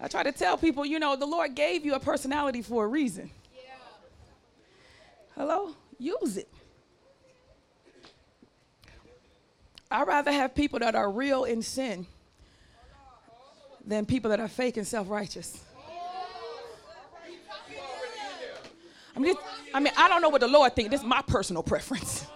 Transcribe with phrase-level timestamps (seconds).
[0.00, 2.88] I try to tell people, you know, the Lord gave you a personality for a
[2.88, 3.30] reason.
[5.34, 5.74] Hello?
[5.98, 6.48] Use it.
[9.90, 12.06] I'd rather have people that are real in sin
[13.84, 15.64] than people that are fake and self righteous.
[19.16, 19.34] I mean,
[19.74, 20.90] I mean, I don't know what the Lord thinks.
[20.90, 22.26] This is my personal preference.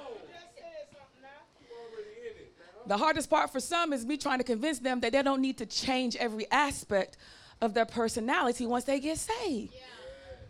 [2.86, 5.58] The hardest part for some is me trying to convince them that they don't need
[5.58, 7.16] to change every aspect
[7.62, 9.72] of their personality once they get saved.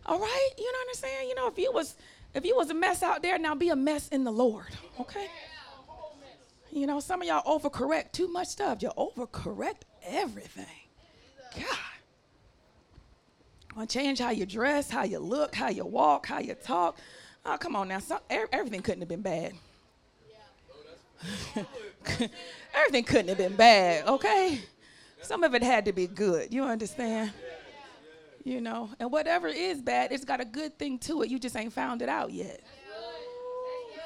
[0.06, 0.50] All right?
[0.58, 1.28] You know what I'm saying?
[1.28, 1.94] You know, if you was
[2.34, 4.66] if you was a mess out there, now be a mess in the Lord.
[4.98, 5.28] Okay?
[6.72, 8.82] You know, some of y'all overcorrect too much stuff.
[8.82, 10.64] You overcorrect everything.
[11.54, 11.78] God.
[13.76, 16.96] Want to change how you dress, how you look, how you walk, how you talk.
[17.44, 17.98] Oh, come on now.
[17.98, 19.52] Some, everything couldn't have been bad.
[22.74, 24.60] everything couldn't have been bad, okay?
[25.22, 26.52] Some of it had to be good.
[26.52, 27.32] You understand?
[28.44, 31.30] You know, and whatever is bad, it's got a good thing to it.
[31.30, 32.60] You just ain't found it out yet.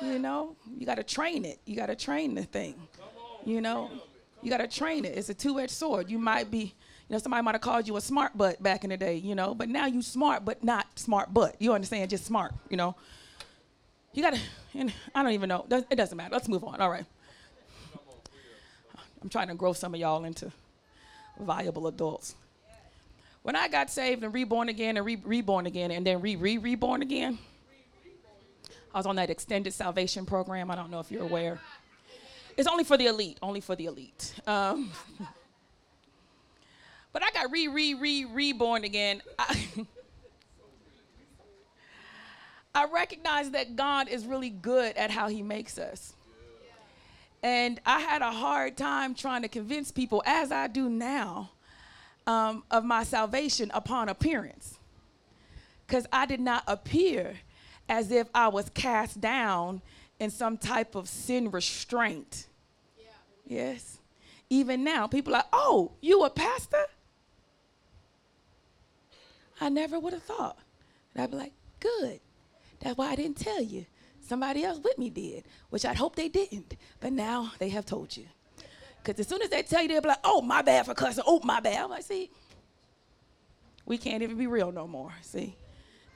[0.02, 1.58] You know, you got to train it.
[1.64, 2.74] You got to train the thing.
[3.46, 3.90] You know,
[4.42, 5.16] you got to train it.
[5.16, 6.10] It's a two-edged sword.
[6.10, 6.74] You might be, you
[7.08, 9.54] know, somebody might have called you a smart butt back in the day, you know,
[9.54, 11.56] but now you smart, but not smart butt.
[11.58, 12.10] You understand?
[12.10, 12.94] Just smart, you know.
[14.12, 14.40] You got to,
[14.74, 15.64] and I don't even know.
[15.70, 16.32] It doesn't matter.
[16.32, 16.80] Let's move on.
[16.80, 17.06] All right.
[19.22, 20.52] I'm trying to grow some of y'all into
[21.40, 22.34] viable adults.
[23.42, 26.58] When I got saved and reborn again and re- reborn again and then re re
[26.58, 27.38] reborn again,
[28.92, 30.70] I was on that extended salvation program.
[30.70, 31.60] I don't know if you're aware.
[32.56, 34.34] It's only for the elite, only for the elite.
[34.48, 34.90] Um,
[37.12, 39.22] but I got re re re reborn again.
[39.38, 39.68] I,
[42.74, 46.14] I recognize that God is really good at how He makes us.
[47.46, 51.50] And I had a hard time trying to convince people, as I do now,
[52.26, 54.80] um, of my salvation upon appearance.
[55.86, 57.36] Because I did not appear
[57.88, 59.80] as if I was cast down
[60.18, 62.48] in some type of sin restraint.
[62.98, 63.04] Yeah.
[63.46, 63.98] Yes.
[64.50, 66.86] Even now, people are like, oh, you a pastor?
[69.60, 70.58] I never would have thought.
[71.14, 72.18] And I'd be like, good.
[72.80, 73.86] That's why I didn't tell you.
[74.26, 76.74] Somebody else with me did, which I'd hope they didn't.
[77.00, 78.24] But now they have told you.
[79.02, 81.22] Because as soon as they tell you, they'll be like, oh, my bad for cussing.
[81.26, 81.84] Oh, my bad.
[81.84, 82.30] I'm like, see,
[83.84, 85.12] we can't even be real no more.
[85.22, 85.56] See,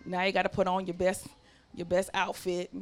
[0.04, 1.28] now you got to put on your best,
[1.72, 2.74] your best outfit.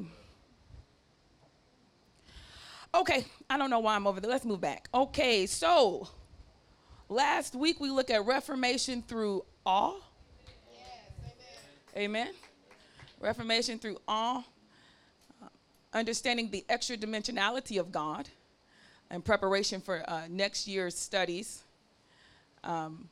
[2.95, 4.31] Okay, I don't know why I'm over there.
[4.31, 4.89] Let's move back.
[4.95, 6.09] Okay, so
[7.11, 9.95] last week we looked at Reformation through awe.
[10.73, 11.35] Yes,
[11.95, 12.27] amen.
[12.27, 12.35] amen.
[13.21, 14.43] Reformation through awe,
[15.93, 18.29] understanding the extra dimensionality of God
[19.11, 21.63] in preparation for uh, next year's studies.
[22.65, 23.09] Um,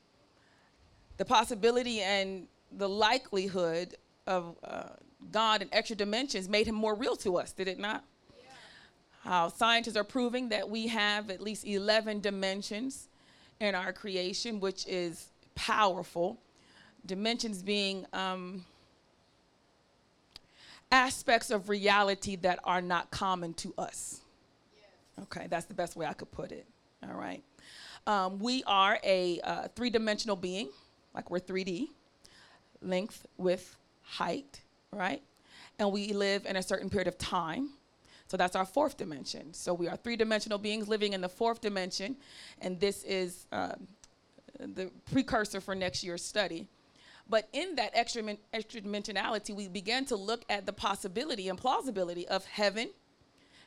[1.16, 4.88] the possibility and the likelihood of uh,
[5.32, 8.04] God in extra dimensions made him more real to us, did it not?
[8.37, 8.50] Yeah.
[9.25, 13.08] How scientists are proving that we have at least 11 dimensions
[13.60, 16.38] in our creation, which is powerful.
[17.06, 18.64] Dimensions being um,
[20.91, 24.20] aspects of reality that are not common to us.
[25.22, 26.66] Okay, that's the best way I could put it.
[27.02, 27.42] All right.
[28.06, 30.69] Um, we are a uh, three dimensional being,
[31.14, 31.88] like we're 3D,
[32.82, 34.60] length, width, height,
[34.92, 35.22] right?
[35.78, 37.70] And we live in a certain period of time.
[38.28, 39.54] So that's our fourth dimension.
[39.54, 42.16] So we are three dimensional beings living in the fourth dimension.
[42.60, 43.75] And this is uh,
[44.58, 46.69] the precursor for next year's study.
[47.28, 48.22] But in that extra,
[48.53, 52.91] extra dimensionality, we began to look at the possibility and plausibility of heaven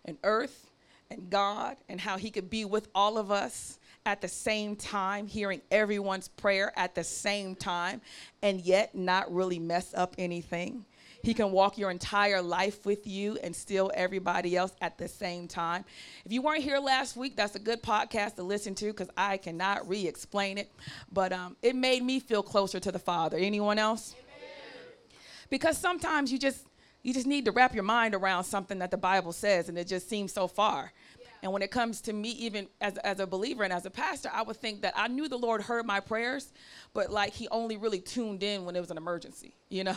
[0.06, 0.70] and earth
[1.12, 5.28] and God and how He could be with all of us at the same time,
[5.28, 8.02] hearing everyone's prayer at the same time,
[8.42, 10.86] and yet not really mess up anything.
[11.22, 15.48] He can walk your entire life with you and still everybody else at the same
[15.48, 15.84] time.
[16.26, 19.38] If you weren't here last week, that's a good podcast to listen to because I
[19.38, 20.72] cannot re explain it.
[21.12, 23.38] But um, it made me feel closer to the Father.
[23.38, 24.16] Anyone else?
[24.16, 25.18] Amen.
[25.50, 26.66] Because sometimes you just
[27.02, 29.88] you just need to wrap your mind around something that the Bible says, and it
[29.88, 30.92] just seems so far.
[31.18, 31.26] Yeah.
[31.44, 34.30] And when it comes to me, even as, as a believer and as a pastor,
[34.34, 36.52] I would think that I knew the Lord heard my prayers,
[36.94, 39.96] but like He only really tuned in when it was an emergency, you know?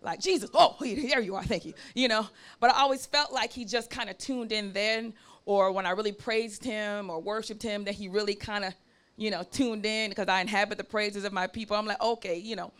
[0.00, 2.26] Like, Jesus, oh, here you are, thank you, you know?
[2.60, 5.14] But I always felt like He just kind of tuned in then,
[5.44, 8.74] or when I really praised Him or worshiped Him, that He really kind of,
[9.16, 11.76] you know, tuned in because I inhabit the praises of my people.
[11.76, 12.72] I'm like, okay, you know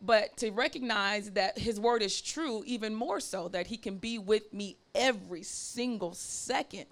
[0.00, 4.18] but to recognize that his word is true even more so that he can be
[4.18, 6.86] with me every single second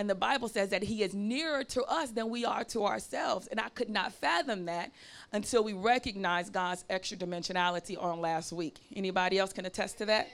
[0.00, 3.48] And the Bible says that He is nearer to us than we are to ourselves.
[3.48, 4.92] And I could not fathom that
[5.30, 8.78] until we recognized God's extra dimensionality on last week.
[8.96, 10.30] Anybody else can attest to that?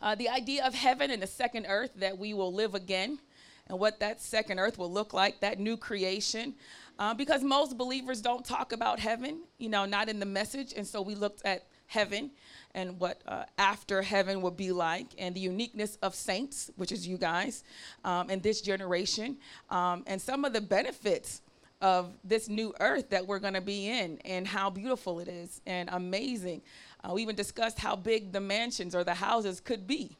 [0.00, 3.18] Uh, the idea of heaven and the second earth that we will live again
[3.66, 6.54] and what that second earth will look like, that new creation.
[7.00, 10.72] Uh, because most believers don't talk about heaven, you know, not in the message.
[10.76, 12.30] And so we looked at heaven
[12.74, 17.06] and what uh, after heaven would be like, and the uniqueness of saints, which is
[17.06, 17.64] you guys,
[18.04, 19.36] um, and this generation,
[19.70, 21.42] um, and some of the benefits
[21.82, 25.60] of this new earth that we're going to be in, and how beautiful it is
[25.66, 26.62] and amazing.
[27.04, 30.16] Uh, we even discussed how big the mansions or the houses could be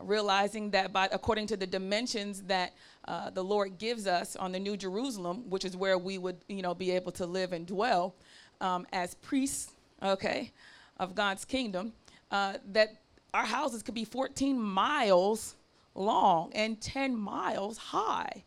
[0.00, 2.72] realizing that by according to the dimensions that
[3.06, 6.62] uh, the Lord gives us on the New Jerusalem, which is where we would you
[6.62, 8.16] know be able to live and dwell
[8.60, 9.70] um, as priests,
[10.02, 10.52] okay,
[10.98, 11.92] of God's kingdom,
[12.30, 13.00] uh, that
[13.32, 15.56] our houses could be 14 miles
[15.94, 18.44] long and 10 miles high.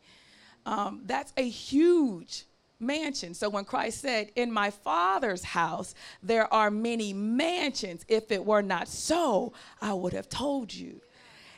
[0.66, 2.46] Um, that's a huge
[2.80, 3.34] mansion.
[3.34, 8.62] So when Christ said, In my Father's house, there are many mansions, if it were
[8.62, 11.02] not so, I would have told you.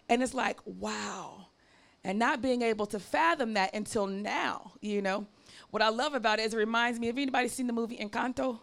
[0.08, 1.48] And it's like, wow.
[2.04, 5.28] And not being able to fathom that until now, you know.
[5.72, 8.60] What I love about it is it reminds me, have anybody seen the movie Encanto?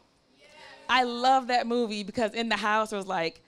[0.89, 3.43] I love that movie because in the house it was like,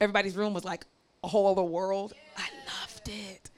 [0.00, 0.84] everybody's room was like
[1.22, 2.14] a whole other world.
[2.36, 3.50] I loved it.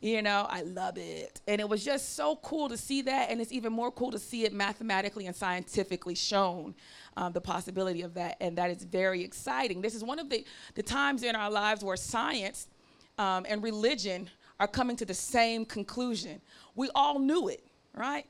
[0.00, 1.40] You know, I love it.
[1.48, 3.30] And it was just so cool to see that.
[3.30, 6.74] And it's even more cool to see it mathematically and scientifically shown
[7.16, 8.36] um, the possibility of that.
[8.40, 9.80] And that is very exciting.
[9.80, 10.44] This is one of the,
[10.74, 12.68] the times in our lives where science
[13.16, 14.28] um, and religion
[14.60, 16.40] are coming to the same conclusion.
[16.74, 17.64] We all knew it,
[17.94, 18.26] right?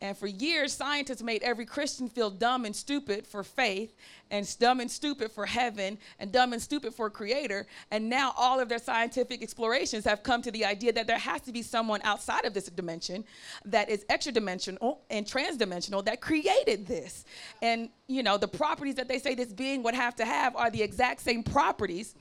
[0.00, 3.96] And for years, scientists made every Christian feel dumb and stupid for faith,
[4.30, 7.66] and dumb and stupid for heaven, and dumb and stupid for creator.
[7.90, 11.40] And now all of their scientific explorations have come to the idea that there has
[11.42, 13.24] to be someone outside of this dimension
[13.64, 17.24] that is extra dimensional and transdimensional that created this.
[17.62, 20.70] And, you know, the properties that they say this being would have to have are
[20.70, 22.14] the exact same properties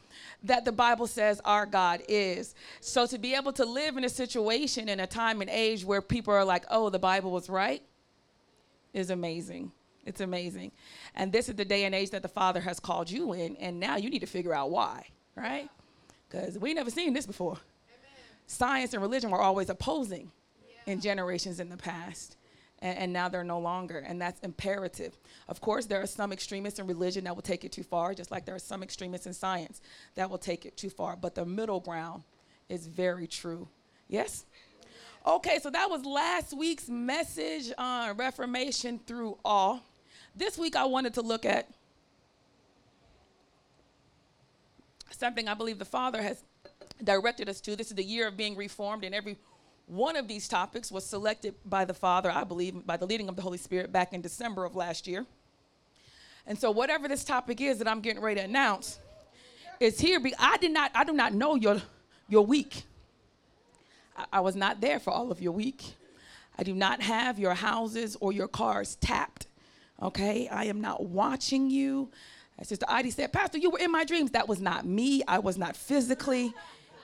[0.43, 2.55] that the Bible says our God is.
[2.81, 6.01] So to be able to live in a situation in a time and age where
[6.01, 7.81] people are like, oh, the Bible was right,
[8.93, 9.71] is amazing.
[10.07, 10.71] It's amazing.
[11.15, 13.79] And this is the day and age that the Father has called you in, and
[13.79, 15.05] now you need to figure out why,
[15.35, 15.69] right?
[16.29, 17.53] Because we never seen this before.
[17.53, 18.15] Amen.
[18.47, 20.31] Science and religion were always opposing
[20.67, 20.93] yeah.
[20.93, 22.37] in generations in the past
[22.79, 25.17] and, and, now they're no longer, and that's imperative.
[25.47, 28.31] Of course, there are some extremists in religion that will take it too far, just
[28.31, 29.81] like there are some extremists in science
[30.15, 32.23] that will take it too far, but the middle ground
[32.69, 33.67] is very true.
[34.07, 34.45] Yes?
[35.25, 39.79] Okay, so that was last week's message on Reformation through awe.
[40.37, 41.67] This week I wanted to look at
[45.09, 46.43] something I believe the Father has
[47.03, 47.75] directed us to.
[47.75, 49.37] This is the year of being reformed, and every
[49.87, 53.35] one of these topics was selected by the Father, I believe, by the leading of
[53.35, 55.25] the Holy Spirit back in December of last year.
[56.45, 58.99] And so, whatever this topic is that I'm getting ready to announce
[59.79, 60.21] is here.
[60.37, 61.81] I did not, I do not know your,
[62.29, 62.83] your week.
[64.15, 65.83] I, I was not there for all of your week.
[66.59, 69.47] I do not have your houses or your cars tapped.
[70.01, 72.11] Okay, I am not watching you.
[72.63, 74.31] Sister Heidi said, Pastor, you were in my dreams.
[74.31, 75.23] That was not me.
[75.27, 76.53] I was not physically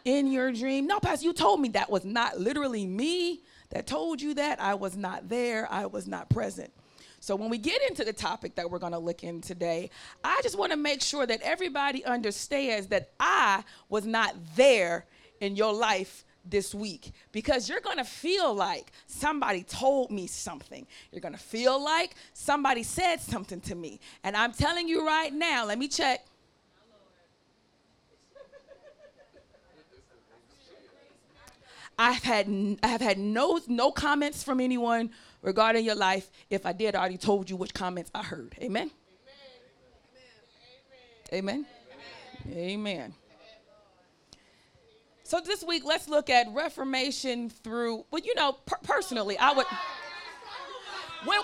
[0.06, 0.88] in your dream.
[0.88, 4.62] No, Pastor, you told me that was not literally me that told you that.
[4.62, 6.72] I was not there, I was not present.
[7.19, 9.89] So, when we get into the topic that we're going to look in today,
[10.24, 15.06] I just want to make sure that everybody understands that I was not there
[15.39, 20.85] in your life this week because you're going to feel like somebody told me something.
[21.12, 24.00] You're going to feel like somebody said something to me.
[24.23, 26.25] And I'm telling you right now, let me check.
[31.97, 32.47] I've had
[32.81, 35.12] I have had no no comments from anyone
[35.43, 36.31] regarding your life.
[36.50, 38.55] If I did, I already told you which comments I heard.
[38.59, 38.89] Amen.
[41.31, 41.65] Amen.
[42.47, 42.53] Amen.
[42.55, 43.13] Amen.
[45.34, 48.06] So this week, let's look at Reformation through.
[48.12, 49.66] Well, you know, per- personally, I would.
[51.25, 51.44] Well,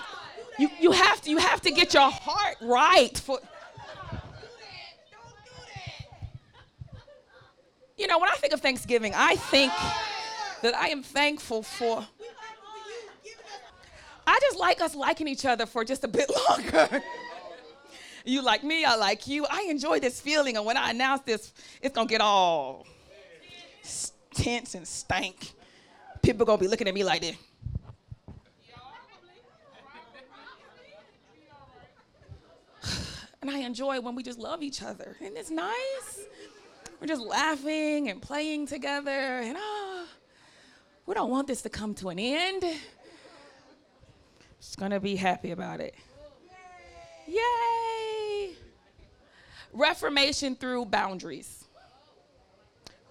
[0.60, 3.40] you, you have to you have to get your heart right for.
[7.96, 9.72] You know, when I think of Thanksgiving, I think
[10.62, 12.06] that I am thankful for.
[14.24, 17.02] I just like us liking each other for just a bit longer.
[18.24, 19.46] you like me, I like you.
[19.50, 22.86] I enjoy this feeling, and when I announce this, it's gonna get all
[24.34, 25.52] tense and stank.
[26.22, 27.36] People gonna be looking at me like this.
[33.42, 36.26] and I enjoy when we just love each other, and it's nice.
[37.00, 40.06] We're just laughing and playing together, and oh,
[41.06, 42.64] We don't want this to come to an end.
[44.60, 45.94] Just gonna be happy about it.
[47.26, 48.54] Yay!
[49.72, 51.59] Reformation through boundaries.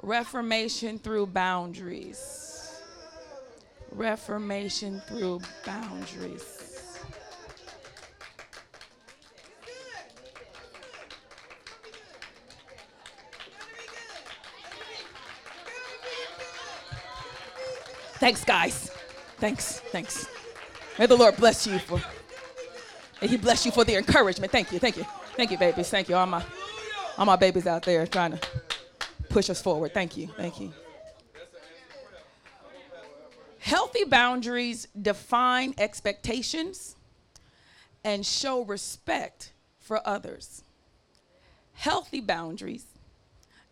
[0.01, 2.81] Reformation through boundaries.
[3.91, 6.55] Reformation through boundaries.
[18.19, 18.91] Thanks, guys.
[19.37, 20.27] Thanks, thanks.
[20.97, 22.01] May the Lord bless you for,
[23.21, 24.51] may He bless you for the encouragement.
[24.51, 25.89] Thank you, thank you, thank you, babies.
[25.89, 26.43] Thank you, all my,
[27.17, 28.39] all my babies out there trying to
[29.29, 29.93] push us forward.
[29.93, 30.73] Thank you, thank you.
[33.59, 36.95] Healthy boundaries define expectations
[38.03, 40.63] and show respect for others.
[41.73, 42.85] Healthy boundaries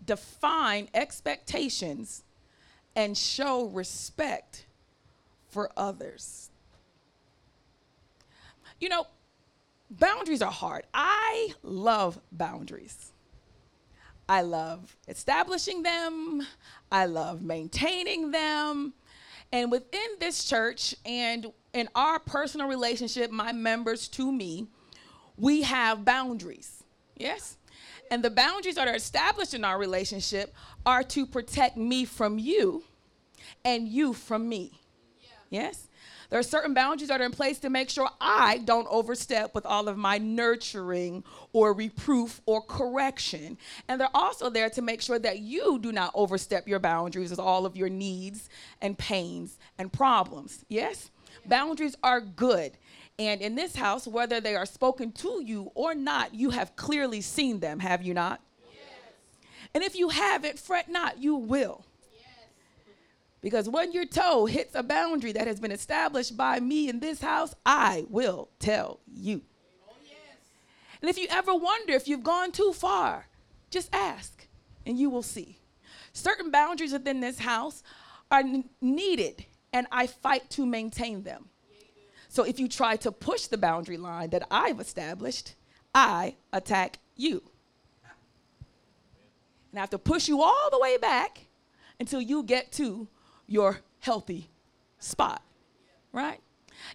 [0.05, 2.23] define expectations
[2.95, 4.65] and show respect
[5.49, 6.49] for others.
[8.79, 9.07] You know,
[9.89, 10.85] boundaries are hard.
[10.93, 13.11] I love boundaries.
[14.29, 16.45] I love establishing them,
[16.91, 18.93] I love maintaining them.
[19.51, 24.67] And within this church and in our personal relationship, my members to me,
[25.37, 26.83] we have boundaries.
[27.15, 27.57] Yes?
[28.11, 30.53] And the boundaries that are established in our relationship
[30.85, 32.83] are to protect me from you
[33.63, 34.81] and you from me.
[35.21, 35.29] Yeah.
[35.49, 35.86] Yes?
[36.29, 39.65] There are certain boundaries that are in place to make sure I don't overstep with
[39.65, 43.57] all of my nurturing or reproof or correction.
[43.87, 47.39] And they're also there to make sure that you do not overstep your boundaries with
[47.39, 48.49] all of your needs
[48.81, 50.65] and pains and problems.
[50.67, 51.11] Yes?
[51.45, 52.73] Boundaries are good.
[53.17, 57.21] And in this house, whether they are spoken to you or not, you have clearly
[57.21, 58.41] seen them, have you not?
[58.71, 58.81] Yes.
[59.73, 61.85] And if you haven't, fret not, you will.
[63.41, 67.21] Because when your toe hits a boundary that has been established by me in this
[67.21, 69.41] house, I will tell you.
[71.01, 73.27] And if you ever wonder if you've gone too far,
[73.69, 74.47] just ask
[74.85, 75.59] and you will see.
[76.13, 77.83] Certain boundaries within this house
[78.31, 81.49] are n- needed, and I fight to maintain them.
[82.29, 85.55] So if you try to push the boundary line that I've established,
[85.93, 87.43] I attack you.
[89.71, 91.45] And I have to push you all the way back
[91.99, 93.07] until you get to
[93.47, 94.49] your healthy
[94.99, 95.41] spot,
[96.11, 96.39] right?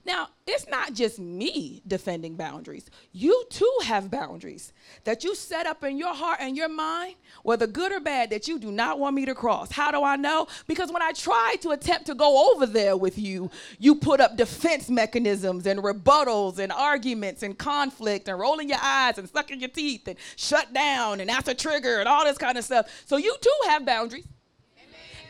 [0.04, 2.88] Now, it's not just me defending boundaries.
[3.12, 4.73] You too have boundaries
[5.04, 8.49] that you set up in your heart and your mind, whether good or bad, that
[8.49, 9.71] you do not want me to cross.
[9.71, 10.47] How do I know?
[10.66, 14.37] Because when I try to attempt to go over there with you, you put up
[14.37, 19.68] defense mechanisms and rebuttals and arguments and conflict and rolling your eyes and sucking your
[19.68, 22.88] teeth and shut down and that's a trigger and all this kind of stuff.
[23.06, 24.26] So you too have boundaries.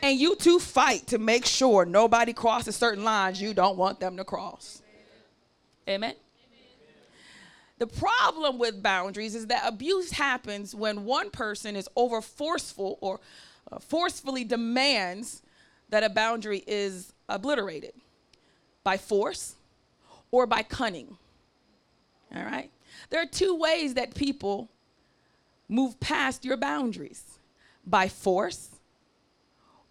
[0.03, 4.17] And you two fight to make sure nobody crosses certain lines you don't want them
[4.17, 4.81] to cross.
[5.87, 6.15] Amen.
[7.79, 13.21] The problem with boundaries is that abuse happens when one person is over forceful or
[13.71, 15.41] uh, forcefully demands
[15.89, 17.93] that a boundary is obliterated
[18.83, 19.55] by force
[20.31, 21.17] or by cunning.
[22.35, 22.69] All right?
[23.09, 24.69] There are two ways that people
[25.69, 27.39] move past your boundaries
[27.85, 28.72] by force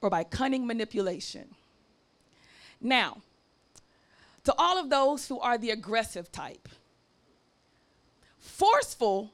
[0.03, 1.55] or by cunning manipulation.
[2.81, 3.23] Now,
[4.45, 6.69] to all of those who are the aggressive type,
[8.39, 9.31] forceful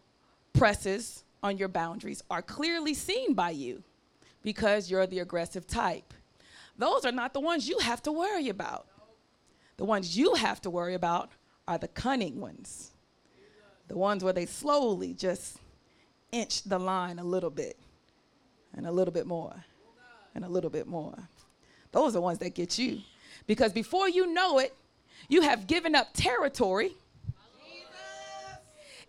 [0.53, 3.83] presses on your boundaries are clearly seen by you
[4.43, 6.13] because you're the aggressive type.
[6.77, 8.87] Those are not the ones you have to worry about.
[9.79, 11.31] The ones you have to worry about
[11.67, 12.91] are the cunning ones,
[13.89, 15.59] the ones where they slowly just
[16.33, 17.79] inch the line a little bit
[18.77, 19.65] and a little bit more
[20.39, 21.19] and a little bit more.
[21.91, 23.01] Those are the ones that get you.
[23.49, 24.73] Because before you know it,
[25.29, 26.93] you have given up territory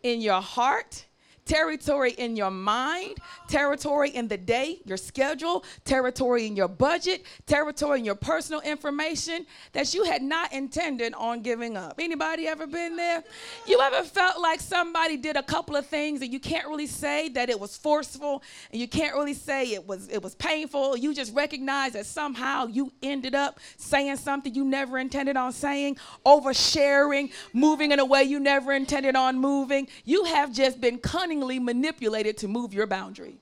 [0.02, 1.06] in your heart
[1.50, 7.98] territory in your mind, territory in the day, your schedule, territory in your budget, territory
[8.00, 11.96] in your personal information that you had not intended on giving up.
[11.98, 13.24] Anybody ever been there?
[13.66, 17.30] You ever felt like somebody did a couple of things and you can't really say
[17.30, 20.96] that it was forceful and you can't really say it was it was painful.
[20.96, 25.98] You just recognize that somehow you ended up saying something you never intended on saying,
[26.28, 29.88] oversharing, moving in a way you never intended on moving.
[30.06, 33.40] You have just been cunning manipulated to move your boundary.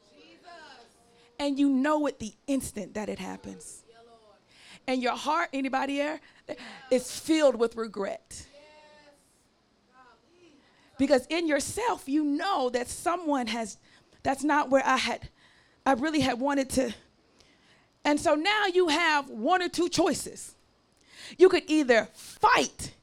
[1.39, 3.83] And you know it the instant that it happens.
[4.87, 6.19] And your heart, anybody here,
[6.89, 8.45] is filled with regret.
[10.97, 13.77] Because in yourself, you know that someone has,
[14.23, 15.29] that's not where I had,
[15.85, 16.93] I really had wanted to
[18.07, 20.55] And so now you have one or two choices.
[21.37, 22.93] You could either fight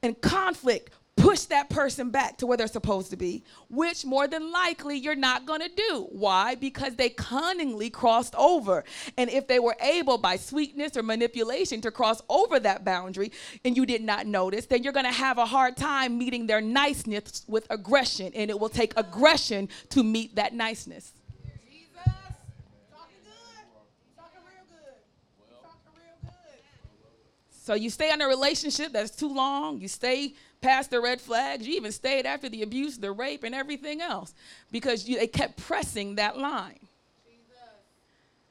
[0.00, 4.50] and conflict, push that person back to where they're supposed to be, which more than
[4.52, 6.06] likely you're not going to do.
[6.10, 6.54] Why?
[6.54, 8.84] Because they cunningly crossed over.
[9.16, 13.32] And if they were able by sweetness or manipulation to cross over that boundary
[13.64, 16.60] and you did not notice, then you're going to have a hard time meeting their
[16.60, 18.32] niceness with aggression.
[18.34, 21.12] And it will take aggression to meet that niceness.
[27.68, 31.66] So you stay in a relationship that's too long, you stay past the red flags,
[31.66, 34.34] you even stayed after the abuse, the rape, and everything else
[34.70, 36.78] because you, they kept pressing that line.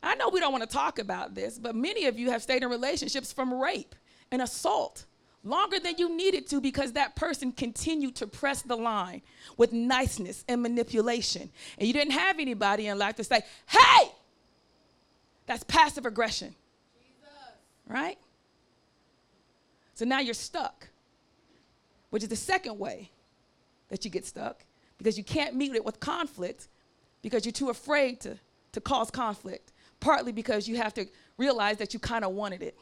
[0.01, 2.63] I know we don't want to talk about this, but many of you have stayed
[2.63, 3.95] in relationships from rape
[4.31, 5.05] and assault
[5.43, 9.21] longer than you needed to because that person continued to press the line
[9.57, 11.49] with niceness and manipulation.
[11.77, 14.11] And you didn't have anybody in life to say, hey,
[15.45, 16.53] that's passive aggression.
[16.99, 17.33] Jesus.
[17.87, 18.17] Right?
[19.95, 20.87] So now you're stuck,
[22.09, 23.11] which is the second way
[23.89, 24.65] that you get stuck
[24.97, 26.67] because you can't meet it with conflict
[27.21, 28.37] because you're too afraid to,
[28.71, 31.05] to cause conflict, partly because you have to
[31.37, 32.77] realize that you kind of wanted it.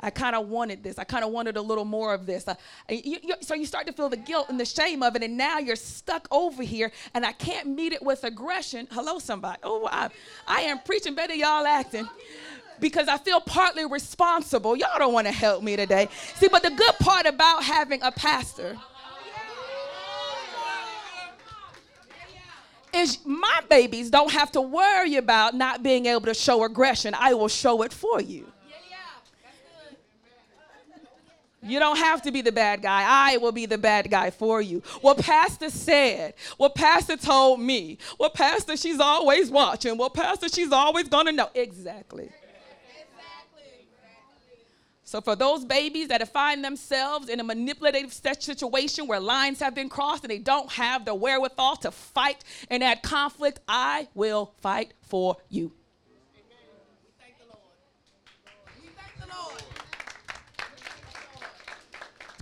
[0.00, 0.98] I kind of wanted this.
[0.98, 2.44] I kind of wanted a little more of this.
[2.90, 5.38] You, you, so you start to feel the guilt and the shame of it, and
[5.38, 8.86] now you're stuck over here, and I can't meet it with aggression.
[8.90, 9.60] Hello, somebody.
[9.62, 10.10] Oh, I,
[10.46, 12.06] I am preaching better, y'all acting
[12.80, 14.76] because I feel partly responsible.
[14.76, 16.08] Y'all don't want to help me today.
[16.36, 18.76] See, but the good part about having a pastor
[22.94, 27.14] is my babies don't have to worry about not being able to show aggression.
[27.18, 28.46] I will show it for you.
[31.66, 33.04] You don't have to be the bad guy.
[33.08, 34.82] I will be the bad guy for you.
[35.00, 40.72] What Pastor said, what Pastor told me, what Pastor she's always watching, what Pastor she's
[40.72, 41.48] always gonna know.
[41.54, 42.30] Exactly.
[45.14, 49.88] So, for those babies that find themselves in a manipulative situation where lines have been
[49.88, 54.92] crossed and they don't have the wherewithal to fight and add conflict, I will fight
[55.02, 55.70] for you.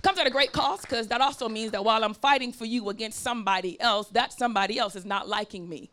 [0.01, 2.89] comes at a great cost because that also means that while I'm fighting for you
[2.89, 5.91] against somebody else, that somebody else is not liking me.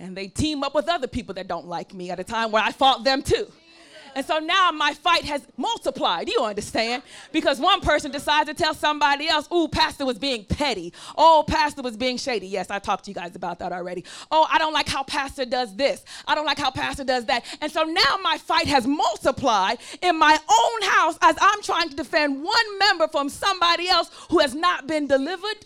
[0.00, 2.64] And they team up with other people that don't like me at a time where
[2.64, 3.46] I fought them too.
[4.14, 6.28] And so now my fight has multiplied.
[6.28, 7.02] You understand?
[7.32, 10.92] Because one person decides to tell somebody else, ooh, pastor was being petty.
[11.16, 12.46] Oh, pastor was being shady.
[12.46, 14.04] Yes, I talked to you guys about that already.
[14.30, 16.04] Oh, I don't like how pastor does this.
[16.26, 17.44] I don't like how pastor does that.
[17.60, 21.96] And so now my fight has multiplied in my own house as I'm trying to
[21.96, 25.64] defend one member from somebody else who has not been delivered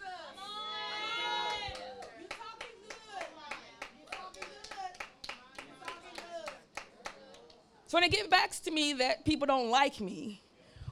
[7.93, 10.41] So when it gets back to me that people don't like me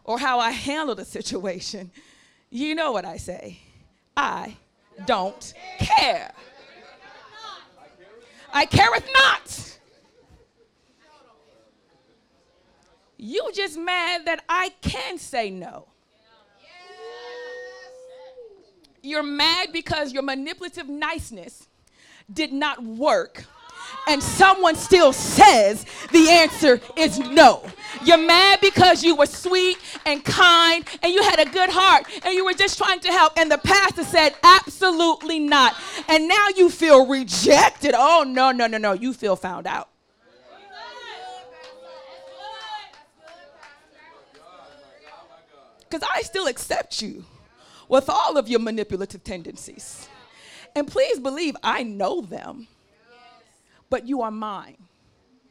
[0.04, 1.90] or how I handle the situation,
[2.50, 3.58] you know what I say.
[4.14, 4.58] I
[5.06, 6.30] don't care.
[8.52, 9.78] I careth not.
[13.16, 15.88] You just mad that I can say no.
[19.02, 21.66] You're mad because your manipulative niceness
[22.30, 23.46] did not work
[24.10, 27.62] and someone still says the answer is no.
[28.04, 32.34] You're mad because you were sweet and kind and you had a good heart and
[32.34, 35.76] you were just trying to help, and the pastor said, absolutely not.
[36.08, 37.94] And now you feel rejected.
[37.96, 38.92] Oh, no, no, no, no.
[38.94, 39.88] You feel found out.
[45.88, 47.24] Because I still accept you
[47.88, 50.08] with all of your manipulative tendencies.
[50.74, 52.66] And please believe I know them
[53.90, 54.76] but you are mine.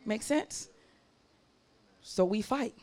[0.06, 0.70] Make sense?
[2.02, 2.74] So we fight.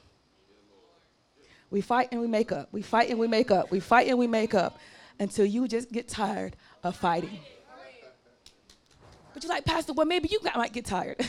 [1.70, 2.68] We fight and we make up.
[2.70, 3.72] We fight and we make up.
[3.72, 4.78] We fight and we make up
[5.18, 7.40] until you just get tired of fighting.
[9.34, 11.16] But you're like, Pastor, well, maybe you might get tired.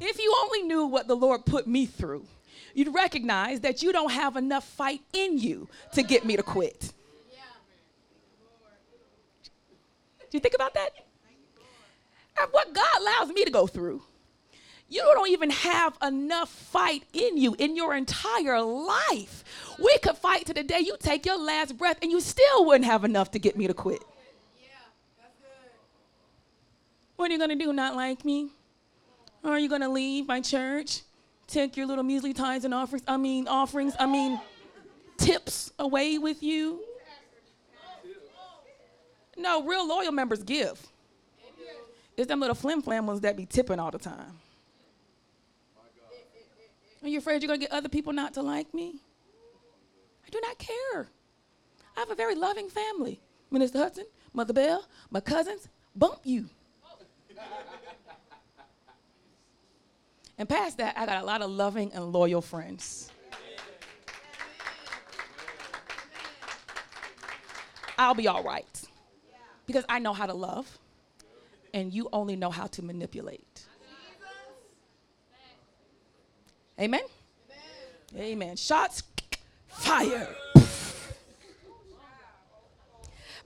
[0.00, 2.24] if you only knew what the Lord put me through,
[2.74, 6.92] you'd recognize that you don't have enough fight in you to get me to quit.
[10.30, 10.90] Do you think about that?
[12.50, 14.02] What God allows me to go through.
[14.88, 19.44] You don't even have enough fight in you in your entire life.
[19.78, 22.86] We could fight to the day you take your last breath and you still wouldn't
[22.86, 24.02] have enough to get me to quit.
[24.60, 24.68] Yeah,
[25.42, 25.72] good.
[27.16, 27.72] What are you going to do?
[27.72, 28.50] Not like me?
[29.44, 31.02] Or are you going to leave my church?
[31.46, 34.40] Take your little measly tithes and offerings, I mean, offerings, I mean,
[35.16, 36.80] tips away with you?
[39.38, 40.84] No, real loyal members give.
[42.16, 44.36] It's them little flim flam ones that be tipping all the time.
[47.00, 48.96] Are you afraid you're going to get other people not to like me?
[50.26, 51.08] I do not care.
[51.96, 53.20] I have a very loving family.
[53.52, 56.46] Minister Hudson, Mother Bell, my cousins, bump you.
[60.36, 63.12] and past that, I got a lot of loving and loyal friends.
[67.96, 68.88] I'll be all right
[69.68, 70.78] because I know how to love,
[71.72, 73.66] and you only know how to manipulate.
[76.80, 77.02] Amen?
[78.14, 78.24] Amen.
[78.24, 78.56] Amen.
[78.56, 79.02] Shots
[79.68, 80.34] fire.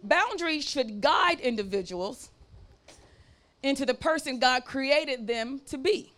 [0.02, 2.30] Boundaries should guide individuals
[3.62, 6.12] into the person God created them to be.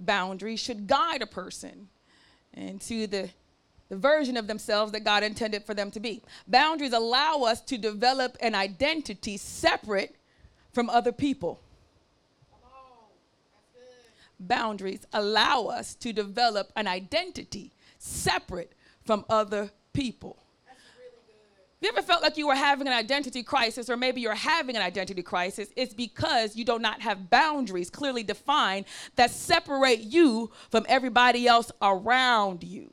[0.00, 1.88] Boundaries should guide a person
[2.54, 3.30] into the,
[3.88, 6.22] the version of themselves that God intended for them to be.
[6.48, 10.16] Boundaries allow us to develop an identity separate
[10.72, 11.60] from other people.
[14.40, 18.72] Boundaries allow us to develop an identity separate
[19.04, 20.38] from other people.
[21.80, 24.82] you ever felt like you were having an identity crisis, or maybe you're having an
[24.82, 25.68] identity crisis?
[25.76, 31.70] It's because you do not have boundaries clearly defined that separate you from everybody else
[31.80, 32.90] around you.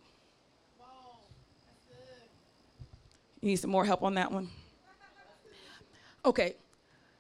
[3.41, 4.49] You need some more help on that one?
[6.23, 6.55] Okay,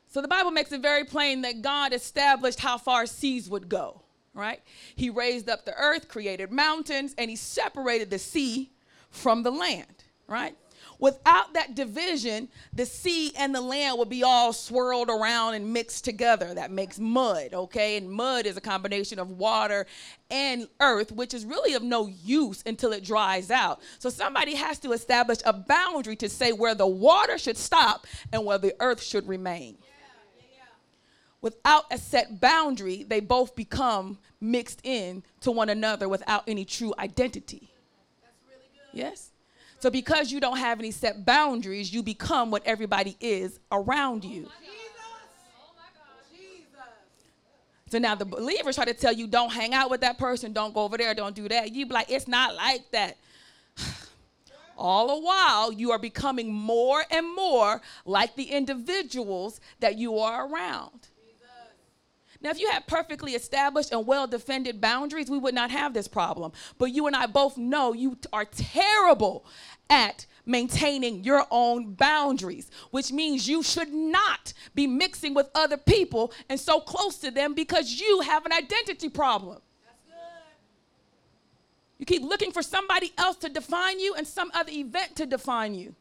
[0.07, 4.01] so the Bible makes it very plain that God established how far seas would go
[4.33, 4.61] right?
[4.95, 8.71] He raised up the earth, created mountains, and he separated the sea
[9.09, 10.55] from the land, right?
[11.01, 16.05] Without that division, the sea and the land would be all swirled around and mixed
[16.05, 16.53] together.
[16.53, 17.97] That makes mud, okay?
[17.97, 19.87] And mud is a combination of water
[20.29, 23.81] and earth, which is really of no use until it dries out.
[23.99, 28.45] So somebody has to establish a boundary to say where the water should stop and
[28.45, 29.77] where the earth should remain
[31.41, 36.93] without a set boundary, they both become mixed in to one another without any true
[36.99, 37.73] identity.
[38.21, 38.99] That's really good.
[38.99, 39.30] yes?
[39.81, 44.47] So because you don't have any set boundaries, you become what everybody is around you.
[47.89, 50.71] So now the believers try to tell you, don't hang out with that person, don't
[50.71, 51.71] go over there, don't do that.
[51.73, 53.17] You be like, it's not like that.
[54.77, 60.47] All the while, you are becoming more and more like the individuals that you are
[60.47, 61.07] around.
[62.41, 66.07] Now, if you had perfectly established and well defended boundaries, we would not have this
[66.07, 66.51] problem.
[66.79, 69.45] But you and I both know you are terrible
[69.91, 76.33] at maintaining your own boundaries, which means you should not be mixing with other people
[76.49, 79.61] and so close to them because you have an identity problem.
[81.99, 85.75] You keep looking for somebody else to define you and some other event to define
[85.75, 85.95] you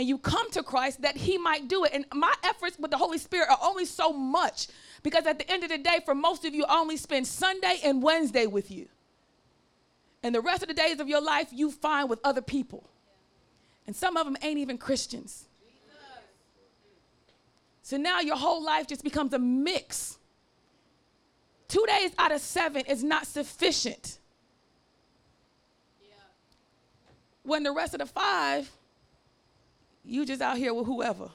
[0.00, 1.92] and you come to Christ that He might do it.
[1.92, 4.68] And my efforts with the Holy Spirit are only so much
[5.02, 7.80] because at the end of the day, for most of you, I only spend Sunday
[7.84, 8.88] and Wednesday with you.
[10.22, 12.88] And the rest of the days of your life, you find with other people.
[13.86, 15.46] And some of them ain't even Christians.
[17.82, 20.18] So now your whole life just becomes a mix.
[21.68, 24.18] Two days out of seven is not sufficient.
[27.42, 28.70] When the rest of the five
[30.04, 31.30] you just out here with whoever.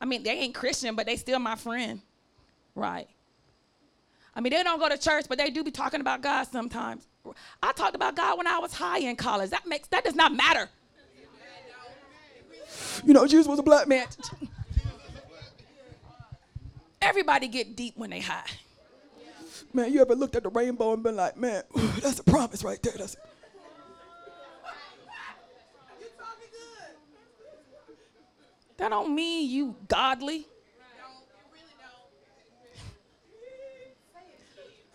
[0.00, 2.00] I mean, they ain't Christian, but they still my friend.
[2.74, 3.08] Right.
[4.34, 7.06] I mean, they don't go to church, but they do be talking about God sometimes.
[7.62, 9.50] I talked about God when I was high in college.
[9.50, 10.68] That makes that does not matter.
[13.04, 14.06] You know, Jesus was a black man.
[17.00, 18.44] Everybody get deep when they high.
[19.72, 21.62] Man, you ever looked at the rainbow and been like, man,
[22.00, 22.94] that's a promise right there.
[22.96, 23.16] That's
[28.78, 30.46] That don't mean you godly.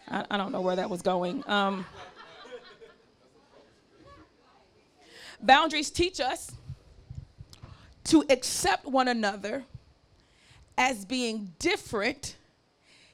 [0.09, 1.43] I, I don't know where that was going.
[1.47, 1.85] Um,
[5.45, 6.51] boundaries teach us
[8.06, 9.63] to accept one another
[10.77, 12.36] as being different,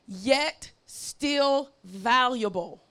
[0.08, 2.82] yet still valuable.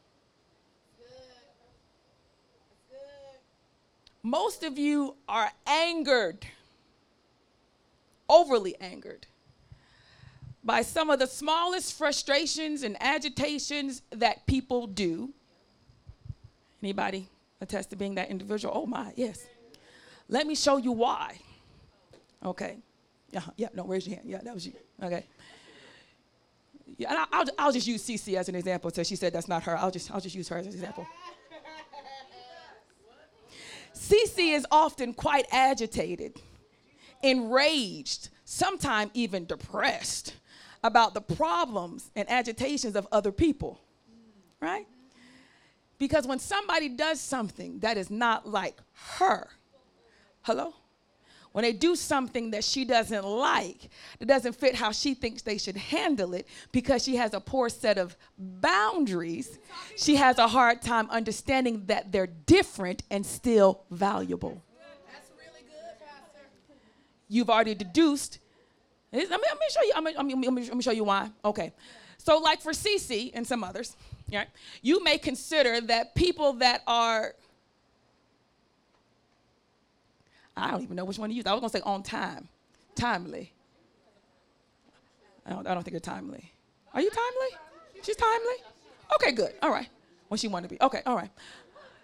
[4.23, 6.47] Most of you are angered
[8.29, 9.27] overly angered
[10.63, 15.33] by some of the smallest frustrations and agitations that people do.
[16.83, 17.29] Anybody
[17.61, 18.73] attest to being that individual?
[18.77, 19.47] Oh my, yes.
[20.29, 21.39] Let me show you why.
[22.45, 22.79] Okay.
[23.31, 24.29] Yeah, yeah, no, raise your hand.
[24.29, 24.75] Yeah, that was you.
[25.03, 25.25] Okay.
[26.97, 28.91] Yeah, and I'll, I'll just use Cece as an example.
[28.91, 29.77] So she said that's not her.
[29.77, 31.07] I'll just, I'll just use her as an example.
[33.95, 36.41] Cece is often quite agitated,
[37.23, 40.35] enraged, sometimes even depressed
[40.83, 43.81] about the problems and agitations of other people,
[44.61, 44.87] right?
[45.99, 48.79] Because when somebody does something that is not like
[49.17, 49.49] her,
[50.43, 50.75] hello?
[51.53, 55.59] When they do something that she doesn't like, that doesn't fit how she thinks they
[55.59, 59.59] should handle it, because she has a poor set of boundaries,
[59.97, 64.63] she has a hard time understanding that they're different and still valuable.
[65.11, 66.47] That's really good, Pastor.
[67.29, 68.39] You've already deduced.
[69.11, 69.93] Let me, let me show you.
[69.97, 71.31] Let me, show you why.
[71.45, 71.73] Okay.
[72.19, 73.97] So, like for Cece and some others,
[74.33, 74.49] right,
[74.83, 77.35] you may consider that people that are
[80.59, 81.47] I don't even know which one to use.
[81.47, 82.49] I was gonna say on time,
[82.95, 83.53] timely.
[85.47, 86.53] I don't, I don't think you're timely.
[86.93, 88.03] Are you timely?
[88.03, 88.55] She's timely?
[89.15, 89.55] Okay, good.
[89.63, 89.89] All right.
[90.29, 90.83] When she wanted to be.
[90.83, 91.31] Okay, all right.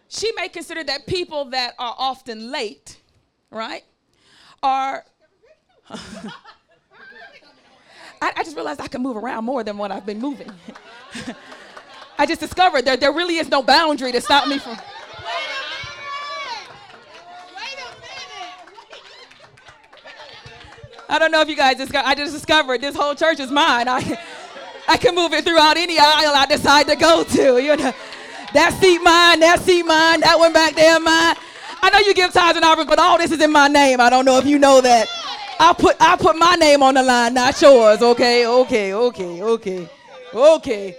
[0.08, 2.98] She may consider that people that are often late,
[3.50, 3.84] right,
[4.62, 5.04] are.
[5.90, 6.32] I,
[8.36, 10.50] I, just realized I can move around more than what I've been moving.
[12.18, 14.76] I just discovered that there really is no boundary to stop me from.
[21.08, 23.50] I don't know if you guys just got, I just discovered this whole church is
[23.50, 23.88] mine.
[23.88, 24.18] I,
[24.88, 27.62] I can move it throughout any aisle I decide to go to.
[27.62, 27.92] You know,
[28.52, 31.36] that seat mine, that seat mine, that one back there mine.
[31.82, 34.00] I know you give tithes and offerings, but all this is in my name.
[34.00, 35.06] I don't know if you know that.
[35.60, 38.02] I put I put my name on the line, not yours.
[38.02, 39.88] Okay, okay, okay, okay,
[40.32, 40.96] okay.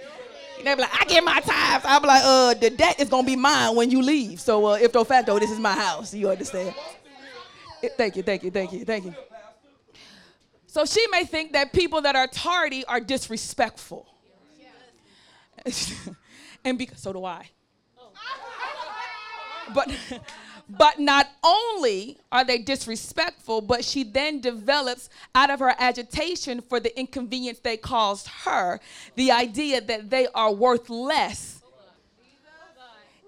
[0.66, 1.84] They be like, I get my tithes.
[1.84, 4.40] I be like, uh, the debt is gonna be mine when you leave.
[4.40, 6.12] So uh, if de facto, this is my house.
[6.12, 6.74] You understand?
[7.96, 9.14] Thank you, thank you, thank you, thank you.
[10.66, 14.08] So she may think that people that are tardy are disrespectful.
[16.64, 17.48] and because so do I.
[19.74, 19.90] But
[20.68, 26.80] but not only are they disrespectful, but she then develops out of her agitation for
[26.80, 28.80] the inconvenience they caused her,
[29.14, 31.62] the idea that they are worth less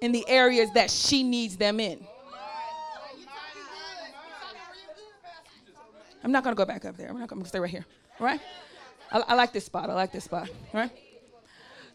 [0.01, 2.05] in the areas that she needs them in.
[6.25, 7.09] I'm not to go back up there.
[7.09, 7.87] I'm not to stay right here.
[8.19, 8.41] Right?
[9.13, 9.89] I, I, like this spot.
[9.89, 10.51] I like this spot.
[10.75, 10.91] Right?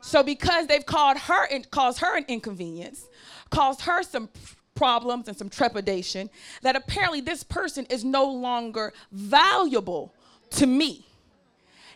[0.01, 3.07] So because they've called her in, caused her an inconvenience,
[3.53, 4.29] caused her some
[4.75, 6.29] problems and some trepidation,
[6.63, 10.13] that apparently this person is no longer valuable
[10.49, 11.05] to me.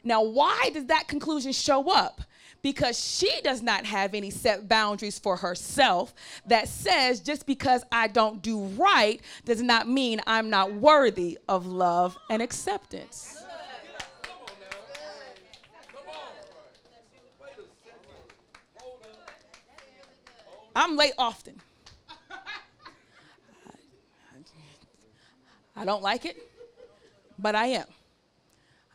[0.04, 2.22] Now, why does that conclusion show up?
[2.64, 6.14] because she does not have any set boundaries for herself
[6.48, 11.66] that says just because I don't do right does not mean I'm not worthy of
[11.66, 13.37] love and acceptance.
[20.78, 21.60] I'm late often.
[25.76, 26.38] I don't like it,
[27.40, 27.88] but I am.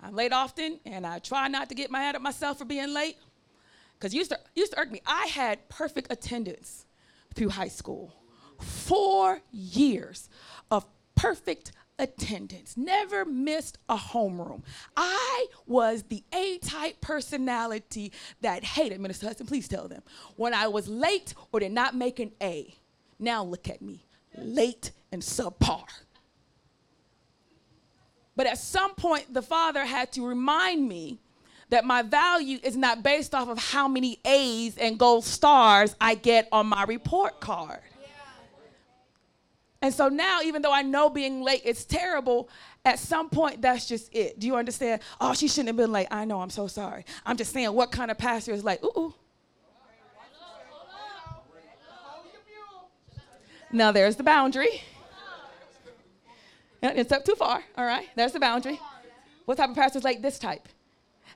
[0.01, 3.17] I'm late often, and I try not to get mad at myself for being late
[3.99, 5.03] because used to used to irk me.
[5.05, 6.87] I had perfect attendance
[7.35, 8.15] through high school,
[8.61, 10.29] four years
[10.71, 14.63] of perfect attendance, never missed a homeroom.
[14.97, 19.47] I was the A-type personality that hated Minister Hudson.
[19.47, 20.03] Please tell them
[20.37, 22.75] when I was late or did not make an A.
[23.19, 24.05] Now look at me,
[24.37, 25.85] late and subpar.
[28.35, 31.21] But at some point, the father had to remind me
[31.69, 36.15] that my value is not based off of how many A's and gold stars I
[36.15, 37.81] get on my report card.
[39.83, 42.49] And so now, even though I know being late is terrible,
[42.85, 44.39] at some point that's just it.
[44.39, 45.03] Do you understand?
[45.21, 46.07] Oh, she shouldn't have been late.
[46.11, 47.05] I know, I'm so sorry.
[47.27, 49.15] I'm just saying, what kind of pastor is like, ooh, ooh.
[53.73, 54.83] Now there's the boundary.
[56.83, 58.09] It's up too far, all right?
[58.15, 58.79] There's the boundary.
[59.47, 60.69] What type of pastor is like this type?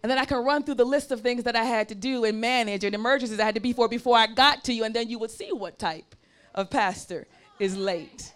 [0.03, 2.25] And then I can run through the list of things that I had to do
[2.25, 4.95] and manage and emergencies I had to be for before I got to you, and
[4.95, 6.15] then you would see what type
[6.55, 7.27] of pastor
[7.59, 8.35] is late.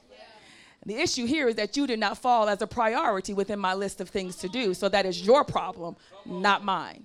[0.87, 4.01] The issue here is that you did not fall as a priority within my list
[4.01, 4.73] of things to do.
[4.73, 7.05] So that is your problem, not mine.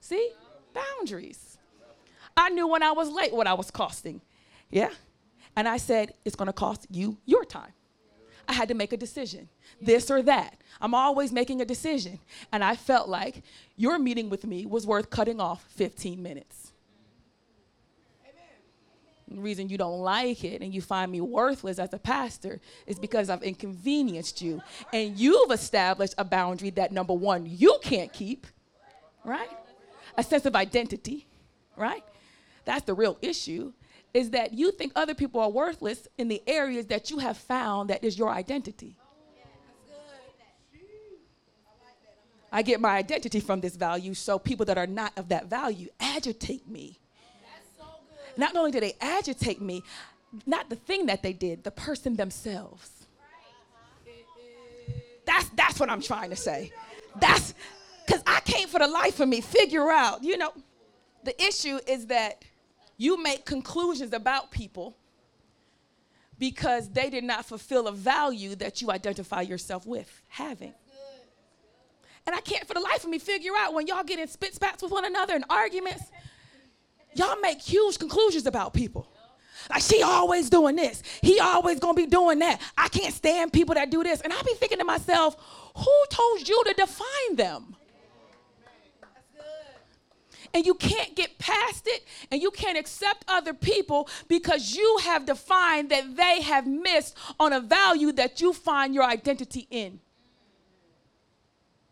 [0.00, 0.32] See?
[0.74, 1.56] Boundaries.
[2.36, 4.20] I knew when I was late what I was costing.
[4.70, 4.90] Yeah?
[5.56, 7.72] And I said, it's going to cost you your time.
[8.46, 9.48] I had to make a decision
[9.80, 10.58] this or that.
[10.80, 12.18] I'm always making a decision.
[12.52, 13.42] And I felt like
[13.76, 16.63] your meeting with me was worth cutting off 15 minutes.
[19.30, 23.30] Reason you don't like it and you find me worthless as a pastor is because
[23.30, 24.62] I've inconvenienced you.
[24.92, 28.46] And you've established a boundary that, number one, you can't keep,
[29.24, 29.48] right?
[30.18, 31.26] A sense of identity,
[31.76, 32.04] right?
[32.64, 33.72] That's the real issue.
[34.14, 37.90] is that you think other people are worthless in the areas that you have found
[37.90, 38.96] that is your identity.
[42.52, 45.88] I get my identity from this value, so people that are not of that value
[45.98, 47.00] agitate me.
[48.36, 49.82] Not only do they agitate me,
[50.46, 52.90] not the thing that they did, the person themselves.
[55.24, 56.72] That's that's what I'm trying to say.
[57.20, 57.54] That's
[58.04, 60.52] because I can't for the life of me figure out, you know,
[61.22, 62.44] the issue is that
[62.96, 64.96] you make conclusions about people
[66.38, 70.74] because they did not fulfill a value that you identify yourself with having.
[72.26, 74.54] And I can't for the life of me figure out when y'all get in spit
[74.54, 76.04] spats with one another and arguments,
[77.14, 79.08] y'all make huge conclusions about people.
[79.70, 81.02] Like she always doing this.
[81.22, 82.60] He always gonna be doing that.
[82.76, 84.20] I can't stand people that do this.
[84.20, 85.36] And I be thinking to myself,
[85.76, 87.76] who told you to define them?
[90.54, 95.26] and you can't get past it and you can't accept other people because you have
[95.26, 99.98] defined that they have missed on a value that you find your identity in.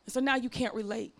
[0.07, 1.13] So now you can't relate.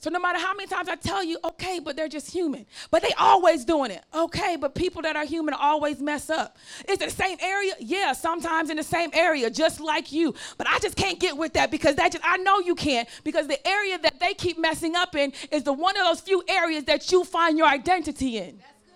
[0.00, 2.66] So no matter how many times I tell you, okay, but they're just human.
[2.90, 4.04] But they always doing it.
[4.14, 6.56] Okay, but people that are human always mess up.
[6.88, 7.74] Is it the same area?
[7.80, 10.34] Yeah, sometimes in the same area, just like you.
[10.56, 13.48] But I just can't get with that because that just I know you can't because
[13.48, 16.84] the area that they keep messing up in is the one of those few areas
[16.84, 18.58] that you find your identity in.
[18.58, 18.94] That's good.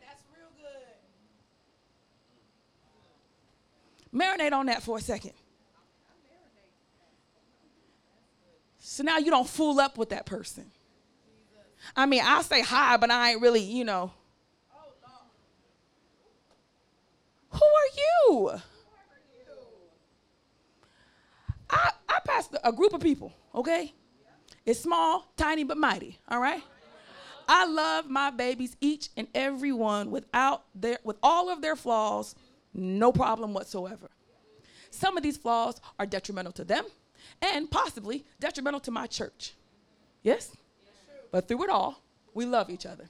[0.00, 0.50] That's real
[4.12, 4.50] good.
[4.50, 5.32] Marinate on that for a second.
[8.98, 10.72] So now you don't fool up with that person.
[11.94, 14.10] I mean, I'll say hi, but I ain't really, you know.
[17.50, 18.50] Who are you?
[21.70, 23.94] I, I pastor a group of people, okay?
[24.66, 26.64] It's small, tiny, but mighty, all right?
[27.46, 32.34] I love my babies, each and every one, without their, with all of their flaws,
[32.74, 34.10] no problem whatsoever.
[34.90, 36.84] Some of these flaws are detrimental to them
[37.40, 39.54] and possibly detrimental to my church.
[40.22, 40.56] Yes?
[41.30, 42.02] But through it all,
[42.34, 43.08] we love each other.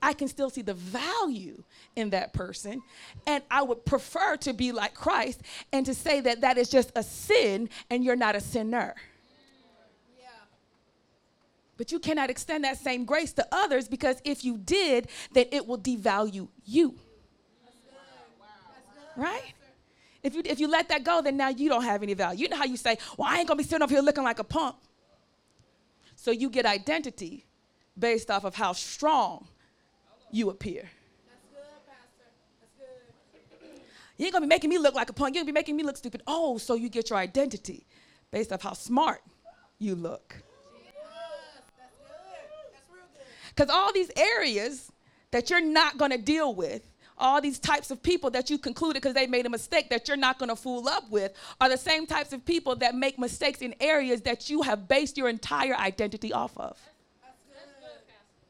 [0.00, 1.62] I can still see the value
[1.96, 2.82] in that person.
[3.26, 5.40] And I would prefer to be like Christ
[5.72, 8.94] and to say that that is just a sin and you're not a sinner.
[11.76, 15.66] But you cannot extend that same grace to others because if you did, then it
[15.66, 16.96] will devalue you.
[19.16, 19.54] Right?
[20.22, 22.42] If you, if you let that go, then now you don't have any value.
[22.42, 24.38] You know how you say, well, I ain't gonna be sitting up here looking like
[24.38, 24.76] a punk.
[26.16, 27.46] So you get identity
[27.96, 29.46] based off of how strong
[30.32, 30.82] you appear.
[30.82, 32.30] That's good, Pastor.
[32.60, 33.80] That's good.
[34.16, 35.34] You ain't gonna be making me look like a punk.
[35.34, 36.22] You're gonna be making me look stupid.
[36.26, 37.86] Oh, so you get your identity
[38.30, 39.22] based off how smart
[39.78, 40.34] you look.
[43.54, 44.90] Because all these areas
[45.30, 46.87] that you're not gonna deal with
[47.18, 50.16] all these types of people that you concluded because they made a mistake that you're
[50.16, 53.60] not going to fool up with are the same types of people that make mistakes
[53.60, 56.76] in areas that you have based your entire identity off of.
[57.22, 57.36] That's.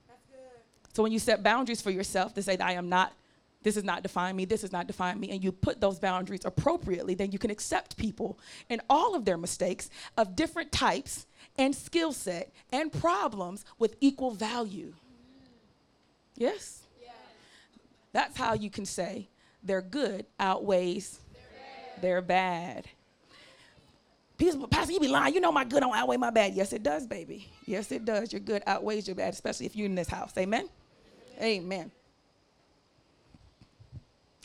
[0.09, 0.95] That's good.
[0.95, 3.13] So when you set boundaries for yourself to say that I am not
[3.63, 6.45] this is not define me, this is not define me, and you put those boundaries
[6.45, 8.39] appropriately, then you can accept people
[8.71, 11.27] and all of their mistakes of different types
[11.57, 14.93] and skill set and problems with equal value.
[16.37, 16.83] Yes?
[18.13, 19.29] That's how you can say
[19.63, 21.21] their good outweighs
[22.01, 22.87] their bad.
[24.71, 25.35] Pastor, you be lying.
[25.35, 26.55] You know my good don't outweigh my bad.
[26.55, 27.51] Yes, it does, baby.
[27.67, 28.33] Yes, it does.
[28.33, 30.33] Your good outweighs your bad, especially if you're in this house.
[30.39, 30.69] Amen?
[31.41, 31.63] Amen.
[31.65, 31.91] Amen.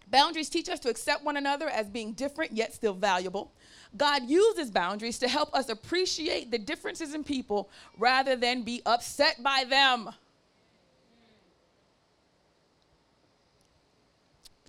[0.09, 3.51] Boundaries teach us to accept one another as being different yet still valuable.
[3.97, 9.41] God uses boundaries to help us appreciate the differences in people rather than be upset
[9.41, 10.09] by them.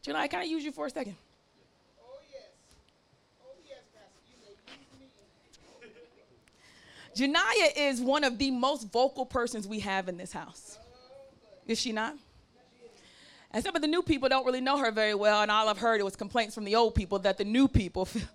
[0.04, 1.16] Janai, can I use you for a second?
[1.98, 2.42] Oh, yes.
[3.42, 4.20] Oh, yes, Pastor.
[7.16, 10.78] You may Janaya is one of the most vocal persons we have in this house.
[11.66, 12.16] Is she not?
[13.50, 15.78] And some of the new people don't really know her very well, and all I've
[15.78, 18.28] heard it was complaints from the old people that the new people feel,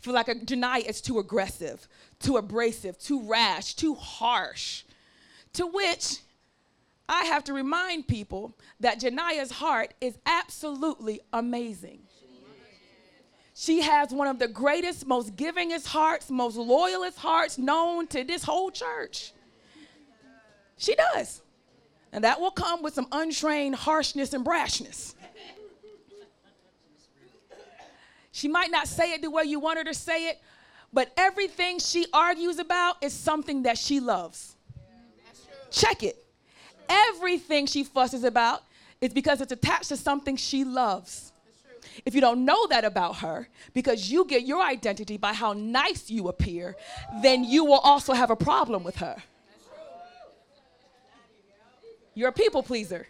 [0.00, 1.86] feel like a, Janaya is too aggressive,
[2.20, 4.84] too abrasive, too rash, too harsh.
[5.54, 6.20] To which
[7.08, 12.00] I have to remind people that Jania's heart is absolutely amazing.
[13.54, 18.42] She has one of the greatest, most givingest hearts, most loyalist hearts known to this
[18.42, 19.32] whole church.
[20.78, 21.42] She does.
[22.12, 25.14] And that will come with some untrained harshness and brashness.
[28.32, 30.40] She might not say it the way you want her to say it,
[30.92, 34.56] but everything she argues about is something that she loves.
[35.70, 36.24] Check it.
[37.08, 38.62] Everything she fusses about,
[39.00, 41.32] is because it's attached to something she loves.
[42.06, 46.08] If you don't know that about her, because you get your identity by how nice
[46.10, 46.76] you appear,
[47.22, 49.16] then you will also have a problem with her.
[52.14, 53.06] You're a people pleaser.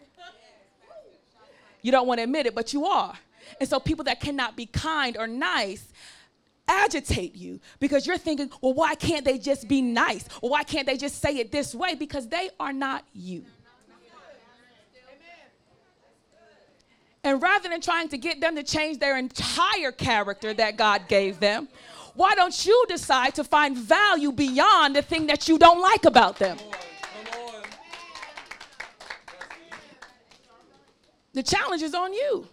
[1.82, 3.14] You don't want to admit it, but you are.
[3.60, 5.84] And so people that cannot be kind or nice
[6.68, 10.26] agitate you because you're thinking, well, why can't they just be nice?
[10.40, 11.96] Why can't they just say it this way?
[11.96, 13.44] Because they are not you.
[17.24, 21.38] And rather than trying to get them to change their entire character that God gave
[21.38, 21.68] them,
[22.14, 26.38] why don't you decide to find value beyond the thing that you don't like about
[26.38, 26.58] them?
[31.32, 32.46] The challenge is on you.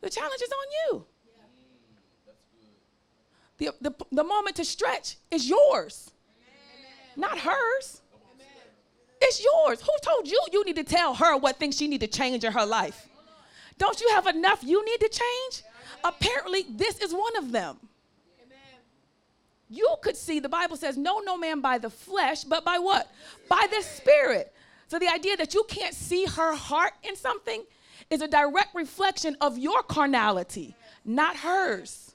[0.00, 1.04] The challenge is on you.
[3.58, 6.10] The, the, the moment to stretch is yours,
[7.16, 8.01] not hers.
[9.24, 9.80] It's yours.
[9.80, 12.52] Who told you you need to tell her what things she need to change in
[12.52, 13.08] her life?
[13.78, 15.62] Don't you have enough you need to change?
[16.04, 17.78] Apparently, this is one of them.
[19.70, 23.10] You could see the Bible says, "No, no man by the flesh, but by what?
[23.48, 24.52] By the Spirit."
[24.88, 27.64] So the idea that you can't see her heart in something
[28.10, 32.14] is a direct reflection of your carnality, not hers.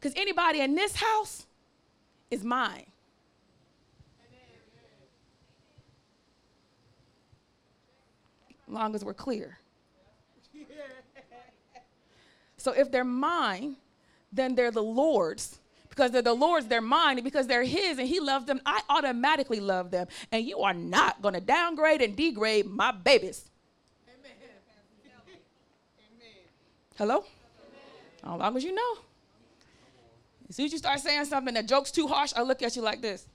[0.00, 1.46] Because anybody in this house
[2.30, 2.91] is mine.
[8.72, 9.58] Long as we're clear.
[12.56, 13.76] So if they're mine,
[14.32, 15.58] then they're the Lord's.
[15.88, 18.80] Because they're the Lord's, they're mine, and because they're His and He loves them, I
[18.88, 20.06] automatically love them.
[20.30, 23.50] And you are not going to downgrade and degrade my babies.
[24.08, 24.32] Amen.
[26.96, 27.24] Hello?
[28.22, 28.98] As long as you know.
[30.48, 32.82] As soon as you start saying something that joke's too harsh, I look at you
[32.82, 33.26] like this.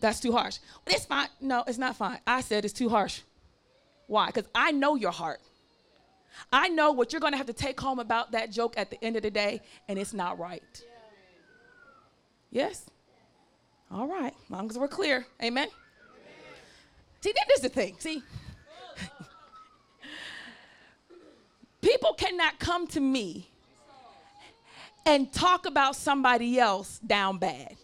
[0.00, 0.58] That's too harsh.
[0.86, 1.28] It's fine.
[1.40, 2.18] No, it's not fine.
[2.26, 3.20] I said it's too harsh.
[4.06, 4.26] Why?
[4.26, 5.40] Because I know your heart.
[6.52, 9.02] I know what you're going to have to take home about that joke at the
[9.04, 10.62] end of the day, and it's not right.
[12.50, 12.86] Yes?
[13.90, 14.32] All right.
[14.44, 15.26] As long as we're clear.
[15.42, 15.68] Amen?
[15.68, 15.70] Amen.
[17.20, 17.96] See, this is the thing.
[17.98, 18.22] See?
[21.82, 23.50] People cannot come to me
[25.06, 27.76] and talk about somebody else down bad.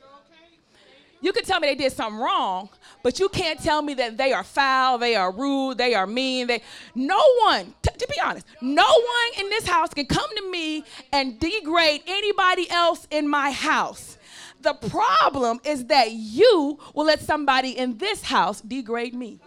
[1.27, 2.69] You can tell me they did something wrong,
[3.03, 6.47] but you can't tell me that they are foul, they are rude, they are mean.
[6.47, 6.63] They
[6.95, 10.85] no one, t- to be honest, no one in this house can come to me
[11.13, 14.19] and degrade anybody else in my house.
[14.61, 19.41] The problem is that you will let somebody in this house degrade me.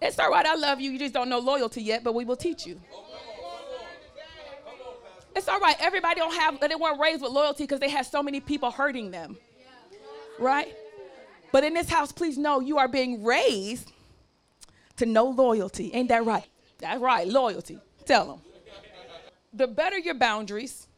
[0.00, 0.90] It's all right, I love you.
[0.90, 2.80] You just don't know loyalty yet, but we will teach you.
[5.38, 5.76] It's all right.
[5.78, 9.12] Everybody don't have, they weren't raised with loyalty because they had so many people hurting
[9.12, 9.36] them.
[10.36, 10.74] Right?
[11.52, 13.92] But in this house, please know you are being raised
[14.96, 15.94] to know loyalty.
[15.94, 16.44] Ain't that right?
[16.78, 17.78] That's right, loyalty.
[18.04, 18.40] Tell them.
[19.52, 20.88] The better your boundaries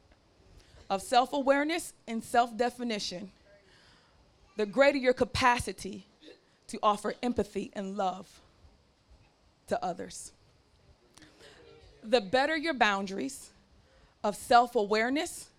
[0.89, 3.31] of self awareness and self definition,
[4.57, 6.07] the greater your capacity
[6.69, 8.41] to offer empathy and love
[9.67, 10.33] to others.
[12.03, 13.50] The better your boundaries
[14.23, 15.51] of self awareness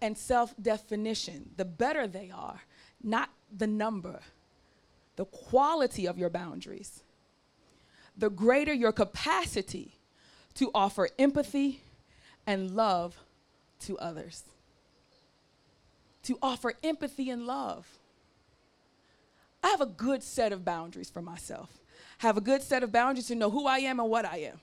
[0.00, 1.50] and self definition.
[1.56, 2.62] The better they are,
[3.02, 4.20] not the number,
[5.16, 7.02] the quality of your boundaries,
[8.16, 9.94] the greater your capacity
[10.54, 11.80] to offer empathy
[12.46, 13.16] and love
[13.80, 14.44] to others.
[16.24, 17.86] To offer empathy and love.
[19.62, 21.70] I have a good set of boundaries for myself.
[22.22, 24.38] I have a good set of boundaries to know who I am and what I
[24.38, 24.60] am.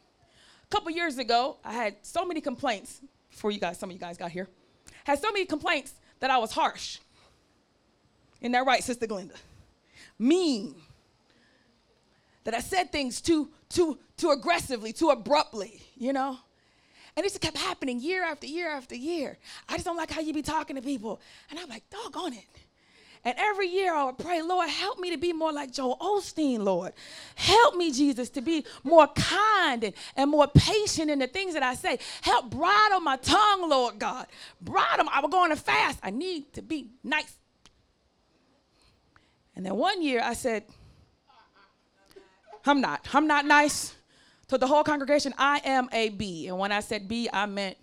[0.64, 4.00] A couple years ago, I had so many complaints before you guys, some of you
[4.00, 4.48] guys got here,
[5.04, 7.00] had so many complaints that I was harsh.
[8.42, 9.36] Isn't that right, Sister Glenda?
[10.20, 10.76] Mean.
[12.44, 16.38] That I said things too, too, too aggressively, too abruptly, you know?
[17.16, 19.38] And it just kept happening year after year after year.
[19.68, 21.20] I just don't like how you be talking to people.
[21.50, 22.46] And I'm like, doggone it.
[23.26, 26.60] And every year I would pray, Lord, help me to be more like Joel Osteen,
[26.60, 26.94] Lord.
[27.36, 31.64] Help me, Jesus, to be more kind and, and more patient in the things that
[31.64, 32.00] I say.
[32.22, 34.28] Help bridle my tongue, Lord God.
[34.62, 36.00] Bridle, I was going to fast.
[36.04, 37.34] I need to be nice.
[39.56, 40.64] And then one year I said,
[42.66, 43.08] I'm not.
[43.14, 43.96] I'm not nice.
[44.50, 46.48] To the whole congregation, I am a B.
[46.48, 47.78] And when I said B, I meant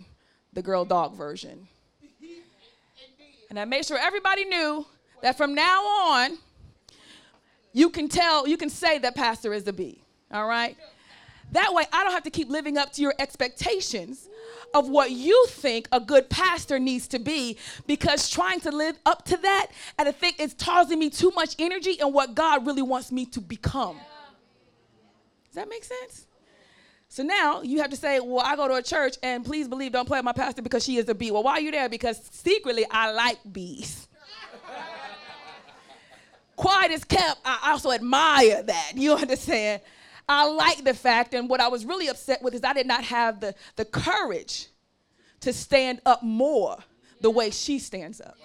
[0.52, 1.68] the girl dog version.
[3.50, 4.86] And I made sure everybody knew
[5.24, 6.36] that from now on,
[7.72, 10.02] you can tell, you can say that pastor is a B.
[10.30, 10.76] All right?
[11.52, 14.28] That way, I don't have to keep living up to your expectations
[14.74, 17.56] of what you think a good pastor needs to be
[17.86, 19.68] because trying to live up to that,
[19.98, 23.24] and I think it's causing me too much energy and what God really wants me
[23.24, 23.96] to become.
[25.46, 26.26] Does that make sense?
[27.08, 29.92] So now you have to say, well, I go to a church and please believe,
[29.92, 31.30] don't play with my pastor because she is a bee.
[31.30, 31.88] Well, why are you there?
[31.88, 34.06] Because secretly I like bees.
[36.56, 38.92] Quiet is kept, I also admire that.
[38.94, 39.82] You understand?
[40.28, 43.04] I like the fact, and what I was really upset with is I did not
[43.04, 44.68] have the, the courage
[45.40, 46.78] to stand up more
[47.20, 48.36] the way she stands up.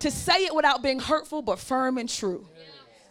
[0.00, 2.46] To say it without being hurtful, but firm and true.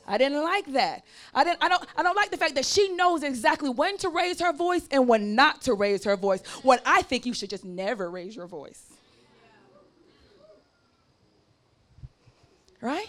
[0.08, 1.04] I didn't like that.
[1.34, 4.10] I didn't I don't I don't like the fact that she knows exactly when to
[4.10, 6.42] raise her voice and when not to raise her voice.
[6.64, 8.82] When I think you should just never raise your voice.
[12.80, 12.94] Right?
[12.94, 13.08] Right.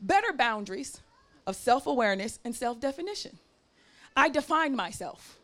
[0.00, 1.00] Better boundaries
[1.46, 3.38] of self-awareness and self-definition.
[4.16, 5.38] I defined myself.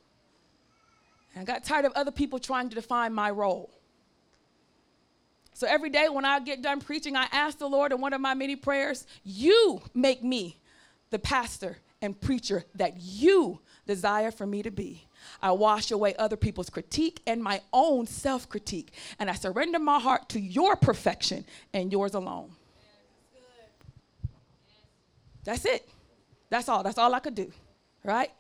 [1.35, 3.71] And I got tired of other people trying to define my role.
[5.55, 8.21] So every day when I get done preaching, I ask the Lord in one of
[8.21, 10.59] my many prayers, You make me
[11.11, 15.07] the pastor and preacher that you desire for me to be.
[15.41, 20.01] I wash away other people's critique and my own self critique, and I surrender my
[20.01, 22.51] heart to your perfection and yours alone.
[25.45, 25.88] That's it.
[26.51, 26.82] That's all.
[26.82, 27.51] That's all I could do,
[28.05, 28.30] right?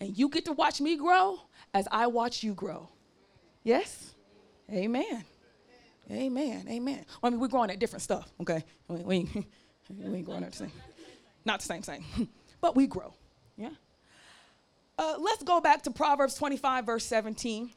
[0.00, 1.40] And you get to watch me grow
[1.74, 2.88] as I watch you grow.
[3.62, 4.14] Yes?
[4.70, 5.24] Amen.
[6.10, 6.66] Amen.
[6.68, 7.04] Amen.
[7.20, 8.64] Well, I mean, we're growing at different stuff, okay?
[8.88, 9.34] We, we, ain't,
[9.90, 10.72] we ain't growing at the same.
[11.44, 12.04] Not the same, same.
[12.60, 13.14] but we grow.
[13.56, 13.70] Yeah?
[14.98, 17.70] Uh, let's go back to Proverbs 25, verse 17.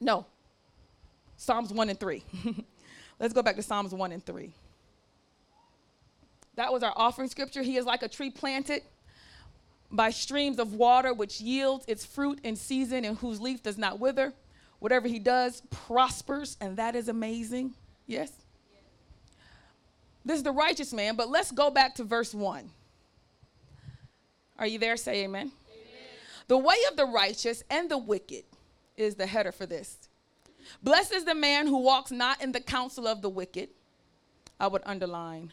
[0.00, 0.26] No.
[1.36, 2.24] Psalms 1 and 3.
[3.18, 4.52] let's go back to Psalms 1 and 3.
[6.56, 7.62] That was our offering scripture.
[7.62, 8.82] He is like a tree planted
[9.90, 13.98] by streams of water, which yields its fruit in season and whose leaf does not
[13.98, 14.32] wither.
[14.78, 17.74] Whatever he does prospers, and that is amazing.
[18.06, 18.32] Yes?
[20.24, 22.70] This is the righteous man, but let's go back to verse 1.
[24.58, 24.96] Are you there?
[24.96, 25.50] Say amen.
[25.50, 25.52] amen.
[26.48, 28.44] The way of the righteous and the wicked
[28.96, 30.08] is the header for this.
[30.82, 33.70] Blessed is the man who walks not in the counsel of the wicked.
[34.58, 35.52] I would underline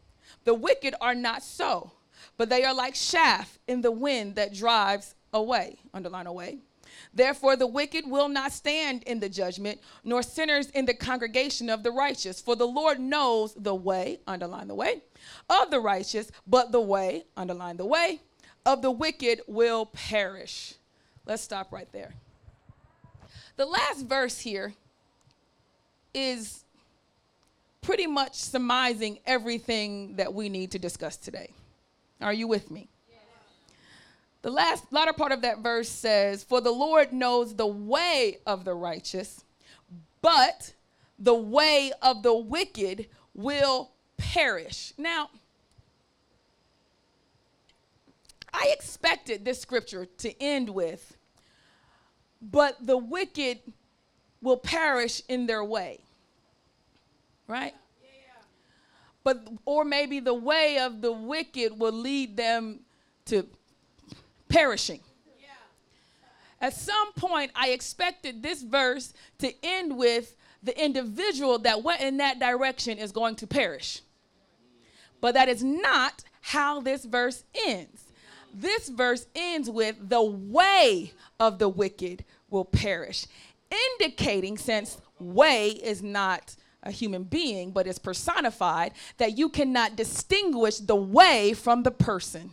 [0.43, 1.91] The wicked are not so,
[2.37, 6.59] but they are like chaff in the wind that drives away, underline away.
[7.13, 11.83] Therefore, the wicked will not stand in the judgment, nor sinners in the congregation of
[11.83, 12.41] the righteous.
[12.41, 15.03] For the Lord knows the way, underline the way,
[15.49, 18.21] of the righteous, but the way, underline the way,
[18.65, 20.75] of the wicked will perish.
[21.25, 22.13] Let's stop right there.
[23.55, 24.73] The last verse here
[26.13, 26.63] is
[27.81, 31.51] pretty much surmising everything that we need to discuss today.
[32.21, 32.87] Are you with me?
[34.43, 38.65] The last latter part of that verse says, For the Lord knows the way of
[38.65, 39.43] the righteous,
[40.21, 40.73] but
[41.19, 44.93] the way of the wicked will perish.
[44.97, 45.29] Now,
[48.53, 51.17] I expected this scripture to end with,
[52.41, 53.59] but the wicked
[54.41, 55.99] will perish in their way.
[57.47, 57.73] Right?
[59.23, 62.79] But, or maybe the way of the wicked will lead them
[63.25, 63.45] to
[64.49, 65.01] perishing.
[66.59, 72.17] At some point, I expected this verse to end with the individual that went in
[72.17, 74.01] that direction is going to perish.
[75.21, 78.05] But that is not how this verse ends.
[78.53, 83.25] This verse ends with the way of the wicked will perish,
[83.99, 90.77] indicating since way is not a human being, but is personified, that you cannot distinguish
[90.77, 92.51] the way from the person.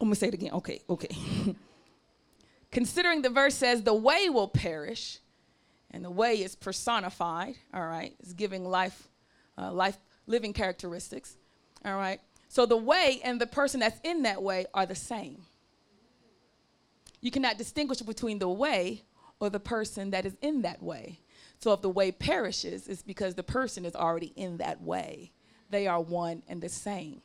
[0.00, 0.52] I'm gonna say it again.
[0.52, 1.16] Okay, okay.
[2.70, 5.18] Considering the verse says the way will perish,
[5.90, 9.08] and the way is personified, all right, it's giving life,
[9.56, 11.36] uh, life living characteristics,
[11.84, 12.20] all right.
[12.54, 15.42] So the way and the person that's in that way are the same.
[17.20, 19.02] You cannot distinguish between the way
[19.40, 21.18] or the person that is in that way.
[21.58, 25.32] So if the way perishes, it's because the person is already in that way.
[25.70, 27.22] They are one and the same.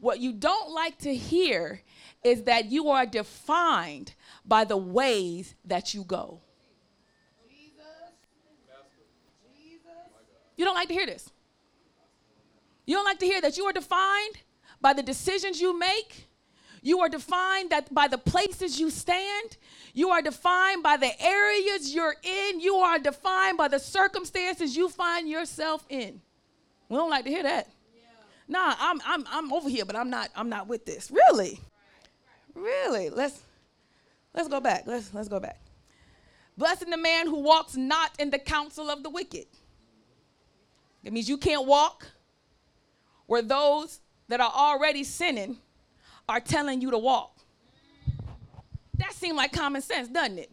[0.00, 1.82] What you don't like to hear
[2.24, 6.40] is that you are defined by the ways that you go.
[10.56, 11.28] You don't like to hear this.
[12.86, 14.38] You don't like to hear that you are defined
[14.82, 16.28] by the decisions you make.
[16.82, 19.56] You are defined that by the places you stand.
[19.94, 22.60] You are defined by the areas you're in.
[22.60, 26.20] You are defined by the circumstances you find yourself in.
[26.88, 27.68] We don't like to hear that.
[27.94, 28.02] Yeah.
[28.48, 31.10] Nah, I'm, I'm, I'm over here, but I'm not, I'm not with this.
[31.10, 31.60] Really?
[32.54, 33.10] Really?
[33.10, 33.40] Let's,
[34.34, 34.82] let's go back.
[34.86, 35.60] Let's, let's go back.
[36.58, 39.46] Blessing the man who walks not in the counsel of the wicked.
[41.04, 42.08] That means you can't walk
[43.26, 44.00] where those
[44.32, 45.58] that are already sinning
[46.26, 47.36] are telling you to walk.
[48.96, 50.50] That seems like common sense, doesn't it?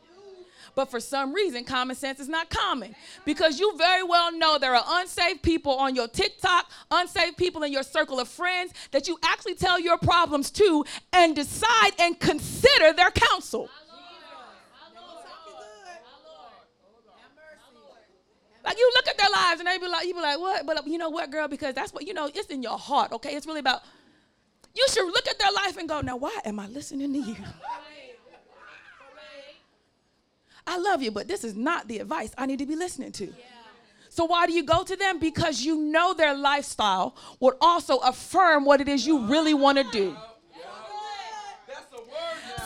[0.76, 4.76] But for some reason, common sense is not common because you very well know there
[4.76, 9.18] are unsafe people on your TikTok, unsafe people in your circle of friends that you
[9.24, 13.70] actually tell your problems to and decide and consider their counsel.
[18.70, 20.64] Like you look at their lives and they be like, you be like, what?
[20.64, 21.48] But you know what, girl?
[21.48, 22.30] Because that's what you know.
[22.32, 23.36] It's in your heart, okay?
[23.36, 23.82] It's really about.
[24.76, 27.36] You should look at their life and go, now why am I listening to you?
[30.68, 33.34] I love you, but this is not the advice I need to be listening to.
[34.10, 35.18] So why do you go to them?
[35.18, 39.84] Because you know their lifestyle would also affirm what it is you really want to
[39.86, 40.16] do.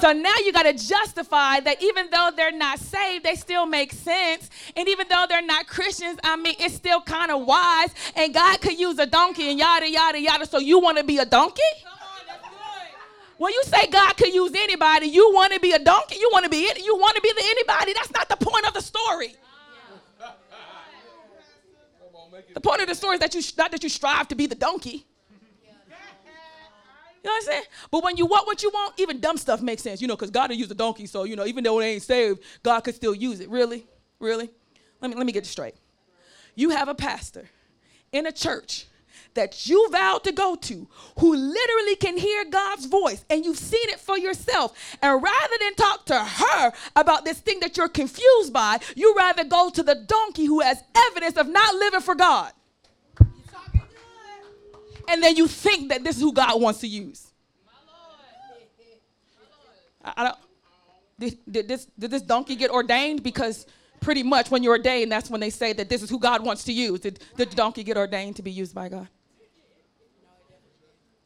[0.03, 3.93] So now you got to justify that even though they're not saved, they still make
[3.93, 4.49] sense.
[4.75, 7.91] And even though they're not Christians, I mean, it's still kind of wise.
[8.17, 10.45] And God could use a donkey and yada, yada, yada.
[10.45, 11.61] So you want to be a donkey?
[13.37, 16.17] When you say God could use anybody, you want to be a donkey.
[16.19, 16.83] You want to be it.
[16.83, 17.93] you want to be the anybody.
[17.93, 19.35] That's not the point of the story.
[22.53, 24.55] The point of the story is that you not that you strive to be the
[24.55, 25.05] donkey.
[27.23, 27.63] You know what I'm saying?
[27.89, 30.29] But when you want what you want, even dumb stuff makes sense, you know, because
[30.29, 31.05] God will use a donkey.
[31.05, 33.49] So, you know, even though it ain't saved, God could still use it.
[33.49, 33.85] Really?
[34.19, 34.49] Really?
[35.01, 35.75] Let me, let me get this straight.
[36.55, 37.49] You have a pastor
[38.11, 38.87] in a church
[39.35, 40.87] that you vowed to go to
[41.19, 44.77] who literally can hear God's voice and you've seen it for yourself.
[45.01, 49.45] And rather than talk to her about this thing that you're confused by, you rather
[49.45, 52.51] go to the donkey who has evidence of not living for God
[55.07, 57.31] and then you think that this is who God wants to use.
[60.03, 60.37] I, I don't.
[61.19, 63.23] Did, did, this, did this donkey get ordained?
[63.23, 63.65] Because
[64.01, 66.63] pretty much when you're ordained, that's when they say that this is who God wants
[66.65, 66.99] to use.
[66.99, 69.07] Did, did the donkey get ordained to be used by God?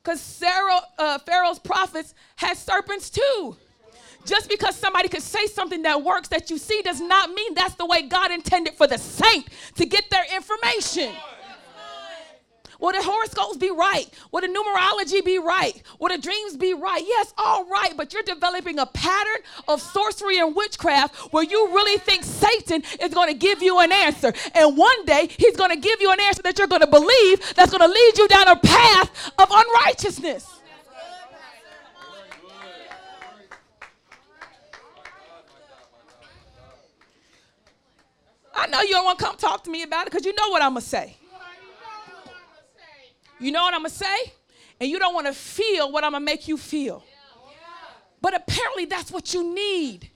[0.03, 0.43] Because
[0.97, 3.57] uh, Pharaoh's prophets had serpents too.
[4.25, 7.75] Just because somebody could say something that works that you see does not mean that's
[7.75, 11.13] the way God intended for the saint to get their information.
[12.79, 14.05] Will the horoscopes be right?
[14.31, 15.81] Will the numerology be right?
[15.99, 17.03] Will the dreams be right?
[17.05, 21.97] Yes, all right, but you're developing a pattern of sorcery and witchcraft where you really
[21.99, 24.33] think Satan is going to give you an answer.
[24.53, 27.41] And one day he's going to give you an answer that you're going to believe
[27.55, 30.53] that's going to lead you down a path of unrighteousness.
[38.59, 40.49] I know you don't want to come talk to me about it because you know
[40.49, 41.15] what I'm going to say.
[43.39, 44.33] You know what I'm going to say?
[44.79, 47.03] And you don't want to feel what I'm going to make you feel.
[48.21, 50.09] But apparently that's what you need.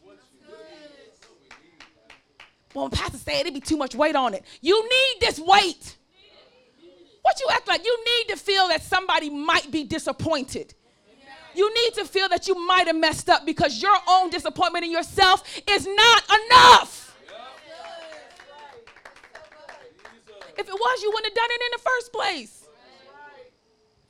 [2.74, 4.45] Well, Pastor said it'd be too much weight on it.
[4.61, 5.97] You need this weight.
[7.22, 7.84] What you act like?
[7.84, 10.74] You need to feel that somebody might be disappointed.
[11.53, 14.91] You need to feel that you might have messed up because your own disappointment in
[14.91, 17.15] yourself is not enough.
[20.57, 22.61] If it was, you wouldn't have done it in the first place.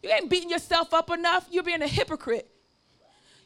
[0.02, 1.48] You ain't beating yourself up enough.
[1.52, 2.50] You're being a hypocrite.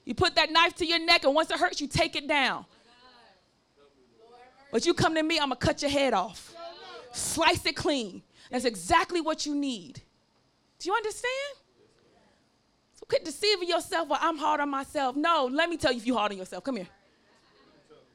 [0.06, 2.66] You put that knife to your neck, and once it hurts, you take it down.
[4.72, 6.54] But you come to me, I'm going to cut your head off,
[7.12, 8.22] slice it clean.
[8.52, 10.02] That's exactly what you need.
[10.80, 11.56] Do you understand?
[12.94, 15.16] So quit deceiving yourself while I'm hard on myself.
[15.16, 16.64] No, let me tell you if you're hard on yourself.
[16.64, 16.88] Come here.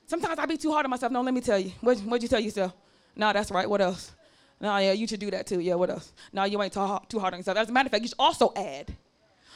[0.06, 1.12] Sometimes I be too hard on myself.
[1.12, 1.72] No, let me tell you.
[1.80, 2.72] What, what'd you tell yourself?
[3.16, 3.68] No, that's right.
[3.68, 4.12] What else?
[4.60, 5.60] No, yeah, you should do that too.
[5.60, 6.12] Yeah, what else?
[6.32, 7.56] No, you ain't too hard, too hard on yourself.
[7.56, 8.94] As a matter of fact, you should also add.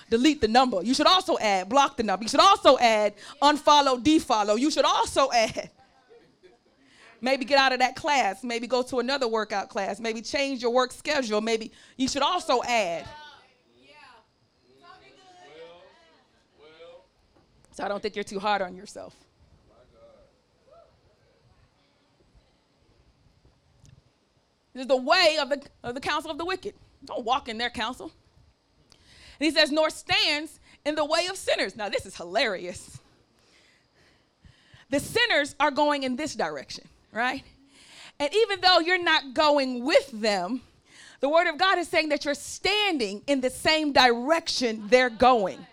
[0.08, 0.82] Delete the number.
[0.82, 1.68] You should also add.
[1.68, 2.24] Block the number.
[2.24, 3.14] You should also add.
[3.42, 4.58] Unfollow, defollow.
[4.58, 5.70] You should also add.
[7.20, 8.44] Maybe get out of that class.
[8.44, 9.98] Maybe go to another workout class.
[10.00, 11.40] Maybe change your work schedule.
[11.40, 13.06] Maybe you should also add.
[17.72, 19.14] So I don't think you're too hard on yourself.
[24.74, 26.74] This is the way of the, of the counsel of the wicked.
[27.04, 28.10] Don't walk in their counsel.
[29.38, 31.76] And he says, nor stands in the way of sinners.
[31.76, 32.98] Now, this is hilarious.
[34.90, 37.42] The sinners are going in this direction, right?
[38.20, 40.60] And even though you're not going with them,
[41.20, 45.64] the word of God is saying that you're standing in the same direction they're going.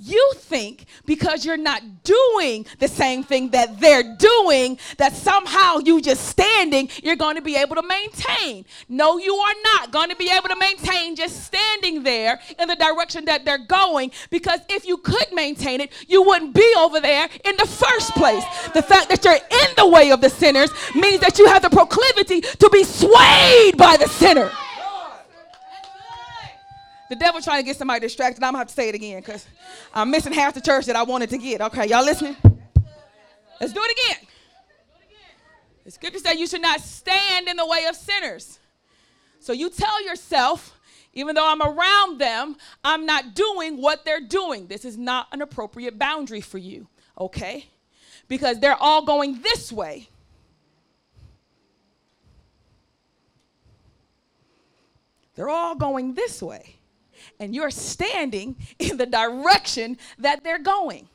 [0.00, 6.00] You think because you're not doing the same thing that they're doing, that somehow you
[6.00, 8.64] just standing, you're going to be able to maintain.
[8.88, 12.76] No, you are not going to be able to maintain just standing there in the
[12.76, 17.28] direction that they're going because if you could maintain it, you wouldn't be over there
[17.44, 18.44] in the first place.
[18.74, 21.70] The fact that you're in the way of the sinners means that you have the
[21.70, 24.50] proclivity to be swayed by the sinner.
[27.08, 28.42] The devil trying to get somebody distracted.
[28.42, 29.46] I'm gonna have to say it again because
[29.94, 31.60] I'm missing half the church that I wanted to get.
[31.60, 32.36] Okay, y'all listening?
[33.60, 34.28] Let's do it again.
[35.84, 38.58] The scripture says you should not stand in the way of sinners.
[39.40, 40.78] So you tell yourself,
[41.14, 44.66] even though I'm around them, I'm not doing what they're doing.
[44.66, 46.88] This is not an appropriate boundary for you,
[47.18, 47.66] okay?
[48.28, 50.08] Because they're all going this way.
[55.36, 56.77] They're all going this way
[57.40, 61.08] and you're standing in the direction that they're going.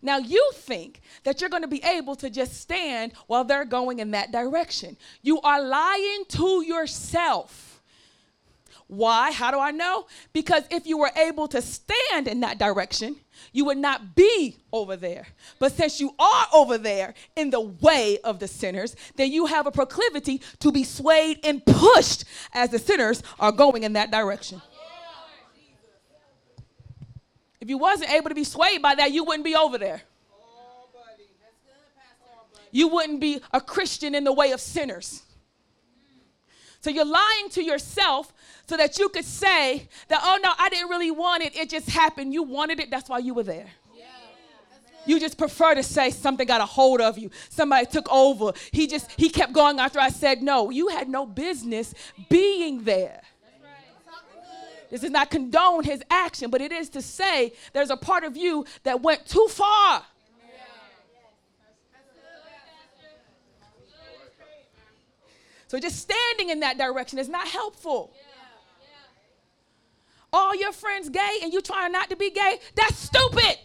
[0.00, 3.98] Now, you think that you're going to be able to just stand while they're going
[3.98, 4.96] in that direction.
[5.22, 7.82] You are lying to yourself.
[8.86, 9.32] Why?
[9.32, 10.06] How do I know?
[10.32, 13.16] Because if you were able to stand in that direction,
[13.52, 15.26] you would not be over there.
[15.58, 19.66] But since you are over there in the way of the sinners, then you have
[19.66, 24.62] a proclivity to be swayed and pushed as the sinners are going in that direction.
[27.60, 30.02] If you wasn't able to be swayed by that, you wouldn't be over there.
[32.70, 35.22] You wouldn't be a Christian in the way of sinners.
[36.80, 38.32] So you're lying to yourself
[38.66, 41.56] so that you could say that, oh no, I didn't really want it.
[41.56, 42.32] It just happened.
[42.32, 42.90] You wanted it.
[42.90, 43.68] That's why you were there.
[45.06, 47.30] You just prefer to say something got a hold of you.
[47.48, 48.52] Somebody took over.
[48.72, 50.68] He just, he kept going after I said no.
[50.68, 51.94] You had no business
[52.28, 53.22] being there.
[54.90, 58.36] This is not condone his action, but it is to say there's a part of
[58.36, 60.02] you that went too far.
[65.66, 68.14] So just standing in that direction is not helpful.
[70.32, 73.58] All your friends gay and you trying not to be gay, that's stupid.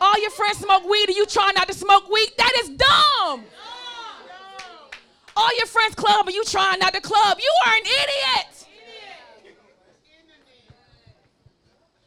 [0.00, 3.44] All your friends smoke weed and you trying not to smoke weed, that is dumb
[5.38, 7.38] all your friends club and you trying not to club.
[7.40, 8.66] You are an idiot.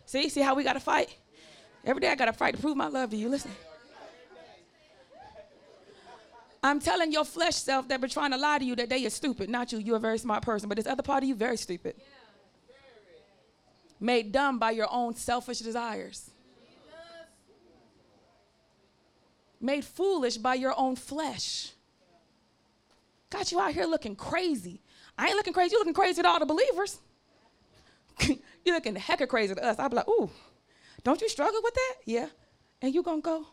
[0.05, 1.15] See, see how we got to fight?
[1.85, 3.29] Every day I got to fight to prove my love to you.
[3.29, 3.51] Listen.
[6.61, 9.09] I'm telling your flesh self that been trying to lie to you that they are
[9.09, 9.49] stupid.
[9.49, 9.79] Not you.
[9.79, 10.67] You're a very smart person.
[10.67, 11.95] But this other part of you, very stupid.
[13.99, 16.29] Made dumb by your own selfish desires.
[19.61, 21.71] Made foolish by your own flesh.
[23.31, 24.81] Got you out here looking crazy.
[25.17, 25.73] I ain't looking crazy.
[25.73, 26.99] You looking crazy to all the believers.
[28.27, 29.79] you looking hecka crazy to us.
[29.79, 30.29] I'd be like, ooh,
[31.03, 31.95] don't you struggle with that?
[32.05, 32.27] Yeah.
[32.81, 33.47] And you gonna go,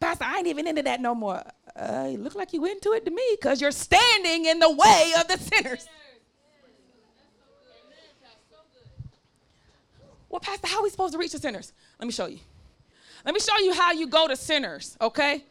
[0.00, 1.42] Pastor, I ain't even into that no more.
[1.74, 5.12] Uh, you look like you into it to me because you're standing in the way
[5.18, 5.88] of the sinners.
[10.28, 11.72] Well, Pastor, how are we supposed to reach the sinners?
[11.98, 12.38] Let me show you.
[13.24, 15.44] Let me show you how you go to sinners, okay?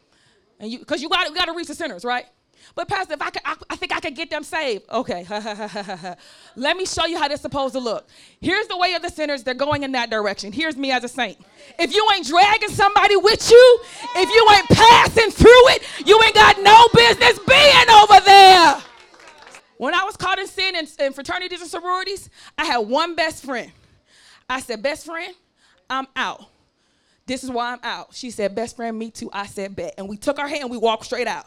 [0.60, 2.26] And you, because you got got to reach the sinners, right?
[2.74, 4.84] But Pastor, if I could, I, I think I could get them saved.
[4.90, 5.26] Okay.
[6.56, 8.08] Let me show you how they're supposed to look.
[8.40, 9.42] Here's the way of the sinners.
[9.42, 10.52] They're going in that direction.
[10.52, 11.38] Here's me as a saint.
[11.78, 13.80] If you ain't dragging somebody with you,
[14.16, 18.82] if you ain't passing through it, you ain't got no business being over there.
[19.76, 23.44] When I was caught in sin in, in fraternities and sororities, I had one best
[23.44, 23.70] friend.
[24.48, 25.34] I said, best friend,
[25.88, 26.46] I'm out.
[27.26, 28.14] This is why I'm out.
[28.14, 29.30] She said, best friend, me too.
[29.32, 29.94] I said, bet.
[29.96, 31.46] And we took our hand and we walked straight out.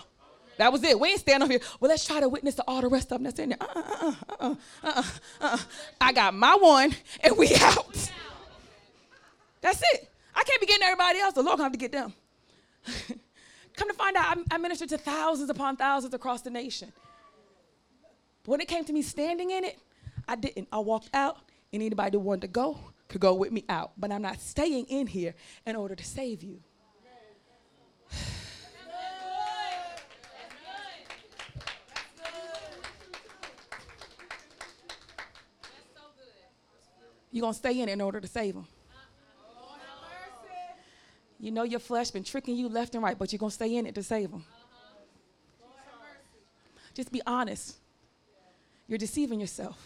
[0.57, 0.99] That was it.
[0.99, 1.59] We ain't stand up here.
[1.79, 3.57] Well, let's try to witness to all the rest of them that's in there.
[3.61, 5.03] Uh-uh, uh-uh, uh-uh, uh-uh.
[5.41, 5.57] uh-uh.
[6.01, 8.11] I got my one, and we out.
[9.61, 10.09] That's it.
[10.35, 11.33] I can't be getting everybody else.
[11.33, 12.13] The Lord gonna have to get them.
[13.75, 16.91] Come to find out, I, I ministered to thousands upon thousands across the nation.
[18.45, 19.77] When it came to me standing in it,
[20.27, 20.67] I didn't.
[20.71, 21.37] I walked out,
[21.71, 23.91] and anybody who wanted to go could go with me out.
[23.97, 25.35] But I'm not staying in here
[25.65, 26.59] in order to save you.
[37.37, 38.65] You're going to stay in it in order to save them.
[41.39, 43.75] You know your flesh been tricking you left and right, but you're going to stay
[43.75, 44.43] in it to save them.
[46.95, 47.75] Just be honest.
[48.87, 49.77] You're deceiving yourself.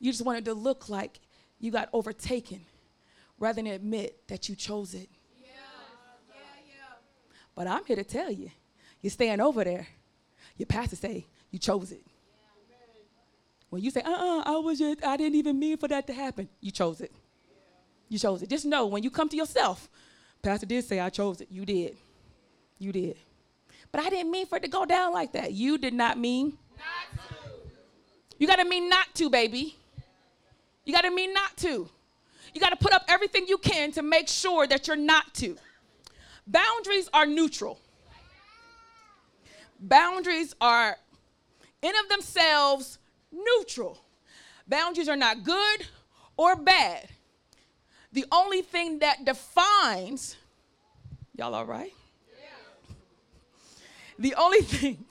[0.00, 1.20] You just wanted to look like
[1.60, 2.62] you got overtaken
[3.38, 5.10] rather than admit that you chose it.
[7.54, 8.50] But I'm here to tell you,
[9.02, 9.88] you're staying over there.
[10.56, 12.00] Your pastor say you chose it.
[13.74, 16.48] When you say, uh-uh, I was just, I didn't even mean for that to happen,
[16.60, 17.10] you chose it.
[18.08, 18.48] You chose it.
[18.48, 19.88] Just know when you come to yourself,
[20.42, 21.48] Pastor did say I chose it.
[21.50, 21.96] You did.
[22.78, 23.16] You did.
[23.90, 25.54] But I didn't mean for it to go down like that.
[25.54, 26.56] You did not mean.
[26.76, 27.34] Not to.
[28.38, 29.76] You got to mean not to, baby.
[30.84, 31.88] You got to mean not to.
[32.54, 35.56] You got to put up everything you can to make sure that you're not to.
[36.46, 37.80] Boundaries are neutral.
[39.80, 40.96] Boundaries are,
[41.82, 43.00] in of themselves,
[43.34, 43.98] neutral.
[44.66, 45.86] Boundaries are not good
[46.36, 47.08] or bad.
[48.12, 50.36] The only thing that defines,
[51.36, 51.92] y'all all right?
[52.38, 52.94] Yeah.
[54.18, 55.04] The only thing,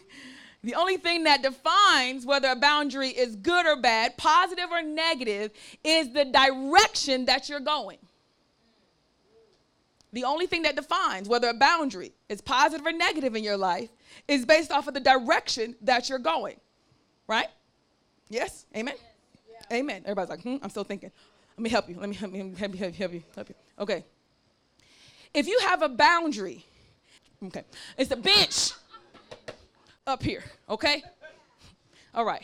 [0.64, 5.52] the only thing that defines whether a boundary is good or bad, positive or negative,
[5.84, 7.98] is the direction that you're going.
[10.14, 13.90] The only thing that defines whether a boundary is positive or negative in your life
[14.28, 16.60] is based off of the direction that you're going.
[17.28, 17.48] Right?
[18.34, 18.66] Yes?
[18.76, 18.96] Amen?
[19.48, 19.66] Yes.
[19.70, 19.78] Yeah.
[19.78, 20.02] Amen.
[20.06, 21.12] Everybody's like, hmm, I'm still thinking.
[21.56, 22.00] Let me help you.
[22.00, 23.56] Let me help you, help you, help you, help you, help you.
[23.78, 24.04] Okay.
[25.36, 26.66] If you have a boundary,
[27.46, 27.64] okay,
[27.96, 28.72] it's a bench
[30.08, 31.04] up here, okay?
[32.16, 32.44] All right.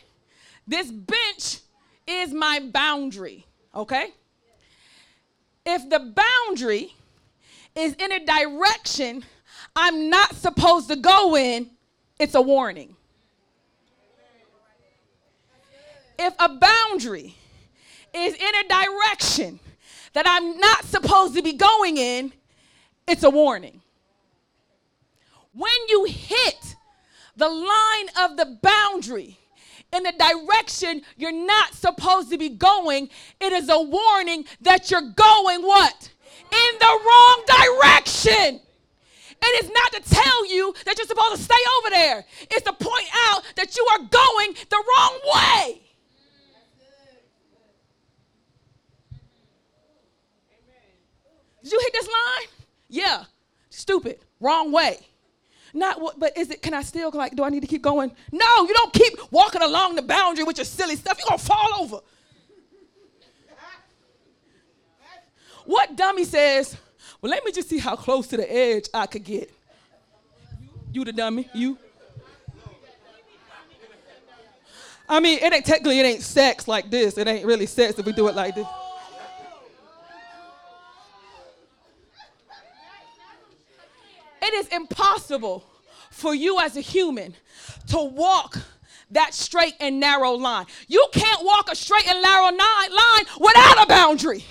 [0.67, 1.59] This bench
[2.05, 4.13] is my boundary, okay?
[5.65, 6.93] If the boundary
[7.75, 9.23] is in a direction
[9.75, 11.71] I'm not supposed to go in,
[12.19, 12.95] it's a warning.
[16.21, 17.33] If a boundary
[18.13, 19.61] is in a direction
[20.11, 22.33] that I'm not supposed to be going in,
[23.07, 23.81] it's a warning.
[25.53, 26.75] When you hit
[27.37, 29.37] the line of the boundary
[29.93, 33.09] in the direction you're not supposed to be going,
[33.39, 36.09] it is a warning that you're going what?
[36.51, 38.59] In the wrong direction.
[39.41, 42.25] It is not to tell you that you're supposed to stay over there.
[42.51, 45.81] It's to point out that you are going the wrong way.
[51.63, 52.47] Did you hit this line?
[52.89, 53.23] Yeah.
[53.69, 54.19] Stupid.
[54.39, 54.99] Wrong way.
[55.73, 58.11] Not what, but is it, can I still, like, do I need to keep going?
[58.31, 61.19] No, you don't keep walking along the boundary with your silly stuff.
[61.19, 61.99] You're going to fall over.
[65.65, 66.75] What dummy says,
[67.21, 69.51] well, let me just see how close to the edge I could get?
[70.91, 71.77] You the dummy, you.
[75.07, 77.17] I mean, it ain't technically, it ain't sex like this.
[77.17, 78.65] It ain't really sex if we do it like this.
[84.49, 85.63] It is impossible
[86.09, 87.35] for you as a human
[87.89, 88.57] to walk
[89.11, 90.65] that straight and narrow line.
[90.87, 94.43] You can't walk a straight and narrow line without a boundary.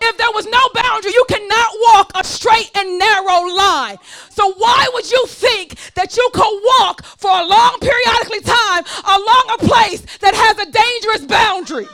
[0.00, 3.98] If there was no boundary, you cannot walk a straight and narrow line.
[4.30, 9.44] So why would you think that you could walk for a long periodically time along
[9.52, 11.86] a place that has a dangerous boundary?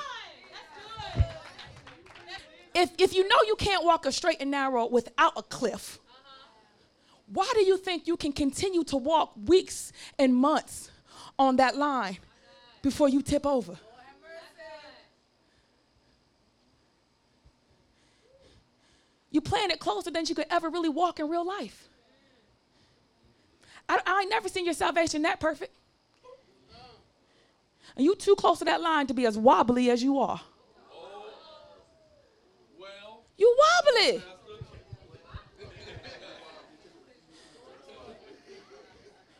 [2.76, 5.98] If, if you know you can't walk a straight and narrow without a cliff,
[7.26, 10.90] why do you think you can continue to walk weeks and months
[11.38, 12.18] on that line
[12.82, 13.78] before you tip over?
[19.30, 21.88] You playing it closer than you could ever really walk in real life.
[23.88, 25.74] I, I ain't never seen your salvation that perfect.
[27.96, 30.40] And you too close to that line to be as wobbly as you are.
[30.92, 31.24] Oh,
[33.36, 34.22] you wobbly.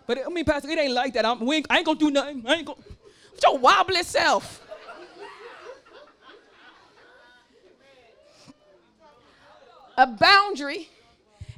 [0.07, 1.25] But I mean, Pastor, it ain't like that.
[1.25, 2.45] I'm, ain't, I ain't gonna do nothing.
[2.47, 2.79] I ain't gonna.
[3.33, 4.61] With your wobbly self.
[9.97, 10.89] A boundary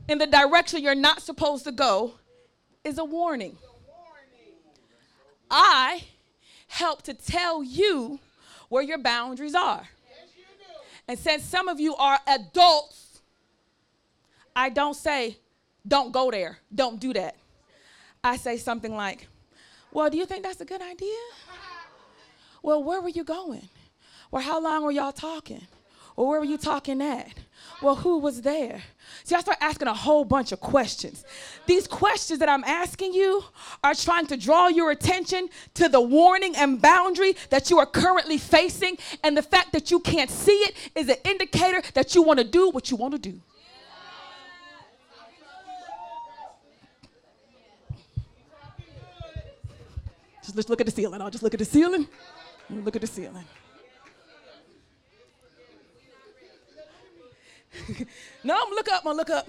[0.08, 2.14] in the direction you're not supposed to go
[2.82, 3.56] is a warning.
[5.50, 6.04] I
[6.66, 8.18] help to tell you
[8.68, 9.88] where your boundaries are.
[11.06, 13.20] And since some of you are adults,
[14.56, 15.38] I don't say,
[15.86, 17.36] don't go there, don't do that.
[18.24, 19.28] I say something like,
[19.92, 21.14] Well, do you think that's a good idea?
[22.62, 23.68] Well, where were you going?
[24.30, 25.66] Well, how long were y'all talking?
[26.16, 27.28] Or where were you talking at?
[27.82, 28.82] Well, who was there?
[29.24, 31.24] See, I start asking a whole bunch of questions.
[31.66, 33.44] These questions that I'm asking you
[33.82, 38.38] are trying to draw your attention to the warning and boundary that you are currently
[38.38, 38.96] facing.
[39.22, 42.44] And the fact that you can't see it is an indicator that you want to
[42.44, 43.40] do what you want to do.
[50.52, 51.20] Just look at the ceiling.
[51.20, 52.06] I'll just look at the ceiling.
[52.70, 53.44] Look at the ceiling.
[58.44, 59.48] no, I'm look up, I'm look up.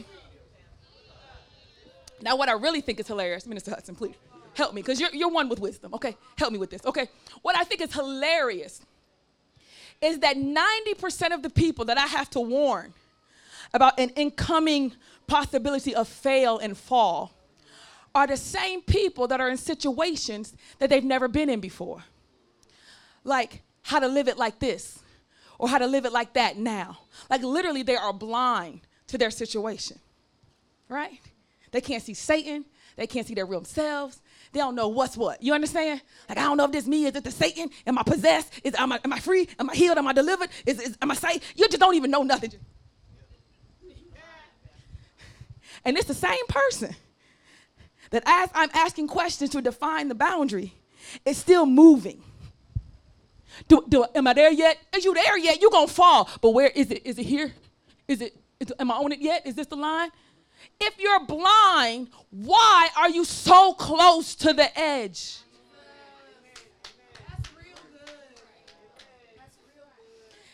[2.21, 4.15] Now, what I really think is hilarious, Minister Hudson, please
[4.53, 6.15] help me, because you're, you're one with wisdom, okay?
[6.37, 7.09] Help me with this, okay?
[7.41, 8.81] What I think is hilarious
[10.01, 12.93] is that 90% of the people that I have to warn
[13.73, 14.93] about an incoming
[15.27, 17.33] possibility of fail and fall
[18.15, 22.03] are the same people that are in situations that they've never been in before.
[23.25, 24.99] Like how to live it like this
[25.59, 26.99] or how to live it like that now.
[27.29, 29.99] Like literally, they are blind to their situation,
[30.87, 31.19] right?
[31.71, 32.63] They can't see Satan,
[32.95, 34.21] they can't see their real selves.
[34.53, 35.43] They don't know what's what.
[35.43, 36.01] You understand?
[36.29, 37.69] Like, I don't know if this me, is it the Satan?
[37.85, 38.53] Am I possessed?
[38.63, 39.49] Is, am, I, am I free?
[39.59, 39.97] Am I healed?
[39.97, 40.47] Am I delivered?
[40.65, 41.43] Is, is, am I saved?
[41.57, 42.53] You just don't even know nothing.
[45.83, 46.95] And it's the same person
[48.11, 50.73] that as I'm asking questions to define the boundary,
[51.25, 52.21] it's still moving.
[53.67, 54.77] Do, do, am I there yet?
[54.95, 55.61] Is you there yet?
[55.61, 56.29] You're gonna fall.
[56.41, 57.05] But where is it?
[57.05, 57.53] Is it here?
[58.07, 59.45] Is it, is, am I on it yet?
[59.47, 60.09] Is this the line?
[60.79, 65.37] If you're blind, why are you so close to the edge?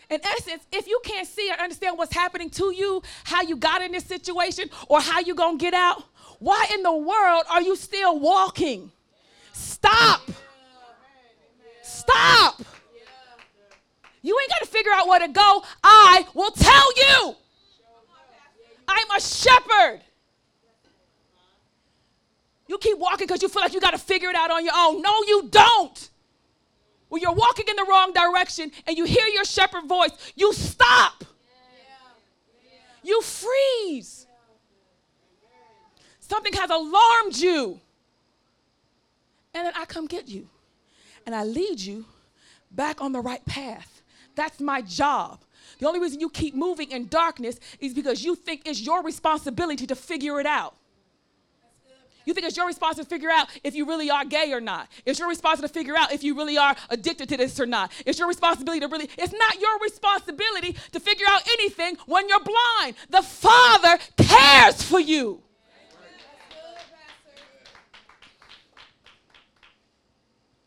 [0.09, 3.81] In essence, if you can't see or understand what's happening to you, how you got
[3.81, 6.03] in this situation, or how you gonna get out,
[6.41, 8.91] why in the world are you still walking?
[9.53, 10.21] Stop.
[11.83, 12.59] Stop.
[14.23, 15.63] You ain't got to figure out where to go.
[15.83, 17.35] I will tell you.
[18.87, 20.01] I'm a shepherd.
[22.67, 24.73] You keep walking because you feel like you got to figure it out on your
[24.75, 25.03] own.
[25.03, 26.09] No, you don't.
[27.09, 31.23] When you're walking in the wrong direction and you hear your shepherd voice, you stop.
[33.03, 34.25] You freeze.
[36.31, 37.81] Something has alarmed you.
[39.53, 40.47] And then I come get you
[41.25, 42.05] and I lead you
[42.71, 44.01] back on the right path.
[44.35, 45.43] That's my job.
[45.79, 49.85] The only reason you keep moving in darkness is because you think it's your responsibility
[49.87, 50.77] to figure it out.
[52.23, 54.87] You think it's your responsibility to figure out if you really are gay or not.
[55.05, 57.91] It's your responsibility to figure out if you really are addicted to this or not.
[58.05, 62.39] It's your responsibility to really, it's not your responsibility to figure out anything when you're
[62.39, 62.95] blind.
[63.09, 65.43] The Father cares for you.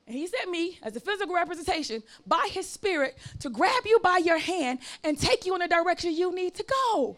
[0.06, 4.18] And he sent me as a physical representation by his spirit to grab you by
[4.18, 7.16] your hand and take you in the direction you need to go.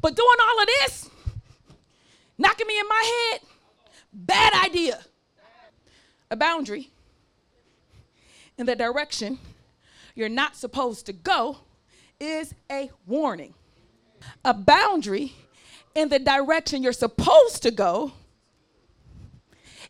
[0.00, 1.10] But doing all of this,
[2.38, 3.40] knocking me in my head,
[4.16, 5.04] Bad idea.
[6.30, 6.90] A boundary
[8.56, 9.38] in the direction
[10.14, 11.58] you're not supposed to go
[12.18, 13.52] is a warning.
[14.42, 15.34] A boundary
[15.94, 18.12] in the direction you're supposed to go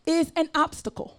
[0.05, 1.17] is an obstacle.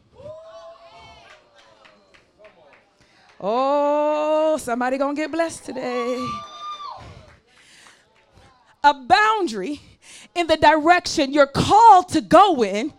[3.39, 6.27] Oh, somebody gonna get blessed today.
[8.83, 9.79] A boundary
[10.33, 12.93] in the direction you're called to go in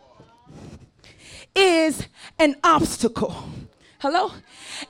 [1.56, 2.06] is
[2.38, 3.34] an obstacle.
[3.98, 4.30] Hello?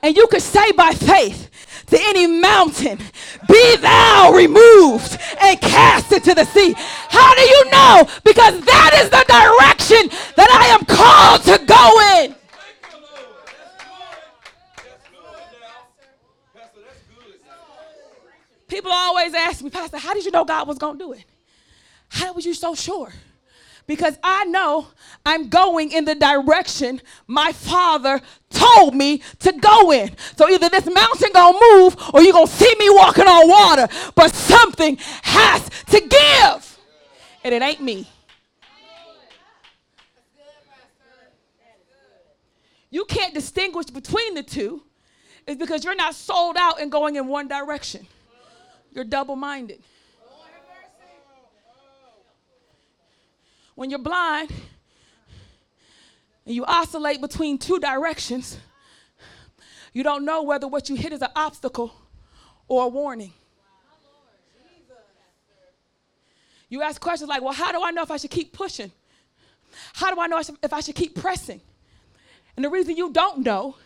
[0.03, 1.49] And you could say by faith
[1.87, 2.99] to any mountain,
[3.47, 6.75] Be thou removed and cast into the sea.
[6.77, 8.07] How do you know?
[8.23, 12.38] Because that is the direction that I am called to go in.
[18.69, 21.25] People always ask me, Pastor, how did you know God was going to do it?
[22.07, 23.11] How was you so sure?
[23.87, 24.87] Because I know
[25.25, 30.11] I'm going in the direction my father told me to go in.
[30.37, 33.87] So either this mountain gonna move or you're gonna see me walking on water.
[34.13, 36.79] But something has to give.
[37.43, 38.07] And it ain't me.
[42.91, 44.83] You can't distinguish between the two.
[45.47, 48.05] It's because you're not sold out and going in one direction.
[48.91, 49.83] You're double minded.
[53.79, 54.51] when you're blind
[56.45, 58.57] and you oscillate between two directions,
[59.93, 61.95] you don't know whether what you hit is an obstacle
[62.67, 63.31] or a warning.
[66.67, 68.91] You ask questions like, well, how do I know if I should keep pushing?
[69.93, 71.61] How do I know if I should keep pressing?
[72.57, 73.77] And the reason you don't know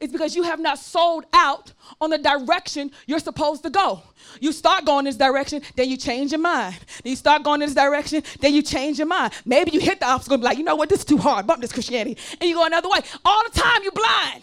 [0.00, 4.02] is because you have not sold out on the direction you're supposed to go.
[4.40, 6.78] You start going this direction, then you change your mind.
[7.02, 9.34] Then you start going this direction, then you change your mind.
[9.44, 11.46] Maybe you hit the obstacle and be like, you know what, this is too hard,
[11.46, 12.18] bump this Christianity.
[12.40, 13.00] And you go another way.
[13.24, 14.42] All the time you're blind.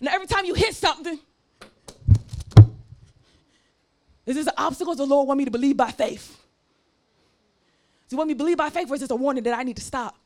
[0.00, 1.18] Now every time you hit something,
[4.26, 4.94] is this an obstacle?
[4.94, 6.40] The Lord want me to believe by faith?
[8.04, 9.62] Does he want me to believe by faith or is this a warning that I
[9.62, 10.16] need to stop?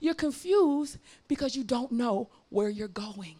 [0.00, 3.36] You're confused because you don't know where you're going.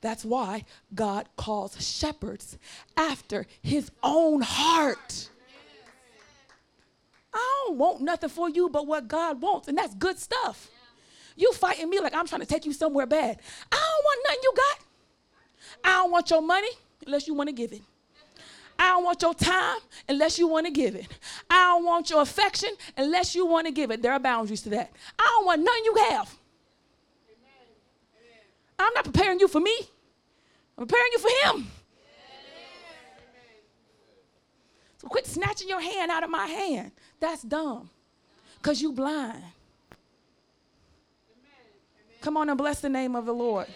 [0.00, 0.64] That's why
[0.94, 2.58] God calls shepherds
[2.96, 5.28] after his own heart.
[7.32, 10.68] I don't want nothing for you but what God wants, and that's good stuff.
[11.36, 13.38] You fighting me like I'm trying to take you somewhere bad.
[13.70, 14.78] I don't want nothing you got.
[15.84, 16.68] I don't want your money
[17.06, 17.82] unless you want to give it.
[18.82, 19.78] I don't want your time
[20.08, 21.06] unless you want to give it.
[21.48, 24.02] I don't want your affection unless you want to give it.
[24.02, 24.90] There are boundaries to that.
[25.16, 26.34] I don't want nothing you have.
[28.80, 29.72] I'm not preparing you for me.
[30.76, 31.70] I'm preparing you for him.
[34.98, 36.90] So quit snatching your hand out of my hand.
[37.20, 37.88] That's dumb.
[38.56, 39.44] Because you blind.
[42.20, 43.68] Come on and bless the name of the Lord.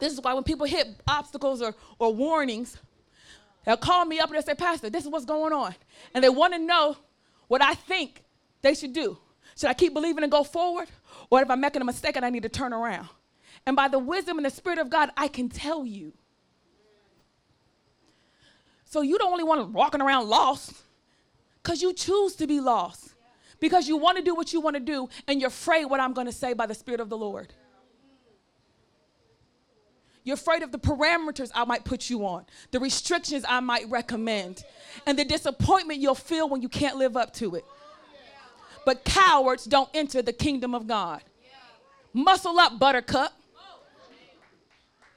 [0.00, 2.76] This is why when people hit obstacles or, or warnings,
[3.64, 5.74] they'll call me up and they'll say, Pastor, this is what's going on.
[6.14, 6.96] And they want to know
[7.46, 8.24] what I think
[8.62, 9.18] they should do.
[9.56, 10.88] Should I keep believing and go forward?
[11.28, 13.08] Or if I'm making a mistake and I need to turn around?
[13.66, 16.14] And by the wisdom and the Spirit of God, I can tell you.
[18.86, 20.72] So you don't only want to walking around lost
[21.62, 23.14] because you choose to be lost.
[23.60, 26.14] Because you want to do what you want to do and you're afraid what I'm
[26.14, 27.52] going to say by the Spirit of the Lord.
[30.30, 34.62] You're afraid of the parameters I might put you on, the restrictions I might recommend,
[35.04, 37.64] and the disappointment you'll feel when you can't live up to it.
[38.86, 41.22] But cowards don't enter the kingdom of God.
[42.12, 43.32] Muscle up, buttercup.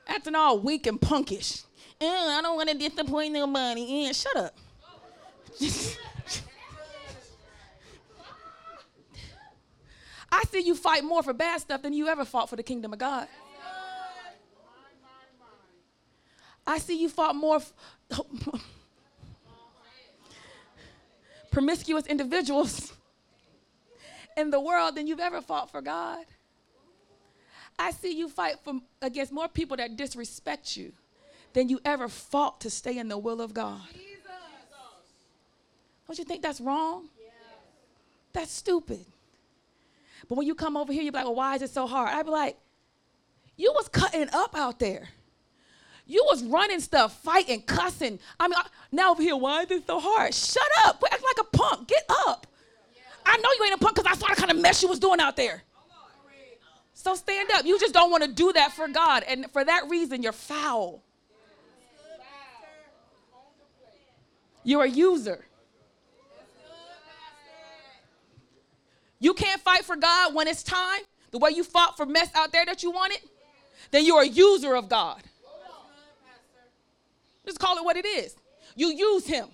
[0.08, 1.64] Acting all weak and punkish.
[2.02, 4.08] Uh, I don't want to disappoint nobody.
[4.10, 4.58] Uh, shut up.
[10.32, 12.94] I see you fight more for bad stuff than you ever fought for the kingdom
[12.94, 13.28] of God.
[16.66, 17.74] I see you fought more f-
[21.52, 22.94] promiscuous individuals
[24.38, 26.26] in the world than you've ever fought for God.
[27.78, 30.94] I see you fight for, against more people that disrespect you
[31.54, 33.82] than you ever fought to stay in the will of God.
[36.08, 37.10] Don't you think that's wrong?
[38.34, 39.06] That's stupid.
[40.28, 42.10] But when you come over here, you're like, well, why is it so hard?
[42.10, 42.58] I'd be like,
[43.56, 45.10] you was cutting up out there.
[46.14, 48.20] You was running stuff, fighting, cussing.
[48.40, 48.60] I mean,
[48.92, 50.32] now over here, why is this so hard?
[50.32, 51.04] Shut up.
[51.12, 51.88] Act like a punk.
[51.88, 52.46] Get up.
[53.26, 55.00] I know you ain't a punk because I saw the kind of mess you was
[55.00, 55.64] doing out there.
[56.94, 57.66] So stand up.
[57.66, 59.24] You just don't want to do that for God.
[59.28, 61.02] And for that reason, you're foul.
[64.64, 65.44] You're a user.
[69.20, 71.02] You can't fight for God when it's time,
[71.32, 73.18] the way you fought for mess out there that you wanted,
[73.90, 75.24] then you're a user of God.
[77.46, 78.36] Just call it what it is.
[78.76, 79.48] You use him.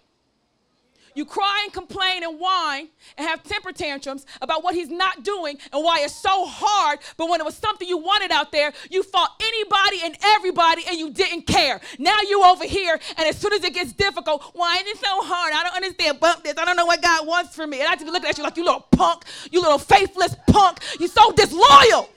[1.16, 2.88] You cry and complain and whine
[3.18, 7.00] and have temper tantrums about what he's not doing and why it's so hard.
[7.18, 10.98] But when it was something you wanted out there, you fought anybody and everybody and
[10.98, 11.82] you didn't care.
[11.98, 15.22] Now you over here, and as soon as it gets difficult, why is it so
[15.24, 15.54] hard?
[15.54, 16.20] I don't understand.
[16.20, 16.58] Bump this.
[16.58, 17.80] I don't know what God wants for me.
[17.80, 20.80] And I to be looking at you like you little punk, you little faithless punk.
[21.00, 22.10] You so disloyal.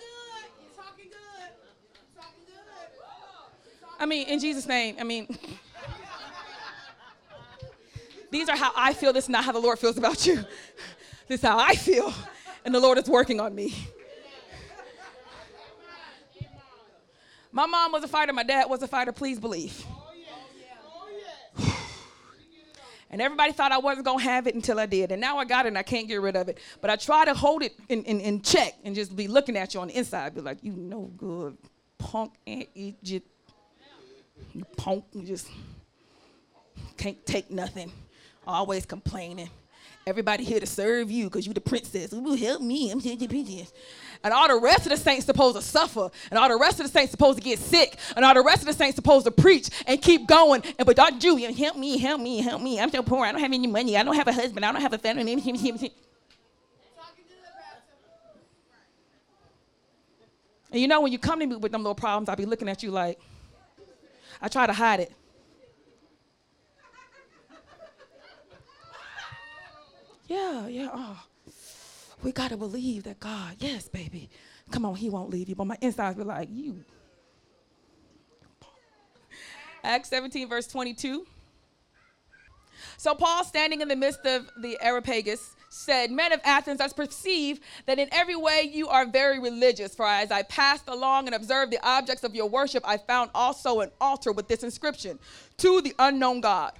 [3.98, 5.26] I mean, in Jesus' name, I mean.
[8.32, 9.12] These are how I feel.
[9.12, 10.36] This is not how the Lord feels about you.
[11.28, 12.12] This is how I feel.
[12.64, 13.74] And the Lord is working on me.
[17.52, 18.32] My mom was a fighter.
[18.32, 19.12] My dad was a fighter.
[19.12, 19.84] Please believe.
[23.10, 25.12] And everybody thought I wasn't going to have it until I did.
[25.12, 26.56] And now I got it and I can't get rid of it.
[26.80, 29.74] But I try to hold it in, in, in check and just be looking at
[29.74, 30.34] you on the inside.
[30.34, 31.58] Be like, you no good
[31.98, 33.28] punk and Egypt.
[34.54, 35.04] You punk.
[35.12, 35.50] You just
[36.96, 37.92] can't take nothing
[38.46, 39.50] always complaining.
[40.04, 42.12] Everybody here to serve you because you the princess.
[42.12, 42.90] Ooh, help me.
[42.90, 43.72] I'm the princess.
[44.24, 46.10] And all the rest of the saints supposed to suffer.
[46.30, 47.96] And all the rest of the saints supposed to get sick.
[48.16, 50.62] And all the rest of the saints supposed to preach and keep going.
[50.78, 51.18] And but Dr.
[51.18, 52.80] Julian, help me, help me, help me.
[52.80, 53.24] I'm so poor.
[53.24, 53.96] I don't have any money.
[53.96, 54.64] I don't have a husband.
[54.64, 55.90] I don't have a family.
[60.72, 62.66] And you know, when you come to me with them little problems, I'll be looking
[62.66, 63.20] at you like,
[64.40, 65.12] I try to hide it.
[70.32, 70.88] Yeah, yeah.
[70.94, 71.22] Oh,
[72.22, 74.30] we got to believe that God, yes, baby.
[74.70, 75.54] Come on, He won't leave you.
[75.54, 76.82] But my insides be like, you.
[79.84, 81.26] Acts 17, verse 22.
[82.96, 87.60] So Paul, standing in the midst of the Areopagus, said, Men of Athens, I perceive
[87.84, 89.94] that in every way you are very religious.
[89.94, 93.80] For as I passed along and observed the objects of your worship, I found also
[93.80, 95.18] an altar with this inscription
[95.58, 96.72] To the unknown God.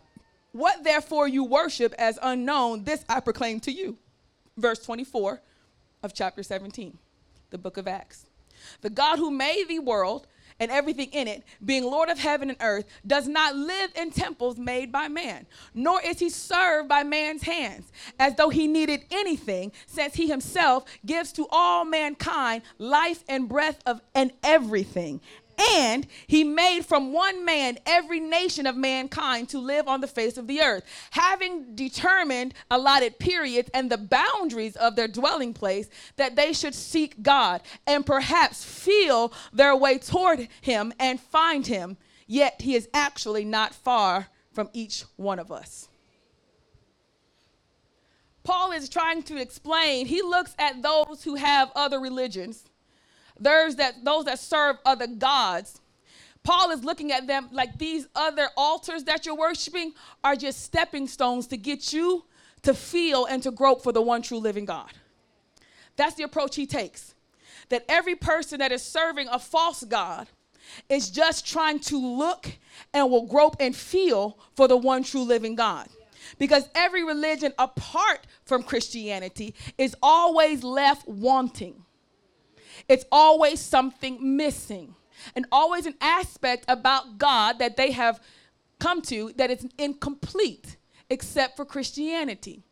[0.53, 3.99] What therefore you worship as unknown, this I proclaim to you.
[4.57, 5.41] Verse 24
[6.03, 6.99] of chapter 17,
[7.51, 8.27] the book of Acts.
[8.83, 10.27] The God who made the world
[10.61, 14.59] and everything in it, being Lord of heaven and earth, does not live in temples
[14.59, 19.73] made by man, nor is he served by man's hands, as though he needed anything,
[19.87, 25.20] since he himself gives to all mankind life and breath of and everything.
[25.77, 30.37] And he made from one man every nation of mankind to live on the face
[30.37, 36.37] of the earth, having determined allotted periods and the boundaries of their dwelling place, that
[36.37, 41.97] they should seek God and perhaps feel their way toward him and find him.
[42.27, 45.89] Yet he is actually not far from each one of us.
[48.45, 52.65] Paul is trying to explain, he looks at those who have other religions
[53.38, 55.80] those that those that serve other gods.
[56.44, 59.92] Paul is looking at them like these other altars that you're worshiping
[60.24, 62.24] are just stepping stones to get you
[62.62, 64.90] to feel and to grope for the one true living god.
[65.96, 67.14] That's the approach he takes.
[67.68, 70.28] That every person that is serving a false god
[70.88, 72.48] is just trying to look
[72.92, 75.88] and will grope and feel for the one true living god.
[76.38, 81.84] Because every religion apart from christianity is always left wanting
[82.88, 84.94] it's always something missing,
[85.36, 88.20] and always an aspect about God that they have
[88.78, 90.76] come to that is incomplete
[91.09, 92.62] except for Christianity.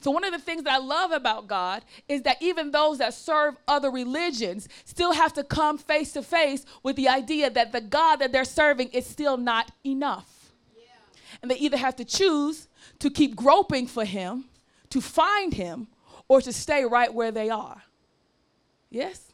[0.00, 3.12] So, one of the things that I love about God is that even those that
[3.12, 7.82] serve other religions still have to come face to face with the idea that the
[7.82, 10.52] God that they're serving is still not enough.
[10.74, 10.82] Yeah.
[11.42, 12.68] And they either have to choose
[13.00, 14.46] to keep groping for Him,
[14.88, 15.88] to find Him,
[16.28, 17.82] or to stay right where they are.
[18.88, 19.29] Yes?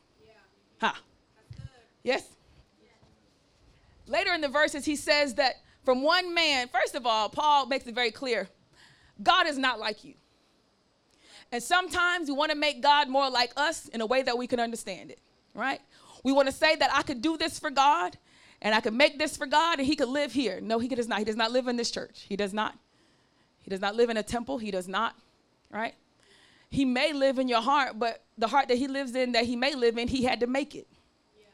[0.81, 0.93] Huh?
[2.03, 2.25] Yes?
[4.07, 7.87] Later in the verses, he says that from one man, first of all, Paul makes
[7.87, 8.49] it very clear
[9.23, 10.15] God is not like you.
[11.53, 14.47] And sometimes we want to make God more like us in a way that we
[14.47, 15.21] can understand it,
[15.55, 15.81] right?
[16.25, 18.19] We want to say that I could do this for God
[18.61, 20.61] and I could make this for God and he could live here.
[20.61, 21.21] No, he does not.
[21.21, 22.27] He does not live in this church.
[22.29, 22.77] He does not.
[23.63, 24.59] He does not live in a temple.
[24.59, 25.15] He does not,
[25.71, 25.95] right?
[26.71, 29.57] He may live in your heart, but the heart that he lives in, that he
[29.57, 30.87] may live in, he had to make it.
[31.39, 31.47] Yeah.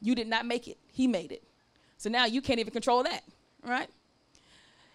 [0.00, 1.42] You did not make it, he made it.
[1.96, 3.22] So now you can't even control that,
[3.64, 3.88] right?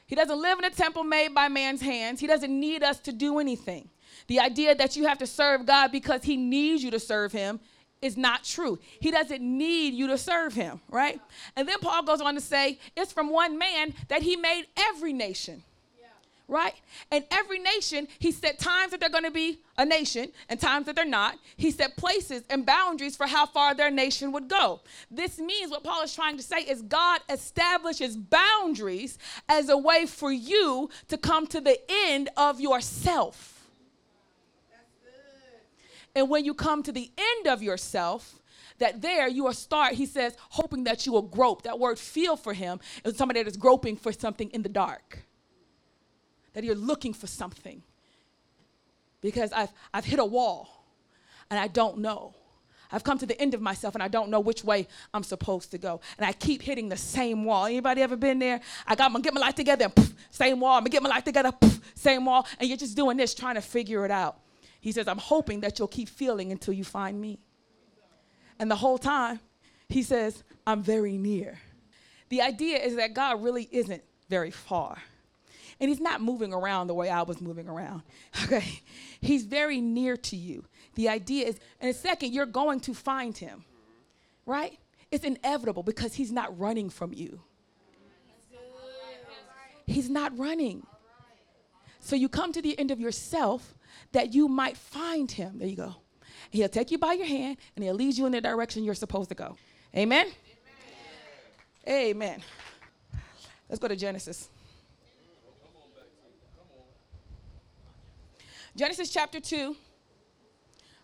[0.06, 2.20] He doesn't live in a temple made by man's hands.
[2.20, 3.90] He doesn't need us to do anything.
[4.28, 7.60] The idea that you have to serve God because he needs you to serve him
[8.02, 8.78] is not true.
[9.00, 11.20] He doesn't need you to serve him, right?
[11.56, 15.14] And then Paul goes on to say, it's from one man that he made every
[15.14, 15.64] nation
[16.54, 16.76] right?
[17.12, 20.86] And every nation, he set times that they're going to be a nation and times
[20.86, 21.38] that they're not.
[21.58, 24.82] He set places and boundaries for how far their nation would go.
[25.10, 29.18] This means what Paul is trying to say is God establishes boundaries
[29.50, 33.50] as a way for you to come to the end of yourself.
[36.16, 38.40] And when you come to the end of yourself,
[38.78, 41.64] that there you will start, he says, hoping that you will grope.
[41.64, 45.23] That word feel for him is somebody that is groping for something in the dark
[46.54, 47.82] that you're looking for something.
[49.22, 50.86] Because I've, I've hit a wall
[51.50, 52.36] and I don't know.
[52.92, 55.72] I've come to the end of myself and I don't know which way I'm supposed
[55.72, 56.00] to go.
[56.18, 57.66] And I keep hitting the same wall.
[57.66, 58.62] Anybody ever been there?
[58.86, 60.78] I got, I'm gonna get my life together and poof, same wall.
[60.78, 62.46] I'm gonna get my life together, poof, same wall.
[62.60, 64.38] And you're just doing this, trying to figure it out.
[64.80, 67.40] He says, I'm hoping that you'll keep feeling until you find me.
[68.60, 69.40] And the whole time,
[69.90, 71.58] he says, I'm very near.
[72.30, 74.98] The idea is that God really isn't very far.
[75.80, 78.04] And he's not moving around the way I was moving around.
[78.44, 78.82] Okay?
[79.22, 80.66] He's very near to you.
[80.96, 83.64] The idea is, in a second, you're going to find him.
[84.46, 84.78] Right?
[85.12, 87.40] It's inevitable because he's not running from you.
[89.86, 90.86] He's not running.
[92.00, 93.76] So you come to the end of yourself
[94.12, 95.60] that you might find him.
[95.60, 95.96] There you go.
[96.50, 99.30] He'll take you by your hand and he'll lead you in the direction you're supposed
[99.30, 99.58] to go.
[99.96, 100.28] Amen?
[101.88, 102.12] Amen.
[102.12, 102.44] Amen.
[103.70, 104.50] Let's go to Genesis.
[108.76, 109.76] Genesis chapter 2,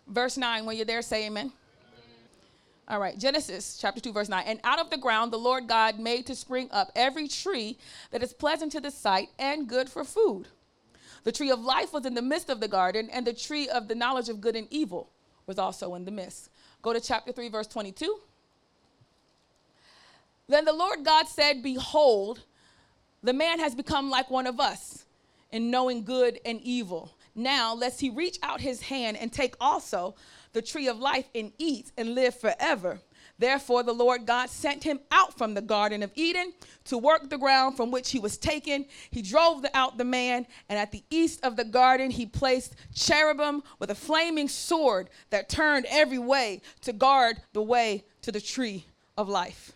[0.08, 0.66] verse 9.
[0.66, 1.52] When you're there, say amen.
[2.88, 4.42] All right, Genesis chapter 2, verse 9.
[4.44, 7.78] And out of the ground the Lord God made to spring up every tree
[8.10, 10.48] that is pleasant to the sight and good for food.
[11.22, 13.86] The tree of life was in the midst of the garden, and the tree of
[13.86, 15.10] the knowledge of good and evil
[15.46, 16.50] was also in the midst.
[16.82, 18.18] Go to chapter 3, verse 22.
[20.48, 22.40] Then the Lord God said, Behold,
[23.22, 25.04] the man has become like one of us
[25.52, 27.14] in knowing good and evil.
[27.34, 30.14] Now, lest he reach out his hand and take also
[30.52, 33.00] the tree of life and eat and live forever.
[33.38, 36.52] Therefore, the Lord God sent him out from the Garden of Eden
[36.84, 38.84] to work the ground from which he was taken.
[39.10, 43.62] He drove out the man, and at the east of the garden, he placed cherubim
[43.78, 48.84] with a flaming sword that turned every way to guard the way to the tree
[49.16, 49.72] of life.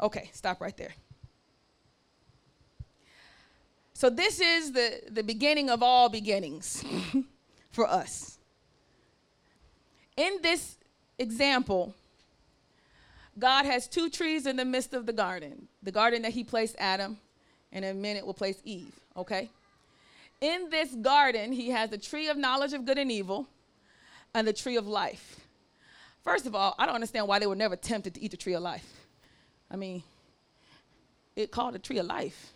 [0.00, 0.94] Okay, stop right there.
[3.98, 6.84] So, this is the, the beginning of all beginnings
[7.72, 8.38] for us.
[10.16, 10.76] In this
[11.18, 11.96] example,
[13.36, 16.76] God has two trees in the midst of the garden the garden that he placed
[16.78, 17.18] Adam,
[17.72, 19.50] and in a minute will place Eve, okay?
[20.40, 23.48] In this garden, he has the tree of knowledge of good and evil
[24.32, 25.40] and the tree of life.
[26.22, 28.54] First of all, I don't understand why they were never tempted to eat the tree
[28.54, 29.08] of life.
[29.68, 30.04] I mean,
[31.34, 32.52] it called the tree of life.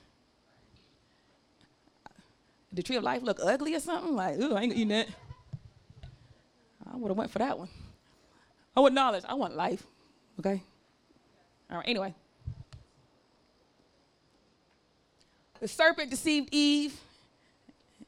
[2.72, 4.14] The tree of life look ugly or something?
[4.14, 5.08] Like, ooh, I ain't gonna eat that.
[6.90, 7.68] I would have went for that one.
[8.76, 9.24] I want knowledge.
[9.28, 9.82] I want life.
[10.38, 10.62] Okay?
[11.70, 12.14] All right, anyway.
[15.60, 16.98] The serpent deceived Eve,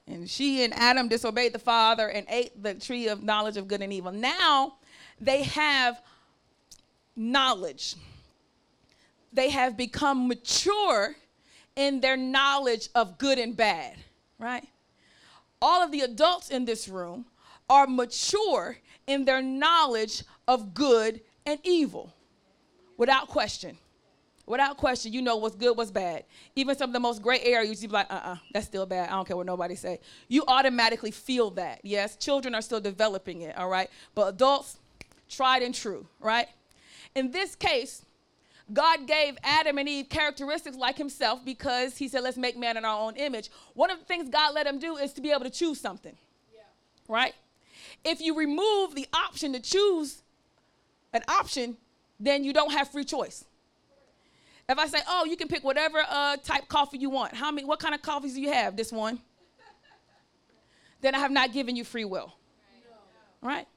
[0.09, 3.81] and she and Adam disobeyed the Father and ate the tree of knowledge of good
[3.81, 4.11] and evil.
[4.11, 4.75] Now
[5.21, 6.01] they have
[7.15, 7.95] knowledge,
[9.33, 11.15] they have become mature
[11.77, 13.97] in their knowledge of good and bad,
[14.39, 14.67] right?
[15.61, 17.27] All of the adults in this room
[17.69, 22.13] are mature in their knowledge of good and evil
[22.97, 23.79] without question.
[24.47, 26.25] Without question, you know what's good, what's bad.
[26.55, 29.09] Even some of the most gray areas, you be like, uh-uh, that's still bad.
[29.09, 30.01] I don't care what nobody say.
[30.29, 31.81] You automatically feel that.
[31.83, 33.89] Yes, children are still developing it, all right?
[34.15, 34.79] But adults,
[35.31, 36.47] tried and true, right?
[37.15, 38.04] In this case,
[38.73, 42.85] God gave Adam and Eve characteristics like himself because he said, let's make man in
[42.85, 43.51] our own image.
[43.75, 46.17] One of the things God let them do is to be able to choose something,
[46.55, 46.63] yeah.
[47.09, 47.35] right?
[48.05, 50.23] If you remove the option to choose
[51.13, 51.77] an option,
[52.19, 53.45] then you don't have free choice.
[54.67, 57.67] If I say, oh, you can pick whatever uh, type coffee you want, how many,
[57.67, 58.77] what kind of coffees do you have?
[58.77, 59.21] This one.
[61.03, 62.33] then I have not given you free will.
[63.43, 63.67] Right?
[63.67, 63.74] I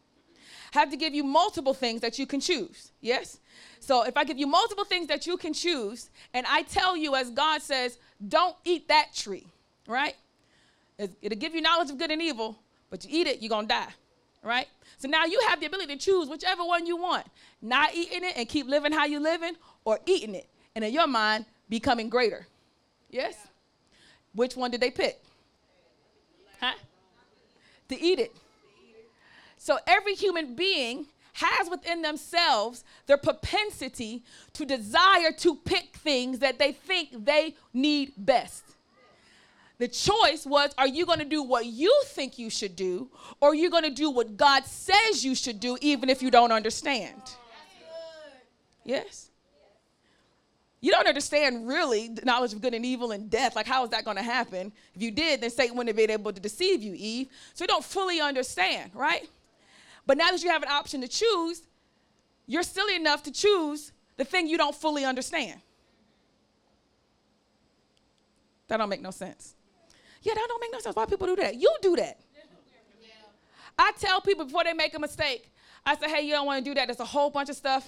[0.72, 2.92] have to give you multiple things that you can choose.
[3.02, 3.40] Yes?
[3.80, 7.16] So if I give you multiple things that you can choose, and I tell you,
[7.16, 9.46] as God says, don't eat that tree,
[9.88, 10.16] right?
[10.98, 12.58] It'll give you knowledge of good and evil,
[12.90, 13.88] but you eat it, you're to die,
[14.44, 14.68] right?
[14.98, 17.26] So now you have the ability to choose whichever one you want.
[17.62, 19.54] Not eating it and keep living how you're living,
[19.86, 22.46] or eating it and in your mind, becoming greater.
[23.10, 23.36] Yes?
[24.36, 25.20] Which one did they pick?
[26.62, 26.74] Huh?
[27.90, 28.36] To eat it.
[29.68, 34.24] So every human being has within themselves their propensity
[34.54, 38.64] to desire to pick things that they think they need best.
[39.78, 43.10] The choice was are you going to do what you think you should do,
[43.42, 46.32] or are you going to do what God says you should do, even if you
[46.32, 47.22] don't understand?
[48.86, 49.32] Yes?
[50.80, 53.54] You don't understand really the knowledge of good and evil and death.
[53.54, 54.72] Like, how is that going to happen?
[54.96, 57.28] If you did, then Satan wouldn't have been able to deceive you, Eve.
[57.54, 59.28] So you don't fully understand, right?
[60.08, 61.62] But now that you have an option to choose,
[62.48, 65.60] you're silly enough to choose the thing you don't fully understand.
[68.70, 69.54] That don't make no sense.
[70.24, 70.96] Yeah, that don't make no sense.
[70.96, 71.56] Why people do that?
[71.56, 72.20] You do that.
[73.78, 75.52] I tell people before they make a mistake,
[75.86, 76.88] I say, hey, you don't want to do that.
[76.88, 77.88] There's a whole bunch of stuff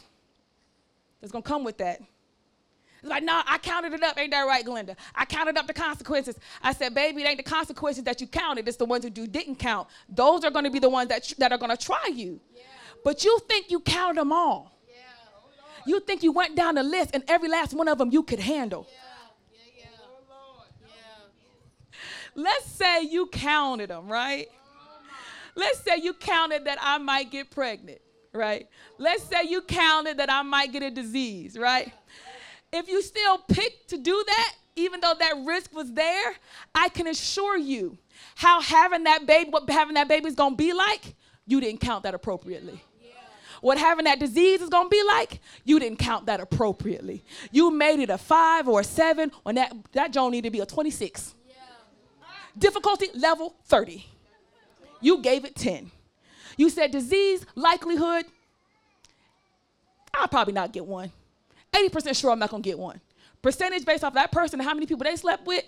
[1.19, 2.01] that's going to come with that.
[3.01, 4.17] It's like, nah, I counted it up.
[4.19, 4.95] Ain't that right, Glenda?
[5.15, 6.35] I counted up the consequences.
[6.61, 8.67] I said, baby, it ain't the consequences that you counted.
[8.67, 9.87] It's the ones who you didn't count.
[10.09, 12.41] Those are going to be the ones that, tr- that are going to try you.
[12.53, 12.63] Yeah.
[13.03, 14.77] But you think you counted them all.
[14.87, 14.95] Yeah.
[15.85, 18.39] You think you went down the list and every last one of them you could
[18.39, 18.85] handle.
[18.89, 18.97] Yeah.
[20.31, 20.63] Oh,
[22.35, 24.47] Let's say you counted them, right?
[24.51, 25.11] Oh,
[25.55, 28.01] Let's say you counted that I might get pregnant,
[28.33, 28.67] right?
[28.97, 31.91] Let's say you counted that I might get a disease, right?
[32.71, 36.33] If you still pick to do that, even though that risk was there,
[36.73, 37.97] I can assure you
[38.35, 41.15] how having that baby, what having that baby is gonna be like,
[41.45, 42.81] you didn't count that appropriately.
[43.61, 47.23] What having that disease is gonna be like, you didn't count that appropriately.
[47.51, 50.59] You made it a five or a seven, when that that Joan needed to be
[50.61, 51.35] a 26.
[51.47, 51.55] Yeah.
[52.57, 54.05] Difficulty level 30.
[55.01, 55.91] You gave it 10.
[56.57, 58.25] You said disease likelihood,
[60.13, 61.11] I'll probably not get one.
[61.71, 62.99] 80% sure I'm not gonna get one.
[63.41, 65.63] Percentage based off that person and how many people they slept with,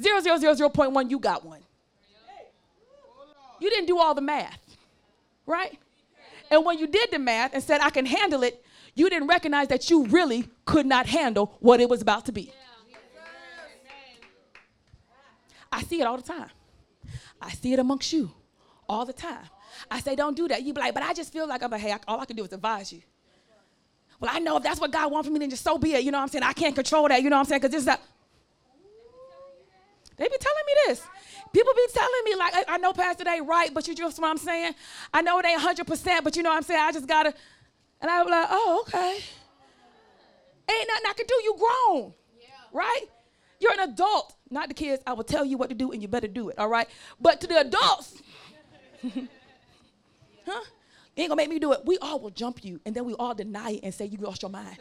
[0.00, 1.60] 0.1, you got one.
[3.60, 4.60] You didn't do all the math,
[5.46, 5.78] right?
[6.50, 8.62] And when you did the math and said, I can handle it,
[8.94, 12.52] you didn't recognize that you really could not handle what it was about to be.
[15.72, 16.50] I see it all the time.
[17.40, 18.30] I see it amongst you
[18.88, 19.46] all the time.
[19.90, 20.62] I say, don't do that.
[20.62, 22.44] You be like, but I just feel like I'm like, hey, all I can do
[22.44, 23.02] is advise you.
[24.24, 26.02] Well, I know if that's what God wants for me, then just so be it.
[26.02, 26.44] You know what I'm saying?
[26.44, 27.22] I can't control that.
[27.22, 27.60] You know what I'm saying?
[27.60, 27.98] Because this is.
[30.16, 31.02] They be telling me this.
[31.52, 34.38] People be telling me, like, I, know Pastor ain't right, but you just what I'm
[34.38, 34.74] saying?
[35.12, 36.80] I know it ain't 100%, but you know what I'm saying?
[36.80, 37.34] I just got to.
[38.00, 39.18] And I was like, oh, okay.
[40.70, 41.34] Ain't nothing I can do.
[41.44, 42.14] You grown.
[42.40, 42.46] Yeah.
[42.72, 43.04] Right?
[43.60, 44.34] You're an adult.
[44.48, 45.02] Not the kids.
[45.06, 46.58] I will tell you what to do and you better do it.
[46.58, 46.88] All right?
[47.20, 48.22] But to the adults,
[50.46, 50.64] huh?
[51.16, 51.80] You ain't gonna make me do it.
[51.84, 54.42] We all will jump you and then we all deny it and say you lost
[54.42, 54.78] your mind.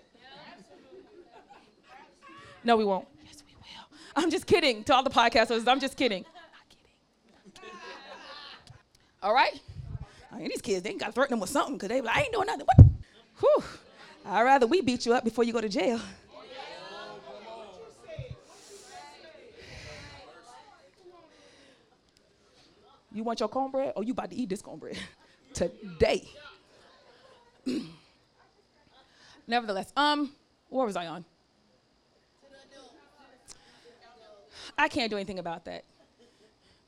[2.64, 3.08] No, we won't.
[3.26, 3.98] Yes, we will.
[4.16, 5.68] I'm just kidding to all the podcasters.
[5.68, 6.26] I'm just kidding.
[7.46, 7.70] I'm kidding.
[9.22, 9.60] all right?
[10.32, 12.16] I mean, these kids, they ain't got to threaten them with something because they like,
[12.16, 12.66] I ain't doing nothing.
[12.66, 12.88] What?
[13.40, 13.64] Whew.
[14.26, 16.00] I'd rather we beat you up before you go to jail.
[23.12, 23.94] You want your cornbread?
[23.96, 24.98] Or you about to eat this cornbread
[25.54, 26.28] today.
[29.48, 30.32] Nevertheless, um,
[30.70, 31.26] where was I on?
[34.78, 35.84] I can't do anything about that.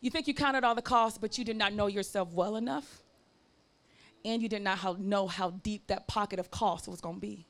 [0.02, 3.02] You think you counted all the costs, but you did not know yourself well enough
[4.24, 7.22] and you did not how, know how deep that pocket of cost was going to
[7.22, 7.46] be.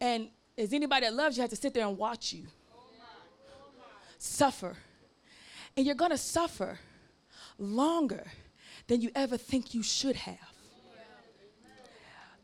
[0.00, 2.44] And is anybody that loves you has to sit there and watch you
[4.18, 4.76] suffer.
[5.76, 6.78] And you're going to suffer
[7.58, 8.24] longer
[8.88, 10.36] than you ever think you should have.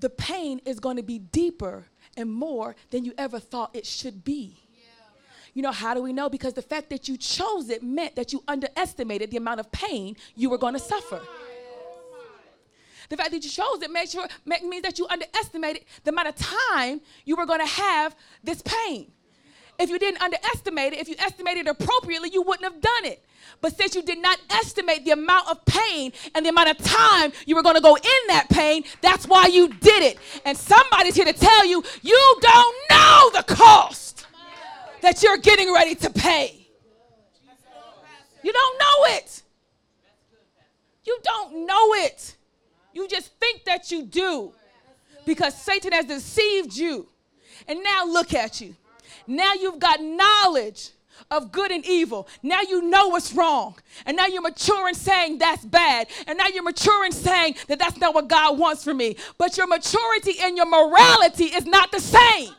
[0.01, 4.25] The pain is going to be deeper and more than you ever thought it should
[4.25, 4.61] be.
[5.55, 6.29] You know, how do we know?
[6.29, 10.16] Because the fact that you chose it meant that you underestimated the amount of pain
[10.35, 11.21] you were going to suffer.
[13.09, 16.37] The fact that you chose it made sure, means that you underestimated the amount of
[16.37, 19.12] time you were going to have this pain.
[19.79, 23.25] If you didn't underestimate it, if you estimated appropriately, you wouldn't have done it.
[23.61, 27.33] But since you did not estimate the amount of pain and the amount of time
[27.47, 30.19] you were going to go in that pain, that's why you did it.
[30.45, 34.27] And somebody's here to tell you, you don't know the cost
[35.03, 36.69] that you're getting ready to pay.
[38.43, 39.43] You don't know it.
[41.05, 42.37] You don't know it.
[42.93, 44.53] You just think that you do
[45.27, 47.09] because Satan has deceived you.
[47.67, 48.77] And now look at you.
[49.27, 50.91] Now you've got knowledge
[51.31, 52.29] of good and evil.
[52.43, 53.77] Now you know what's wrong.
[54.07, 56.09] And now you're mature in saying that's bad.
[56.27, 59.17] And now you're mature in saying that that's not what God wants for me.
[59.39, 62.51] But your maturity and your morality is not the same.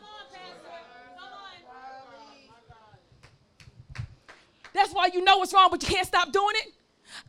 [4.74, 6.72] That's why you know what's wrong, but you can't stop doing it.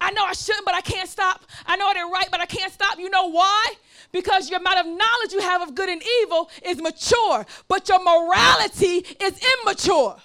[0.02, 1.46] I know I shouldn't, but I can't stop.
[1.66, 3.00] I know it ain't right, but I can't stop.
[3.00, 3.74] You know why?
[4.12, 8.04] Because your amount of knowledge you have of good and evil is mature, but your
[8.04, 10.16] morality is immature.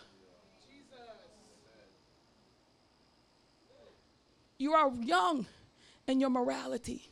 [4.58, 5.46] You are young
[6.06, 7.08] in your morality.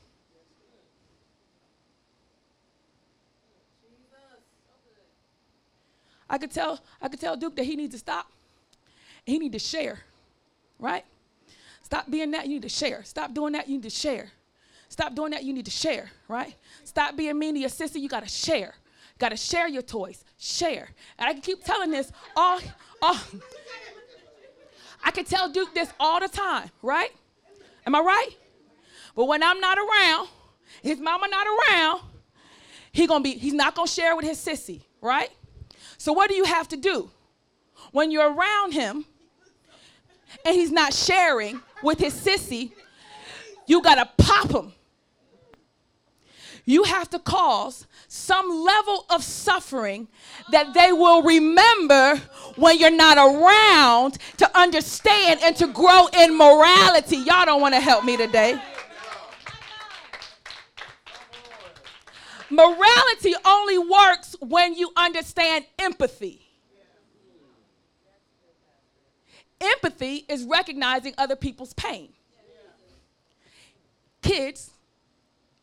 [6.29, 8.31] I could tell I could tell Duke that he needs to stop.
[9.25, 9.99] He need to share,
[10.79, 11.05] right?
[11.83, 13.03] Stop being that, you need to share.
[13.03, 14.31] Stop doing that, you need to share.
[15.01, 16.55] Stop doing that, you need to share, right?
[16.85, 18.75] Stop being mean to your sister, you gotta share.
[18.77, 20.23] You gotta share your toys.
[20.37, 20.91] Share.
[21.19, 22.61] And I can keep telling this all,
[23.01, 23.17] all
[25.03, 27.09] I can tell Duke this all the time, right?
[27.87, 28.29] Am I right?
[29.17, 30.29] But when I'm not around,
[30.83, 32.03] his mama not around,
[32.93, 35.31] he gonna be, he's not gonna share with his sissy, right?
[35.97, 37.11] So what do you have to do?
[37.93, 39.07] When you're around him
[40.45, 42.73] and he's not sharing, with his sissy,
[43.67, 44.75] you got to pop him.
[46.65, 50.09] You have to cause some level of suffering
[50.51, 52.17] that they will remember
[52.57, 57.17] when you're not around to understand and to grow in morality.
[57.17, 58.61] Y'all don't want to help me today.
[62.51, 66.43] Morality only works when you understand empathy.
[69.61, 72.09] Empathy is recognizing other people's pain.
[74.23, 74.71] Kids,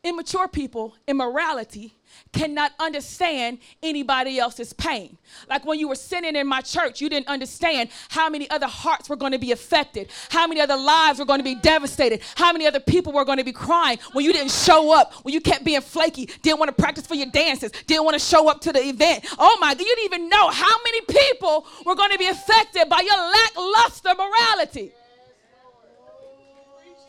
[0.07, 1.93] immature people, immorality
[2.31, 5.17] cannot understand anybody else's pain.
[5.49, 9.09] Like when you were sitting in my church, you didn't understand how many other hearts
[9.09, 12.51] were going to be affected, how many other lives were going to be devastated, how
[12.53, 15.41] many other people were going to be crying when you didn't show up, when you
[15.41, 18.61] kept being flaky, didn't want to practice for your dances, didn't want to show up
[18.61, 19.25] to the event.
[19.38, 22.88] Oh my, God, you didn't even know how many people were going to be affected
[22.89, 24.91] by your lackluster morality.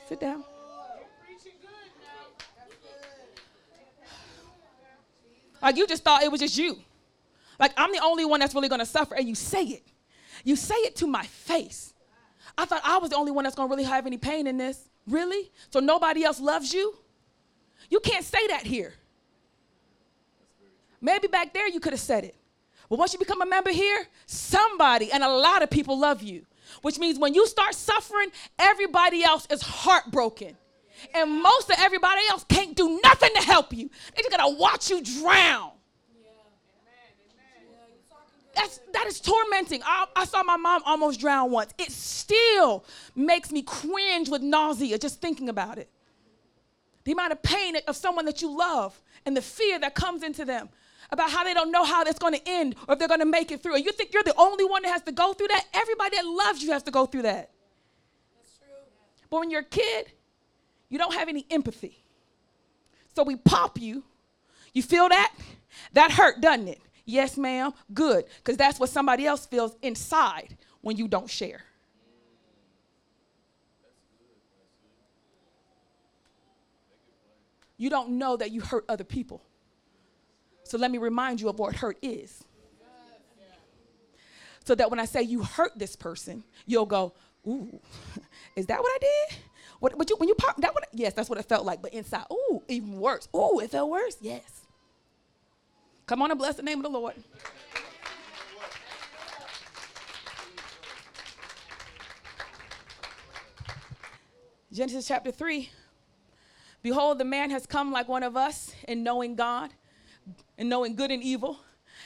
[0.09, 0.45] Sit down.
[5.63, 6.79] Like you just thought it was just you.
[7.59, 9.15] Like I'm the only one that's really gonna suffer.
[9.15, 9.83] And you say it.
[10.45, 11.95] You say it to my face.
[12.57, 14.89] I thought I was the only one that's gonna really have any pain in this.
[15.07, 15.51] Really?
[15.71, 16.97] So nobody else loves you?
[17.91, 18.95] You can't say that here.
[21.01, 22.35] Maybe back there you could have said it.
[22.89, 26.45] But once you become a member here, somebody and a lot of people love you.
[26.83, 28.29] Which means when you start suffering,
[28.59, 30.57] everybody else is heartbroken.
[31.15, 33.91] And most of everybody else can't do nothing to help you.
[34.15, 35.73] They just gotta watch you drown.
[38.55, 39.83] That's, that is tormenting.
[39.85, 41.73] I, I saw my mom almost drown once.
[41.79, 42.85] It still
[43.15, 45.89] makes me cringe with nausea just thinking about it.
[47.05, 50.45] The amount of pain of someone that you love and the fear that comes into
[50.45, 50.71] them
[51.11, 53.27] about how they don't know how that's going to end or if they're going to
[53.27, 53.77] make it through.
[53.77, 55.65] And you think you're the only one that has to go through that?
[55.73, 57.51] Everybody that loves you has to go through that.
[58.37, 58.67] That's true.
[59.31, 60.13] But when you're a kid,
[60.89, 61.99] you don't have any empathy.
[63.15, 64.05] So we pop you.
[64.73, 65.35] You feel that?
[65.93, 66.81] That hurt, doesn't it?
[67.05, 67.73] Yes, ma'am.
[67.93, 68.25] Good.
[68.39, 71.63] Because that's what somebody else feels inside when you don't share.
[77.77, 79.43] You don't know that you hurt other people.
[80.65, 82.45] So let me remind you of what hurt is.
[84.65, 87.15] So that when I say you hurt this person, you'll go,
[87.47, 87.81] ooh,
[88.57, 89.39] is that what I did?
[89.81, 91.81] What, what you, when you pop, that what, yes, that's what it felt like.
[91.83, 93.29] But inside, ooh, even worse.
[93.35, 94.17] Ooh, it felt worse.
[94.21, 94.63] Yes.
[96.07, 97.15] Come on and bless the name of the Lord.
[104.73, 105.71] Genesis chapter 3.
[106.83, 109.71] Behold, the man has come like one of us in knowing God
[110.57, 111.59] and knowing good and evil.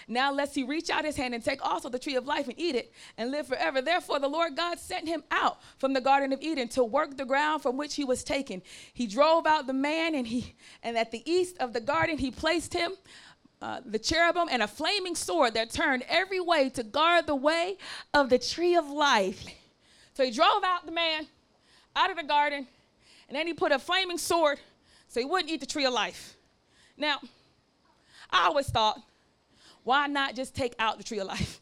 [0.09, 2.59] Now lest he reach out his hand and take also the tree of life and
[2.59, 3.81] eat it and live forever.
[3.81, 7.25] Therefore, the Lord God sent him out from the Garden of Eden to work the
[7.25, 8.63] ground from which he was taken.
[8.93, 12.31] He drove out the man, and he and at the east of the garden he
[12.31, 12.93] placed him.
[13.61, 17.77] Uh, the cherubim and a flaming sword that turned every way to guard the way
[18.13, 19.45] of the tree of life.
[20.15, 21.29] So he drove out the man
[21.95, 22.67] out of the garden,
[23.29, 24.59] and then he put a flaming sword
[25.07, 26.37] so he wouldn't eat the tree of life.
[26.97, 27.21] Now,
[28.31, 29.01] I always thought,
[29.85, 31.61] why not just take out the tree of life?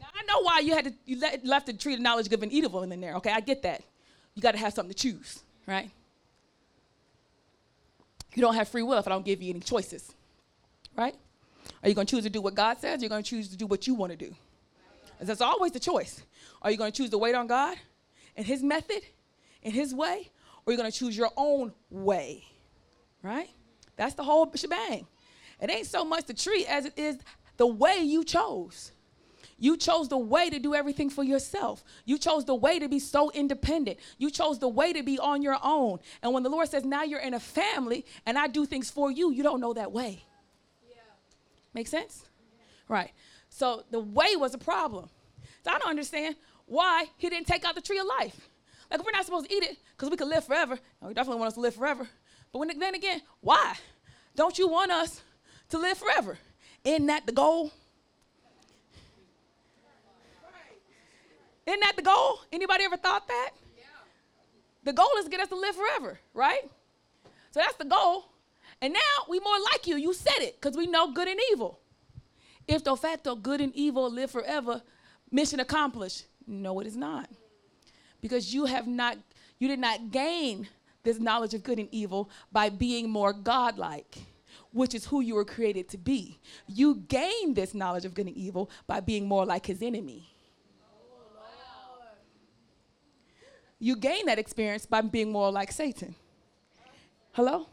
[0.00, 2.42] Now, I know why you had to you let, left the tree of knowledge good
[2.42, 3.14] and evil in there.
[3.16, 3.82] Okay, I get that.
[4.34, 5.90] You got to have something to choose, right?
[8.34, 10.12] You don't have free will if I don't give you any choices,
[10.96, 11.14] right?
[11.82, 13.02] Are you going to choose to do what God says?
[13.02, 14.34] You're going to choose to do what you want to do.
[15.20, 16.22] That's always the choice.
[16.62, 17.76] Are you going to choose to wait on God
[18.36, 19.02] and His method,
[19.64, 20.30] and His way,
[20.64, 22.44] or are you going to choose your own way,
[23.22, 23.50] right?
[23.98, 25.06] That's the whole shebang.
[25.60, 27.18] It ain't so much the tree as it is
[27.58, 28.92] the way you chose.
[29.58, 31.82] You chose the way to do everything for yourself.
[32.04, 33.98] You chose the way to be so independent.
[34.16, 35.98] You chose the way to be on your own.
[36.22, 39.10] And when the Lord says, now you're in a family and I do things for
[39.10, 40.22] you, you don't know that way.
[40.88, 41.00] Yeah.
[41.74, 42.24] Make sense?
[42.56, 42.64] Yeah.
[42.88, 43.10] Right.
[43.48, 45.10] So the way was a problem.
[45.64, 48.48] So I don't understand why he didn't take out the tree of life.
[48.90, 51.40] Like, if we're not supposed to eat it because we could live forever, we definitely
[51.40, 52.08] want us to live forever.
[52.52, 53.74] But when, then again, why?
[54.34, 55.22] Don't you want us
[55.70, 56.38] to live forever?
[56.84, 57.72] Isn't that the goal?
[61.66, 62.40] Isn't that the goal?
[62.50, 63.50] Anybody ever thought that?
[63.76, 63.84] Yeah.
[64.84, 66.62] The goal is to get us to live forever, right?
[67.50, 68.24] So that's the goal.
[68.80, 69.96] And now we more like you.
[69.96, 71.80] You said it because we know good and evil.
[72.66, 74.82] If de facto good and evil live forever,
[75.30, 76.24] mission accomplished.
[76.46, 77.28] No, it is not.
[78.22, 79.18] Because you have not,
[79.58, 80.68] you did not gain
[81.02, 84.18] this knowledge of good and evil by being more godlike,
[84.72, 86.38] which is who you were created to be.
[86.66, 90.28] You gain this knowledge of good and evil by being more like his enemy.
[93.80, 96.14] You gain that experience by being more like Satan.
[97.32, 97.68] Hello?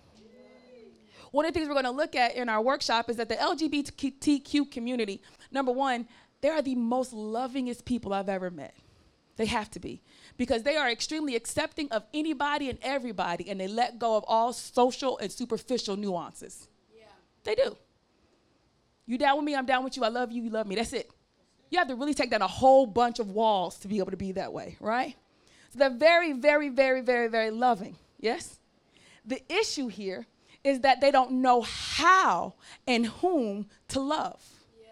[1.32, 3.36] One of the things we're going to look at in our workshop is that the
[3.36, 5.22] LGBTQ community,
[5.52, 6.08] number one,
[6.42, 8.76] they are the most lovingest people I've ever met.
[9.36, 10.02] They have to be
[10.38, 14.54] because they are extremely accepting of anybody and everybody and they let go of all
[14.54, 16.68] social and superficial nuances.
[16.96, 17.06] Yeah.
[17.44, 17.78] They do.
[19.06, 20.76] You down with me, I'm down with you, I love you, you love me.
[20.76, 21.10] That's it.
[21.70, 24.18] You have to really take down a whole bunch of walls to be able to
[24.18, 25.16] be that way, right?
[25.72, 27.96] So they're very, very, very, very, very loving.
[28.20, 28.58] Yes?
[29.26, 30.26] The issue here
[30.64, 32.56] is that they don't know how
[32.88, 34.44] and whom to love.
[34.82, 34.90] Yeah.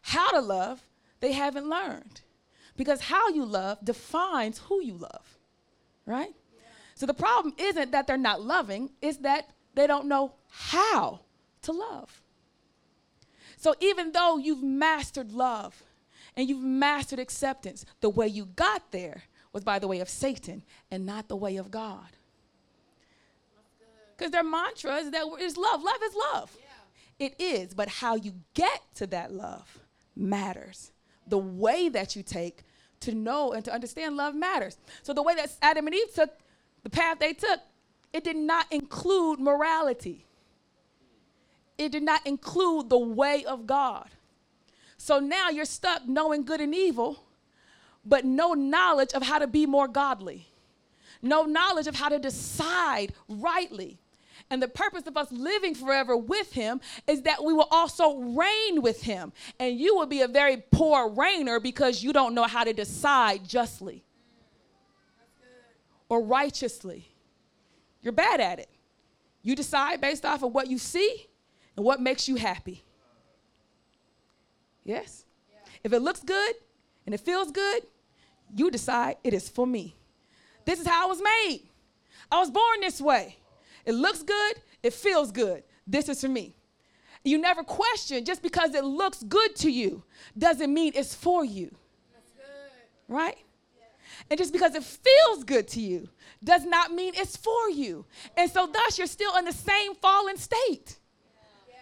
[0.00, 0.80] How to love,
[1.20, 2.21] they haven't learned.
[2.76, 5.38] Because how you love defines who you love,
[6.06, 6.34] right?
[6.54, 6.62] Yeah.
[6.94, 11.20] So the problem isn't that they're not loving, it's that they don't know how
[11.62, 12.22] to love.
[13.56, 15.82] So even though you've mastered love
[16.36, 20.62] and you've mastered acceptance, the way you got there was by the way of Satan
[20.90, 22.08] and not the way of God.
[24.16, 25.82] Because their mantra is that is love.
[25.82, 26.56] Love is love.
[26.58, 27.26] Yeah.
[27.26, 29.78] It is, but how you get to that love
[30.16, 30.91] matters
[31.26, 32.62] the way that you take
[33.00, 34.76] to know and to understand love matters.
[35.02, 36.30] So the way that Adam and Eve took
[36.82, 37.60] the path they took,
[38.12, 40.26] it did not include morality.
[41.78, 44.08] It did not include the way of God.
[44.98, 47.24] So now you're stuck knowing good and evil,
[48.04, 50.46] but no knowledge of how to be more godly,
[51.20, 53.98] no knowledge of how to decide rightly.
[54.52, 58.82] And the purpose of us living forever with him is that we will also reign
[58.82, 59.32] with him.
[59.58, 63.48] And you will be a very poor reigner because you don't know how to decide
[63.48, 64.04] justly
[66.10, 67.08] or righteously.
[68.02, 68.68] You're bad at it.
[69.40, 71.28] You decide based off of what you see
[71.74, 72.84] and what makes you happy.
[74.84, 75.24] Yes?
[75.50, 75.60] Yeah.
[75.82, 76.56] If it looks good
[77.06, 77.84] and it feels good,
[78.54, 79.96] you decide it is for me.
[80.66, 81.62] This is how I was made.
[82.30, 83.38] I was born this way.
[83.84, 85.62] It looks good, it feels good.
[85.86, 86.54] This is for me.
[87.24, 90.02] You never question just because it looks good to you
[90.36, 91.74] doesn't mean it's for you.
[93.08, 93.38] Right?
[94.30, 96.08] And just because it feels good to you
[96.42, 98.04] does not mean it's for you.
[98.36, 100.98] And so, thus, you're still in the same fallen state.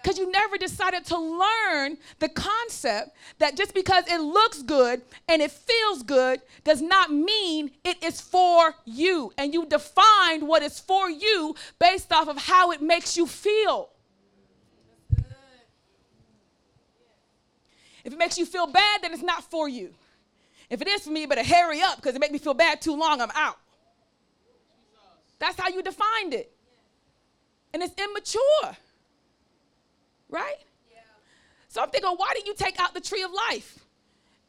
[0.03, 5.43] Because you never decided to learn the concept that just because it looks good and
[5.43, 9.33] it feels good does not mean it is for you.
[9.37, 13.91] And you defined what is for you based off of how it makes you feel.
[18.03, 19.93] If it makes you feel bad, then it's not for you.
[20.71, 22.97] If it is for me, better hurry up because it makes me feel bad too
[22.97, 23.59] long, I'm out.
[25.39, 26.53] That's how you defined it.
[27.75, 28.77] And it's immature.
[30.31, 30.57] Right?
[30.93, 31.01] Yeah.
[31.69, 33.79] So I'm thinking, why did you take out the tree of life?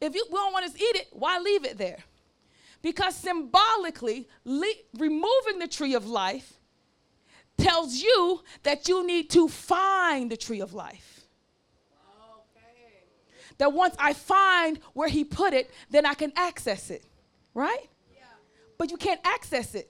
[0.00, 1.98] If you we don't want to eat it, why leave it there?
[2.80, 6.54] Because symbolically, le- removing the tree of life
[7.56, 11.20] tells you that you need to find the tree of life.
[13.58, 17.04] That once I find where he put it, then I can access it.
[17.54, 17.88] Right?
[18.12, 18.24] Yeah.
[18.78, 19.88] But you can't access it.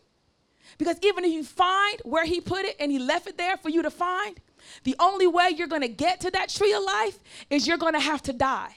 [0.77, 3.70] Because even if you find where he put it and he left it there for
[3.70, 4.39] you to find,
[4.85, 7.19] the only way you're going to get to that tree of life
[7.51, 8.75] is you're going to have to die.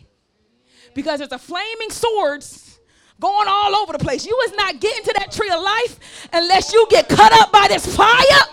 [0.93, 2.79] Because there's a flaming swords
[3.19, 4.25] going all over the place.
[4.25, 7.67] You is not getting to that tree of life unless you get cut up by
[7.67, 8.45] this fire.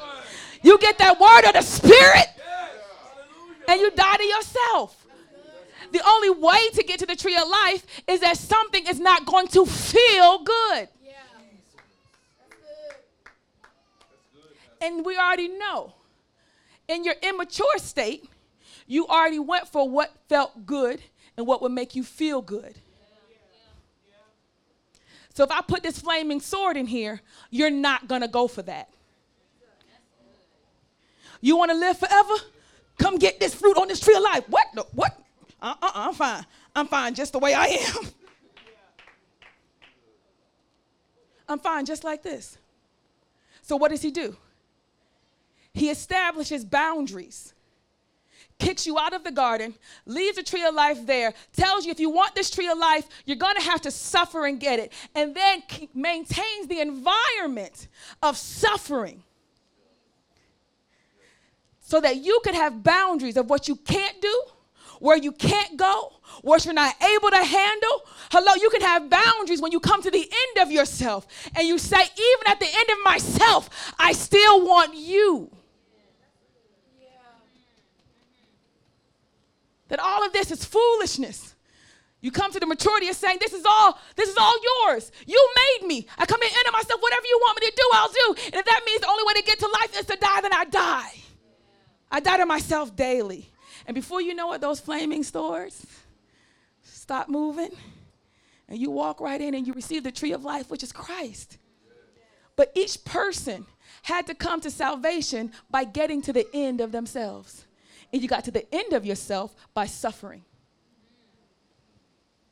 [0.63, 2.27] You get that word of the spirit
[3.69, 5.07] and you die to yourself.
[5.93, 9.27] The only way to get to the tree of life is that something is not
[9.27, 10.89] going to feel good.
[14.81, 15.95] And we already know
[16.89, 18.29] in your immature state,
[18.87, 21.01] you already went for what felt good
[21.37, 22.77] and what would make you feel good.
[25.35, 28.63] So if I put this flaming sword in here, you're not going to go for
[28.63, 28.91] that.
[31.41, 32.35] You want to live forever?
[32.99, 34.45] Come get this fruit on this tree of life.
[34.49, 34.67] What?
[34.93, 35.19] What?
[35.61, 36.47] Uh uh, I'm fine.
[36.75, 38.09] I'm fine just the way I am.
[41.49, 42.59] I'm fine just like this.
[43.63, 44.37] So what does he do?
[45.75, 47.55] He establishes boundaries,
[48.59, 49.75] kicks you out of the garden,
[50.07, 53.09] leaves the tree of life there, tells you if you want this tree of life,
[53.25, 55.63] you're going to have to suffer and get it, and then
[55.95, 57.89] maintains the environment
[58.23, 59.23] of suffering
[61.81, 64.43] so that you could have boundaries of what you can't do,
[65.01, 66.13] where you can't go,
[66.43, 68.03] what you're not able to handle.
[68.31, 71.27] Hello, you can have boundaries when you come to the end of yourself
[71.57, 75.51] and you say, even at the end of myself, I still want you.
[79.93, 81.55] That all of this is foolishness.
[82.23, 85.13] You come to the maturity of saying, This is all, this is all yours.
[85.27, 86.07] You made me.
[86.17, 88.43] I come in enter myself, whatever you want me to do, I'll do.
[88.47, 90.55] And if that means the only way to get to life is to die, then
[90.55, 91.13] I die.
[92.11, 93.51] I die to myself daily.
[93.87, 95.87] And before you know it, those flaming swords
[96.83, 97.73] stop moving,
[98.71, 101.59] and you walk right in and you receive the tree of life, which is Christ.
[102.57, 103.67] But each person
[104.05, 107.67] had to come to salvation by getting to the end of themselves.
[108.13, 110.45] And you got to the end of yourself by suffering.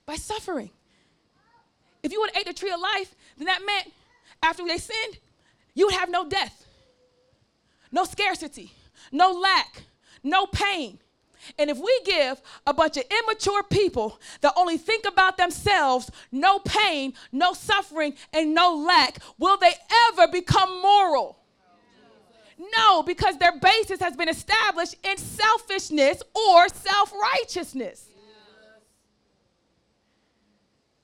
[0.06, 0.70] By suffering.
[2.02, 3.92] If you would have ate the tree of life, then that meant
[4.42, 5.18] after they sinned,
[5.74, 6.64] you would have no death,
[7.92, 8.72] no scarcity,
[9.12, 9.82] no lack,
[10.22, 10.98] no pain.
[11.58, 16.58] And if we give a bunch of immature people that only think about themselves, no
[16.58, 19.72] pain, no suffering, and no lack, will they
[20.08, 21.39] ever become moral?
[22.76, 28.06] No, because their basis has been established in selfishness or self righteousness.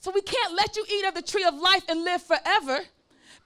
[0.00, 2.80] So we can't let you eat of the tree of life and live forever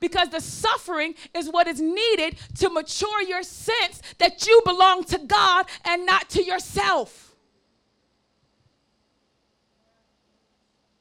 [0.01, 5.19] because the suffering is what is needed to mature your sense that you belong to
[5.19, 7.35] God and not to yourself.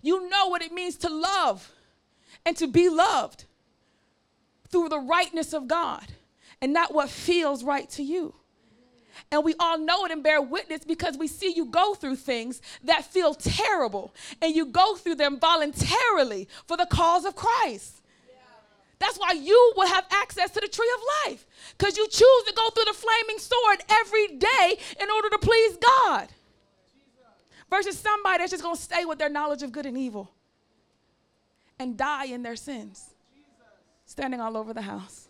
[0.01, 1.71] You know what it means to love
[2.45, 3.45] and to be loved
[4.69, 6.05] through the rightness of God
[6.61, 8.33] and not what feels right to you.
[9.31, 12.61] And we all know it and bear witness because we see you go through things
[12.83, 18.01] that feel terrible and you go through them voluntarily for the cause of Christ.
[18.97, 21.45] That's why you will have access to the tree of life
[21.77, 25.77] because you choose to go through the flaming sword every day in order to please
[25.77, 26.27] God.
[27.69, 30.31] Versus somebody that's just going to stay with their knowledge of good and evil
[31.77, 33.13] and die in their sins,
[34.05, 35.28] standing all over the house.